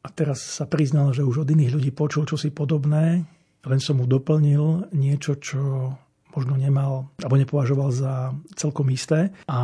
a 0.00 0.08
teraz 0.16 0.40
sa 0.40 0.64
priznal, 0.64 1.12
že 1.12 1.28
už 1.28 1.44
od 1.44 1.52
iných 1.52 1.76
ľudí 1.76 1.90
počul 1.92 2.24
čosi 2.24 2.48
podobné, 2.52 3.24
len 3.60 3.80
som 3.80 4.00
mu 4.00 4.08
doplnil 4.08 4.92
niečo, 4.96 5.36
čo 5.36 5.92
možno 6.34 6.54
nemal 6.56 7.10
alebo 7.20 7.40
nepovažoval 7.40 7.90
za 7.94 8.34
celkom 8.54 8.88
isté. 8.90 9.30
A 9.50 9.58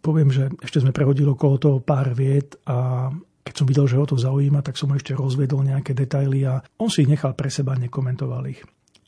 poviem, 0.00 0.32
že 0.32 0.48
ešte 0.64 0.80
sme 0.80 0.96
prehodili 0.96 1.28
okolo 1.28 1.60
toho 1.60 1.78
pár 1.80 2.12
vied 2.16 2.56
a 2.64 3.08
keď 3.40 3.54
som 3.56 3.66
videl, 3.68 3.86
že 3.88 3.98
ho 3.98 4.04
to 4.04 4.20
zaujíma, 4.20 4.60
tak 4.60 4.76
som 4.76 4.92
ešte 4.92 5.16
rozvedol 5.16 5.64
nejaké 5.64 5.96
detaily 5.96 6.44
a 6.44 6.60
on 6.76 6.92
si 6.92 7.02
ich 7.02 7.10
nechal 7.10 7.32
pre 7.32 7.48
seba, 7.48 7.74
nekomentoval 7.74 8.44
ich. 8.52 8.60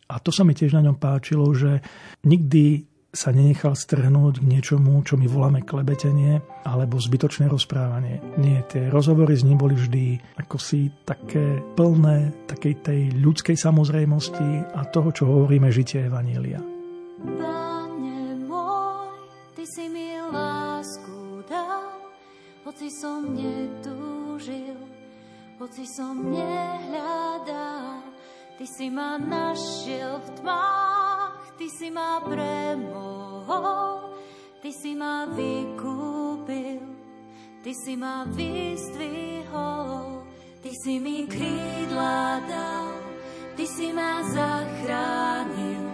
A 0.08 0.20
to 0.20 0.32
sa 0.32 0.44
mi 0.44 0.52
tiež 0.56 0.76
na 0.76 0.84
ňom 0.84 0.96
páčilo, 1.00 1.48
že 1.52 1.80
nikdy 2.26 2.84
sa 3.12 3.28
nenechal 3.28 3.76
strhnúť 3.76 4.40
k 4.40 4.48
niečomu, 4.48 5.04
čo 5.04 5.20
my 5.20 5.28
voláme 5.28 5.60
klebetenie 5.60 6.40
alebo 6.64 6.96
zbytočné 6.96 7.44
rozprávanie. 7.44 8.24
Nie, 8.40 8.64
tie 8.64 8.88
rozhovory 8.88 9.36
s 9.36 9.44
ním 9.44 9.60
boli 9.60 9.76
vždy 9.76 10.16
ako 10.40 10.56
si 10.56 10.88
také 11.04 11.60
plné 11.76 12.32
takej 12.48 12.74
tej 12.80 13.00
ľudskej 13.20 13.56
samozrejmosti 13.60 14.72
a 14.72 14.88
toho, 14.88 15.12
čo 15.12 15.28
hovoríme, 15.28 15.68
žitie 15.68 16.08
Evanielia. 16.08 16.71
Pane 17.22 18.34
môj, 18.50 19.14
Ty 19.54 19.62
si 19.62 19.86
mi 19.86 20.18
lásku 20.18 21.46
dal, 21.46 22.02
hoci 22.66 22.90
som 22.90 23.30
netúžil, 23.30 24.74
hoci 25.62 25.86
som 25.86 26.18
nehľadal. 26.18 28.02
Ty 28.58 28.66
si 28.66 28.90
ma 28.90 29.22
našiel 29.22 30.18
v 30.18 30.28
tmách, 30.42 31.54
Ty 31.58 31.66
si 31.70 31.94
ma 31.94 32.18
premohol, 32.26 34.18
Ty 34.58 34.70
si 34.74 34.98
ma 34.98 35.30
vykúpil, 35.30 36.82
Ty 37.62 37.70
si 37.70 37.94
ma 37.94 38.26
vystvihol, 38.26 40.26
Ty 40.58 40.70
si 40.74 40.98
mi 40.98 41.22
krídla 41.30 42.42
dal, 42.50 42.98
Ty 43.54 43.64
si 43.66 43.94
ma 43.94 44.26
zachránil, 44.26 45.91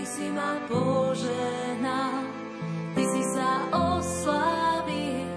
Ty 0.00 0.08
si 0.08 0.32
ma 0.32 0.56
poženal, 0.64 2.24
Ty 2.96 3.04
si 3.04 3.22
sa 3.36 3.68
oslavil, 3.68 5.28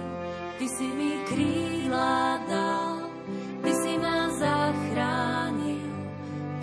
Ty 0.56 0.66
si 0.72 0.88
mi 0.88 1.20
krídla 1.28 2.40
dal, 2.48 3.12
Ty 3.60 3.72
si 3.76 4.00
ma 4.00 4.32
zachránil, 4.32 5.84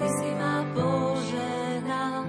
Ty 0.02 0.08
si 0.18 0.30
ma 0.34 0.66
poženal, 0.74 2.26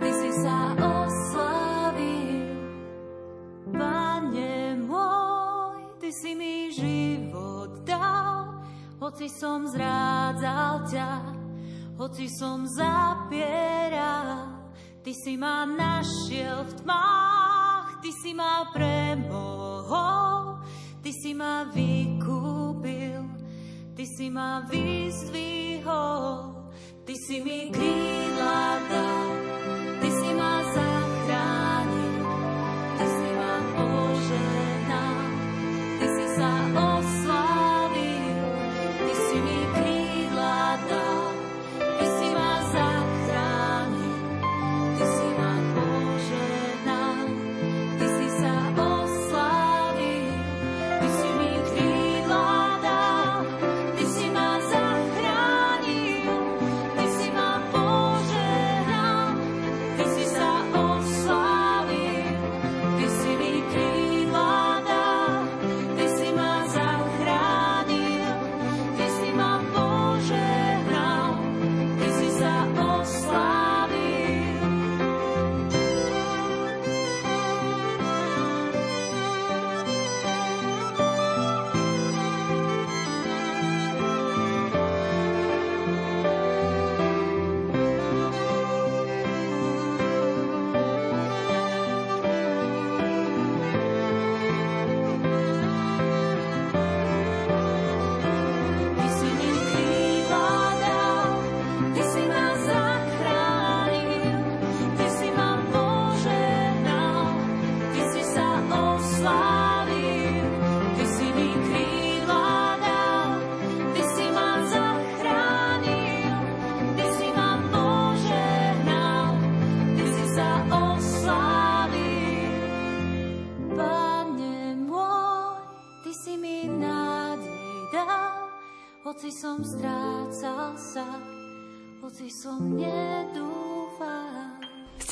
Ty 0.00 0.08
si 0.08 0.30
sa 0.40 0.72
oslavil. 0.72 2.56
Pane 3.76 4.56
môj, 4.88 6.00
Ty 6.00 6.10
si 6.16 6.32
mi 6.32 6.72
život 6.72 7.84
dal, 7.84 8.56
hoci 9.04 9.28
som 9.28 9.68
zrádzal 9.68 10.88
ťa, 10.88 11.12
hoci 12.00 12.24
som 12.40 12.64
zapieral, 12.64 14.53
Ty 15.04 15.12
si 15.12 15.36
ma 15.36 15.68
našiel 15.68 16.64
v 16.64 16.72
tmách, 16.80 18.00
Ty 18.00 18.08
si 18.08 18.32
ma 18.32 18.72
premohol, 18.72 20.64
Ty 21.04 21.12
si 21.12 21.36
ma 21.36 21.68
vykúpil, 21.68 23.20
Ty 23.92 24.04
si 24.08 24.32
ma 24.32 24.64
vyzdvihol, 24.64 26.56
Ty 27.04 27.14
si 27.20 27.44
mi 27.44 27.68
krídla 27.68 28.80
dal, 28.88 29.28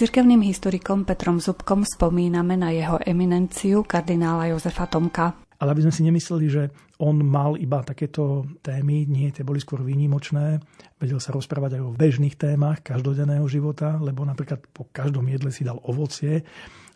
cirkevným 0.03 0.42
historikom 0.42 1.07
Petrom 1.07 1.38
Zubkom 1.38 1.86
spomíname 1.86 2.59
na 2.59 2.74
jeho 2.74 2.98
eminenciu 3.07 3.86
kardinála 3.86 4.50
Jozefa 4.50 4.90
Tomka. 4.90 5.30
Ale 5.62 5.78
aby 5.78 5.86
sme 5.86 5.94
si 5.94 6.03
nemysleli, 6.03 6.46
že 6.50 6.62
on 6.98 7.22
mal 7.22 7.55
iba 7.55 7.86
takéto 7.86 8.42
témy, 8.66 9.07
nie, 9.07 9.30
tie 9.30 9.46
boli 9.46 9.62
skôr 9.62 9.78
výnimočné. 9.78 10.59
Vedel 10.98 11.22
sa 11.22 11.30
rozprávať 11.30 11.78
aj 11.78 11.82
o 11.86 11.94
bežných 11.94 12.34
témach 12.34 12.82
každodenného 12.82 13.46
života, 13.46 13.94
lebo 14.03 14.26
napríklad 14.26 14.66
po 14.74 14.90
každom 14.90 15.22
jedle 15.30 15.55
si 15.55 15.62
dal 15.62 15.78
ovocie 15.86 16.42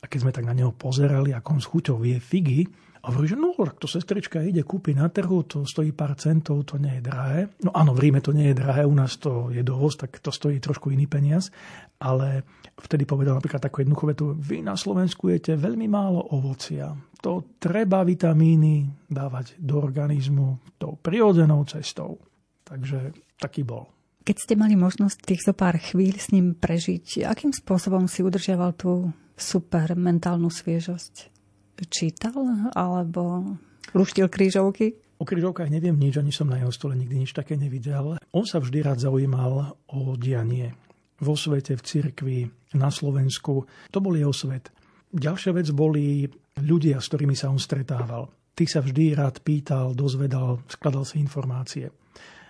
a 0.03 0.11
keď 0.11 0.19
sme 0.27 0.35
tak 0.35 0.43
na 0.43 0.59
neho 0.59 0.75
pozerali, 0.75 1.31
ako 1.31 1.49
on 1.55 1.63
s 1.63 1.71
chuťou 1.71 2.03
vie 2.03 2.19
figy, 2.19 2.67
a 3.07 3.15
hovorí, 3.15 3.31
že 3.31 3.39
no, 3.39 3.55
to 3.55 3.87
sestrička 3.87 4.43
ide 4.43 4.67
kúpi 4.67 4.91
na 4.91 5.07
trhu, 5.07 5.47
to 5.47 5.63
stojí 5.63 5.95
pár 5.95 6.19
centov, 6.19 6.67
to 6.67 6.75
nie 6.75 6.99
je 6.99 7.07
drahé. 7.07 7.47
No 7.63 7.71
áno, 7.71 7.95
v 7.95 8.11
Ríme 8.11 8.19
to 8.19 8.35
nie 8.35 8.51
je 8.51 8.59
drahé, 8.59 8.83
u 8.83 8.91
nás 8.99 9.15
to 9.23 9.55
je 9.55 9.63
dovoz, 9.63 9.95
tak 9.95 10.19
to 10.19 10.35
stojí 10.35 10.59
trošku 10.59 10.91
iný 10.91 11.07
peniaz. 11.07 11.55
Ale 12.03 12.43
vtedy 12.75 13.07
povedal 13.07 13.39
napríklad 13.39 13.63
takú 13.63 13.87
jednoduchú 13.87 14.05
vetu, 14.11 14.25
vy 14.35 14.59
na 14.59 14.75
Slovensku 14.75 15.31
jete 15.31 15.55
veľmi 15.55 15.87
málo 15.87 16.35
ovocia. 16.35 16.99
To 17.23 17.55
treba 17.63 18.03
vitamíny 18.03 19.07
dávať 19.07 19.55
do 19.63 19.79
organizmu 19.79 20.75
tou 20.75 20.99
prirodzenou 20.99 21.63
cestou. 21.63 22.19
Takže 22.67 23.15
taký 23.39 23.63
bol. 23.63 23.87
Keď 24.27 24.37
ste 24.43 24.59
mali 24.59 24.75
možnosť 24.75 25.23
tých 25.23 25.47
zo 25.47 25.55
pár 25.55 25.79
chvíľ 25.79 26.19
s 26.19 26.35
ním 26.35 26.59
prežiť, 26.59 27.23
akým 27.23 27.55
spôsobom 27.55 28.11
si 28.11 28.27
udržiaval 28.27 28.75
tú 28.75 29.15
super 29.39 29.95
mentálnu 29.95 30.51
sviežosť? 30.51 31.36
Čítal 31.85 32.33
alebo 32.73 33.57
luštil 33.93 34.33
krížovky? 34.33 34.97
O 35.17 35.25
križovkách 35.25 35.73
neviem 35.73 35.97
nič, 35.97 36.21
ani 36.21 36.33
som 36.33 36.49
na 36.49 36.61
jeho 36.61 36.73
stole 36.73 36.97
nikdy 36.97 37.25
nič 37.25 37.33
také 37.33 37.57
nevidel. 37.57 38.21
On 38.33 38.45
sa 38.45 38.61
vždy 38.61 38.85
rád 38.85 39.01
zaujímal 39.01 39.77
o 39.93 40.17
dianie 40.17 40.77
vo 41.21 41.33
svete, 41.33 41.77
v 41.77 41.83
cirkvi, 41.85 42.39
na 42.77 42.93
Slovensku. 42.93 43.65
To 43.93 43.99
bol 44.05 44.13
jeho 44.13 44.33
svet. 44.37 44.69
Ďalšia 45.09 45.57
vec 45.57 45.73
boli 45.73 46.29
ľudia, 46.61 47.01
s 47.01 47.09
ktorými 47.09 47.33
sa 47.33 47.49
on 47.49 47.57
stretával. 47.57 48.29
Tých 48.53 48.77
sa 48.77 48.81
vždy 48.85 49.17
rád 49.17 49.41
pýtal, 49.41 49.97
dozvedal, 49.97 50.61
skladal 50.69 51.09
si 51.09 51.21
informácie. 51.21 51.89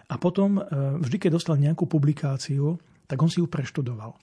A 0.07 0.15
potom, 0.19 0.59
e, 0.59 0.63
vždy, 1.03 1.19
keď 1.19 1.31
dostal 1.35 1.59
nejakú 1.59 1.87
publikáciu, 1.87 2.79
tak 3.07 3.19
on 3.23 3.31
si 3.31 3.43
ju 3.43 3.47
preštudoval. 3.47 4.15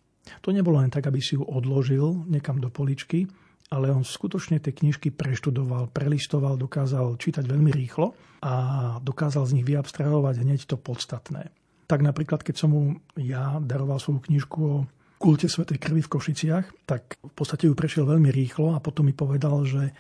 To 0.44 0.50
nebolo 0.56 0.80
len 0.80 0.92
tak, 0.92 1.08
aby 1.08 1.20
si 1.20 1.36
ju 1.36 1.44
odložil 1.44 2.24
niekam 2.28 2.60
do 2.60 2.72
poličky, 2.72 3.28
ale 3.72 3.94
on 3.94 4.04
skutočne 4.04 4.60
tie 4.60 4.74
knižky 4.76 5.14
preštudoval, 5.14 5.92
prelistoval, 5.94 6.60
dokázal 6.60 7.16
čítať 7.16 7.46
veľmi 7.48 7.72
rýchlo 7.72 8.16
a 8.44 8.54
dokázal 9.00 9.48
z 9.48 9.56
nich 9.60 9.68
vyabstrahovať 9.68 10.36
hneď 10.44 10.68
to 10.68 10.76
podstatné. 10.76 11.50
Tak 11.88 12.00
napríklad, 12.02 12.42
keď 12.44 12.56
som 12.58 12.70
mu 12.74 12.84
ja 13.20 13.60
daroval 13.60 14.00
svoju 14.00 14.26
knižku 14.26 14.60
o 14.60 14.86
kulte 15.20 15.48
Svetej 15.48 15.80
krvi 15.80 16.04
v 16.04 16.12
Košiciach, 16.12 16.66
tak 16.84 17.16
v 17.24 17.34
podstate 17.34 17.72
ju 17.72 17.76
prešiel 17.76 18.04
veľmi 18.04 18.28
rýchlo 18.28 18.76
a 18.76 18.84
potom 18.84 19.08
mi 19.08 19.16
povedal, 19.16 19.64
že 19.64 19.96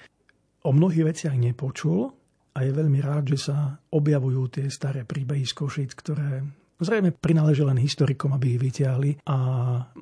o 0.64 0.72
mnohých 0.76 1.16
veciach 1.16 1.36
nepočul 1.36 2.12
a 2.54 2.60
je 2.64 2.72
veľmi 2.72 3.00
rád, 3.00 3.32
že 3.32 3.52
sa 3.52 3.80
objavujú 3.92 4.60
tie 4.60 4.66
staré 4.68 5.08
príbehy 5.08 5.48
z 5.48 5.54
Košic, 5.56 5.92
ktoré 5.96 6.44
Zrejme 6.82 7.14
prináleží 7.14 7.62
len 7.62 7.78
historikom, 7.78 8.34
aby 8.34 8.58
ich 8.58 8.62
vyťahli 8.62 9.24
a 9.30 9.38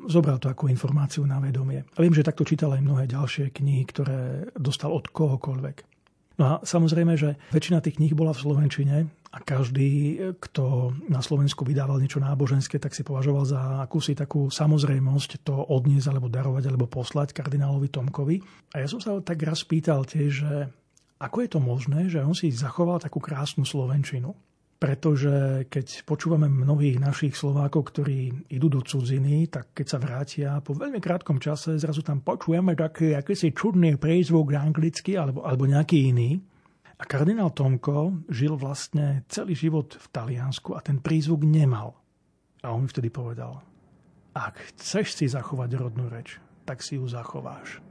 zobral 0.08 0.40
to 0.40 0.48
ako 0.48 0.72
informáciu 0.72 1.28
na 1.28 1.38
vedomie. 1.44 1.84
A 1.84 2.00
viem, 2.00 2.16
že 2.16 2.26
takto 2.26 2.48
čítal 2.48 2.72
aj 2.74 2.82
mnohé 2.82 3.04
ďalšie 3.12 3.52
knihy, 3.52 3.84
ktoré 3.92 4.50
dostal 4.56 4.96
od 4.96 5.12
kohokoľvek. 5.12 5.92
No 6.40 6.44
a 6.48 6.54
samozrejme, 6.64 7.14
že 7.20 7.38
väčšina 7.54 7.84
tých 7.84 8.02
kníh 8.02 8.18
bola 8.18 8.34
v 8.34 8.42
Slovenčine 8.42 8.98
a 9.32 9.38
každý, 9.44 10.18
kto 10.42 10.96
na 11.12 11.22
Slovensku 11.22 11.62
vydával 11.62 12.02
niečo 12.02 12.18
náboženské, 12.18 12.82
tak 12.82 12.98
si 12.98 13.06
považoval 13.06 13.46
za 13.46 13.62
akúsi 13.84 14.18
takú 14.18 14.50
samozrejmosť 14.50 15.46
to 15.46 15.54
odniesť 15.54 16.08
alebo 16.10 16.34
darovať 16.34 16.66
alebo 16.66 16.90
poslať 16.90 17.36
kardinálovi 17.36 17.94
Tomkovi. 17.94 18.42
A 18.74 18.82
ja 18.82 18.88
som 18.90 18.98
sa 18.98 19.22
tak 19.22 19.44
raz 19.46 19.62
pýtal 19.62 20.08
tiež, 20.08 20.32
že 20.34 20.54
ako 21.22 21.38
je 21.46 21.50
to 21.52 21.60
možné, 21.62 22.00
že 22.10 22.26
on 22.26 22.34
si 22.34 22.50
zachoval 22.50 22.98
takú 22.98 23.22
krásnu 23.22 23.62
Slovenčinu 23.62 24.34
pretože 24.82 25.70
keď 25.70 26.10
počúvame 26.10 26.50
mnohých 26.50 26.98
našich 26.98 27.38
Slovákov, 27.38 27.94
ktorí 27.94 28.50
idú 28.50 28.66
do 28.66 28.82
cudziny, 28.82 29.46
tak 29.46 29.78
keď 29.78 29.86
sa 29.86 30.02
vrátia 30.02 30.50
po 30.66 30.74
veľmi 30.74 30.98
krátkom 30.98 31.38
čase, 31.38 31.78
zrazu 31.78 32.02
tam 32.02 32.26
počujeme 32.26 32.74
taký 32.74 33.14
akýsi 33.14 33.54
čudný 33.54 34.02
prízvuk 34.02 34.58
anglicky 34.58 35.22
alebo, 35.22 35.46
alebo 35.46 35.70
nejaký 35.70 36.10
iný. 36.10 36.42
A 36.98 37.06
kardinál 37.06 37.54
Tomko 37.54 38.26
žil 38.34 38.58
vlastne 38.58 39.22
celý 39.30 39.54
život 39.54 40.02
v 40.02 40.06
Taliansku 40.10 40.74
a 40.74 40.82
ten 40.82 40.98
prízvuk 40.98 41.46
nemal. 41.46 41.94
A 42.66 42.74
on 42.74 42.86
mi 42.86 42.90
vtedy 42.90 43.14
povedal, 43.14 43.62
ak 44.34 44.66
chceš 44.74 45.14
si 45.14 45.30
zachovať 45.30 45.78
rodnú 45.78 46.10
reč, 46.10 46.42
tak 46.66 46.82
si 46.82 46.98
ju 46.98 47.06
zachováš. 47.06 47.86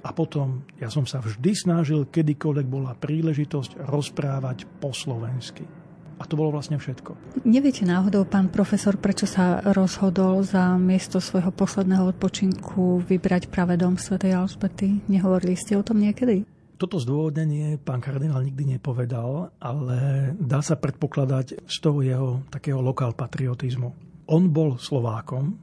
A 0.00 0.16
potom 0.16 0.64
ja 0.80 0.88
som 0.88 1.04
sa 1.04 1.20
vždy 1.20 1.52
snažil, 1.52 2.08
kedykoľvek 2.08 2.66
bola 2.72 2.96
príležitosť 2.96 3.84
rozprávať 3.84 4.64
po 4.80 4.96
slovensky. 4.96 5.79
A 6.20 6.28
to 6.28 6.36
bolo 6.36 6.52
vlastne 6.52 6.76
všetko. 6.76 7.16
Neviete 7.48 7.88
náhodou, 7.88 8.28
pán 8.28 8.52
profesor, 8.52 9.00
prečo 9.00 9.24
sa 9.24 9.64
rozhodol 9.72 10.44
za 10.44 10.76
miesto 10.76 11.16
svojho 11.16 11.48
posledného 11.48 12.12
odpočinku 12.12 13.00
vybrať 13.08 13.48
práve 13.48 13.80
dom 13.80 13.96
svätej 13.96 14.36
Alžbety? 14.36 15.00
Nehovorili 15.08 15.56
ste 15.56 15.80
o 15.80 15.82
tom 15.82 15.96
niekedy? 15.96 16.44
Toto 16.76 17.00
zdôvodnenie 17.00 17.80
pán 17.80 18.04
kardinál 18.04 18.44
nikdy 18.44 18.76
nepovedal, 18.76 19.52
ale 19.60 20.32
dá 20.36 20.60
sa 20.60 20.76
predpokladať 20.76 21.64
z 21.64 21.76
toho 21.80 22.04
jeho 22.04 22.28
takého 22.52 22.84
lokál 22.84 23.16
patriotizmu. 23.16 23.92
On 24.28 24.44
bol 24.48 24.76
Slovákom, 24.76 25.56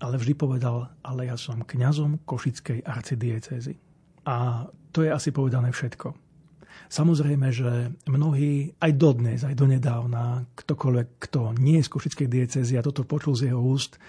ale 0.00 0.14
vždy 0.20 0.32
povedal, 0.36 0.88
ale 1.00 1.32
ja 1.32 1.36
som 1.36 1.64
kňazom 1.64 2.28
Košickej 2.28 2.84
arcidiecezy. 2.84 3.76
A 4.28 4.68
to 4.92 5.04
je 5.04 5.10
asi 5.12 5.32
povedané 5.32 5.72
všetko. 5.72 6.27
Samozrejme, 6.88 7.52
že 7.52 7.92
mnohí 8.08 8.72
aj 8.80 8.92
dodnes, 8.96 9.44
aj 9.44 9.52
donedávna, 9.52 10.48
ktokoľvek, 10.56 11.08
kto 11.20 11.52
nie 11.60 11.80
je 11.80 11.86
z 11.86 11.92
Košickej 11.92 12.28
diecezy 12.28 12.74
a 12.80 12.84
toto 12.84 13.04
počul 13.04 13.36
z 13.36 13.52
jeho 13.52 13.60
úst, 13.60 14.00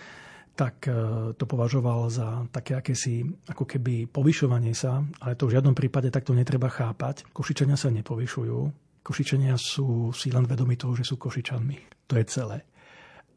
tak 0.55 0.87
e, 0.87 0.91
to 1.35 1.43
považoval 1.47 2.11
za 2.11 2.47
také 2.51 2.75
akési 2.75 3.23
ako 3.47 3.63
keby 3.63 4.07
povyšovanie 4.11 4.75
sa, 4.75 5.03
ale 5.23 5.39
to 5.39 5.47
v 5.47 5.55
žiadnom 5.59 5.75
prípade 5.75 6.11
takto 6.11 6.35
netreba 6.35 6.67
chápať. 6.67 7.27
Košičania 7.31 7.79
sa 7.79 7.91
nepovyšujú. 7.91 8.59
Košičania 9.03 9.55
sú 9.55 10.11
si 10.11 10.31
len 10.31 10.43
vedomi 10.43 10.75
toho, 10.75 10.95
že 10.95 11.07
sú 11.07 11.15
Košičanmi. 11.15 12.07
To 12.11 12.19
je 12.19 12.25
celé. 12.27 12.63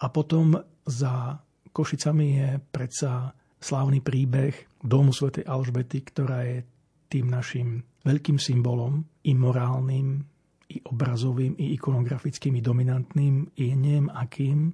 A 0.03 0.11
potom 0.11 0.59
za 0.83 1.39
Košicami 1.71 2.27
je 2.43 2.51
predsa 2.59 3.31
slávny 3.63 4.03
príbeh 4.03 4.83
domu 4.83 5.15
svätej 5.15 5.47
Alžbety, 5.47 6.03
ktorá 6.03 6.43
je 6.43 6.67
tým 7.13 7.29
našim 7.29 7.85
veľkým 8.09 8.41
symbolom, 8.41 9.05
i 9.29 9.37
morálnym, 9.37 10.25
i 10.73 10.81
obrazovým, 10.89 11.53
i 11.61 11.77
ikonografickým, 11.77 12.57
i 12.57 12.63
dominantným, 12.65 13.53
i 13.61 13.77
neviem 13.77 14.09
akým, 14.09 14.73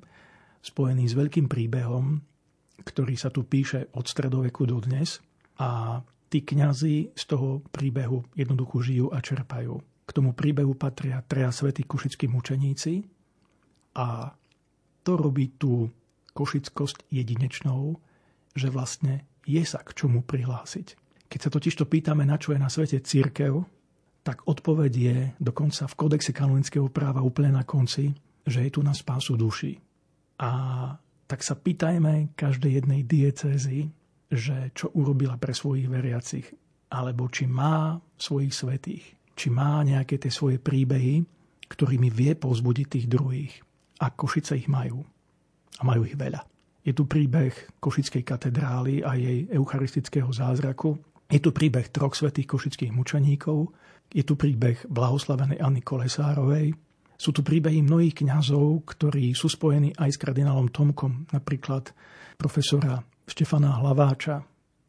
spojený 0.62 1.04
s 1.10 1.18
veľkým 1.18 1.50
príbehom, 1.50 2.22
ktorý 2.86 3.14
sa 3.18 3.34
tu 3.34 3.42
píše 3.42 3.90
od 3.98 4.06
stredoveku 4.06 4.62
do 4.70 4.78
dnes 4.78 5.18
a 5.58 5.98
tí 6.30 6.46
kňazi 6.46 7.18
z 7.18 7.24
toho 7.26 7.66
príbehu 7.74 8.22
jednoducho 8.38 8.86
žijú 8.86 9.06
a 9.10 9.18
čerpajú. 9.18 9.74
K 10.06 10.10
tomu 10.14 10.32
príbehu 10.32 10.78
patria 10.78 11.20
treja 11.26 11.50
svätí 11.50 11.82
košickí 11.82 12.30
mučeníci 12.30 13.02
a 13.98 14.30
to 15.02 15.12
robí 15.18 15.58
tú 15.58 15.90
košickosť 16.32 17.10
jedinečnou, 17.10 17.98
že 18.54 18.70
vlastne 18.70 19.26
je 19.42 19.60
sa 19.66 19.82
k 19.82 19.90
čomu 19.96 20.22
prihlásiť. 20.22 21.07
Keď 21.28 21.40
sa 21.44 21.50
totiž 21.52 21.74
to 21.76 21.84
pýtame, 21.84 22.24
na 22.24 22.40
čo 22.40 22.56
je 22.56 22.60
na 22.60 22.72
svete 22.72 23.04
církev, 23.04 23.60
tak 24.24 24.44
odpoveď 24.48 24.92
je 24.92 25.16
dokonca 25.40 25.88
v 25.88 25.96
kodexe 25.96 26.32
kanonického 26.32 26.88
práva 26.88 27.24
úplne 27.24 27.56
na 27.56 27.64
konci, 27.64 28.12
že 28.44 28.64
je 28.64 28.70
tu 28.72 28.80
na 28.80 28.96
spásu 28.96 29.36
duši. 29.36 29.76
A 30.40 30.50
tak 31.28 31.44
sa 31.44 31.56
pýtajme 31.56 32.32
každej 32.32 32.80
jednej 32.80 33.04
diecézy, 33.04 33.92
že 34.28 34.72
čo 34.72 34.92
urobila 34.96 35.36
pre 35.36 35.52
svojich 35.52 35.88
veriacich, 35.88 36.48
alebo 36.92 37.28
či 37.28 37.44
má 37.44 38.00
svojich 38.16 38.52
svetých, 38.52 39.04
či 39.36 39.48
má 39.52 39.84
nejaké 39.84 40.16
tie 40.16 40.32
svoje 40.32 40.56
príbehy, 40.56 41.24
ktorými 41.68 42.08
vie 42.08 42.32
pozbudiť 42.32 42.86
tých 42.88 43.06
druhých. 43.08 43.52
A 44.00 44.08
Košice 44.12 44.56
ich 44.56 44.68
majú. 44.68 45.04
A 45.78 45.82
majú 45.84 46.08
ich 46.08 46.16
veľa. 46.16 46.40
Je 46.84 46.96
tu 46.96 47.04
príbeh 47.04 47.52
Košickej 47.76 48.24
katedrály 48.24 49.04
a 49.04 49.12
jej 49.16 49.44
eucharistického 49.52 50.32
zázraku, 50.32 50.96
je 51.28 51.40
tu 51.44 51.52
príbeh 51.52 51.92
troch 51.92 52.16
svetých 52.16 52.48
košických 52.48 52.92
mučeníkov, 52.92 53.68
je 54.08 54.24
tu 54.24 54.40
príbeh 54.40 54.88
blahoslavenej 54.88 55.60
Anny 55.60 55.84
Kolesárovej, 55.84 56.72
sú 57.18 57.34
tu 57.34 57.42
príbehy 57.42 57.82
mnohých 57.82 58.22
kňazov, 58.22 58.86
ktorí 58.94 59.34
sú 59.34 59.50
spojení 59.50 59.90
aj 59.98 60.14
s 60.14 60.20
kardinálom 60.22 60.70
Tomkom, 60.70 61.26
napríklad 61.34 61.90
profesora 62.38 63.02
Štefana 63.26 63.74
Hlaváča 63.82 64.38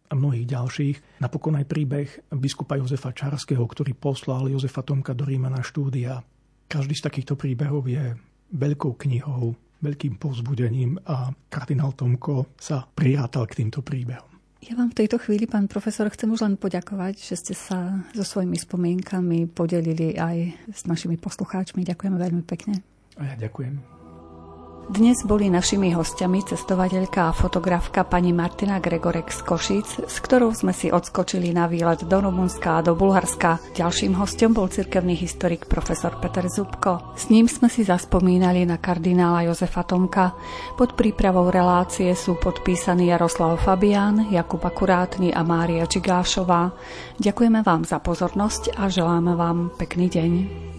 a 0.09 0.13
mnohých 0.13 0.45
ďalších. 0.45 0.97
Napokon 1.25 1.57
aj 1.57 1.65
príbeh 1.65 2.07
biskupa 2.37 2.77
Jozefa 2.77 3.17
Čarského, 3.17 3.65
ktorý 3.65 3.97
poslal 3.97 4.53
Jozefa 4.53 4.85
Tomka 4.85 5.17
do 5.17 5.25
Ríma 5.25 5.49
na 5.49 5.65
štúdia. 5.65 6.21
Každý 6.69 6.93
z 6.93 7.09
takýchto 7.09 7.33
príbehov 7.33 7.89
je 7.89 8.13
veľkou 8.53 8.93
knihou, 8.93 9.57
veľkým 9.81 10.21
povzbudením 10.21 11.01
a 11.09 11.33
kardinál 11.49 11.97
Tomko 11.97 12.53
sa 12.61 12.85
prirátal 12.85 13.49
k 13.49 13.65
týmto 13.65 13.81
príbehom. 13.81 14.38
Ja 14.59 14.75
vám 14.75 14.91
v 14.91 14.99
tejto 15.05 15.15
chvíli, 15.23 15.47
pán 15.47 15.71
profesor, 15.71 16.11
chcem 16.11 16.27
už 16.27 16.43
len 16.43 16.59
poďakovať, 16.59 17.15
že 17.15 17.35
ste 17.39 17.53
sa 17.55 18.03
so 18.11 18.27
svojimi 18.27 18.59
spomienkami 18.59 19.47
podelili 19.47 20.19
aj 20.19 20.51
s 20.67 20.83
našimi 20.83 21.15
poslucháčmi. 21.15 21.87
Ďakujeme 21.87 22.19
veľmi 22.19 22.43
pekne. 22.43 22.83
A 23.15 23.23
ja 23.23 23.35
ďakujem. 23.39 23.98
Dnes 24.89 25.21
boli 25.21 25.53
našimi 25.53 25.93
hostiami 25.93 26.49
cestovateľka 26.49 27.29
a 27.29 27.35
fotografka 27.37 28.01
pani 28.01 28.33
Martina 28.33 28.81
Gregorek 28.81 29.29
z 29.29 29.45
Košic, 29.45 30.09
s 30.09 30.15
ktorou 30.17 30.49
sme 30.57 30.73
si 30.73 30.89
odskočili 30.89 31.53
na 31.53 31.69
výlet 31.69 32.09
do 32.09 32.17
Rumunska 32.17 32.81
a 32.81 32.83
do 32.83 32.97
Bulharska. 32.97 33.61
Ďalším 33.77 34.17
hostom 34.17 34.57
bol 34.57 34.65
cirkevný 34.65 35.13
historik 35.13 35.69
profesor 35.69 36.17
Peter 36.17 36.49
Zubko. 36.49 37.13
S 37.13 37.29
ním 37.29 37.45
sme 37.45 37.69
si 37.69 37.85
zaspomínali 37.85 38.65
na 38.65 38.81
kardinála 38.81 39.45
Jozefa 39.53 39.85
Tomka. 39.85 40.33
Pod 40.73 40.97
prípravou 40.97 41.53
relácie 41.53 42.09
sú 42.17 42.41
podpísaní 42.41 43.13
Jaroslav 43.13 43.61
Fabián, 43.61 44.33
Jakub 44.33 44.65
Akurátny 44.65 45.29
a 45.29 45.45
Mária 45.45 45.85
Čigášová. 45.85 46.73
Ďakujeme 47.21 47.61
vám 47.61 47.85
za 47.85 48.01
pozornosť 48.01 48.73
a 48.73 48.89
želáme 48.89 49.37
vám 49.37 49.69
pekný 49.77 50.09
deň. 50.09 50.78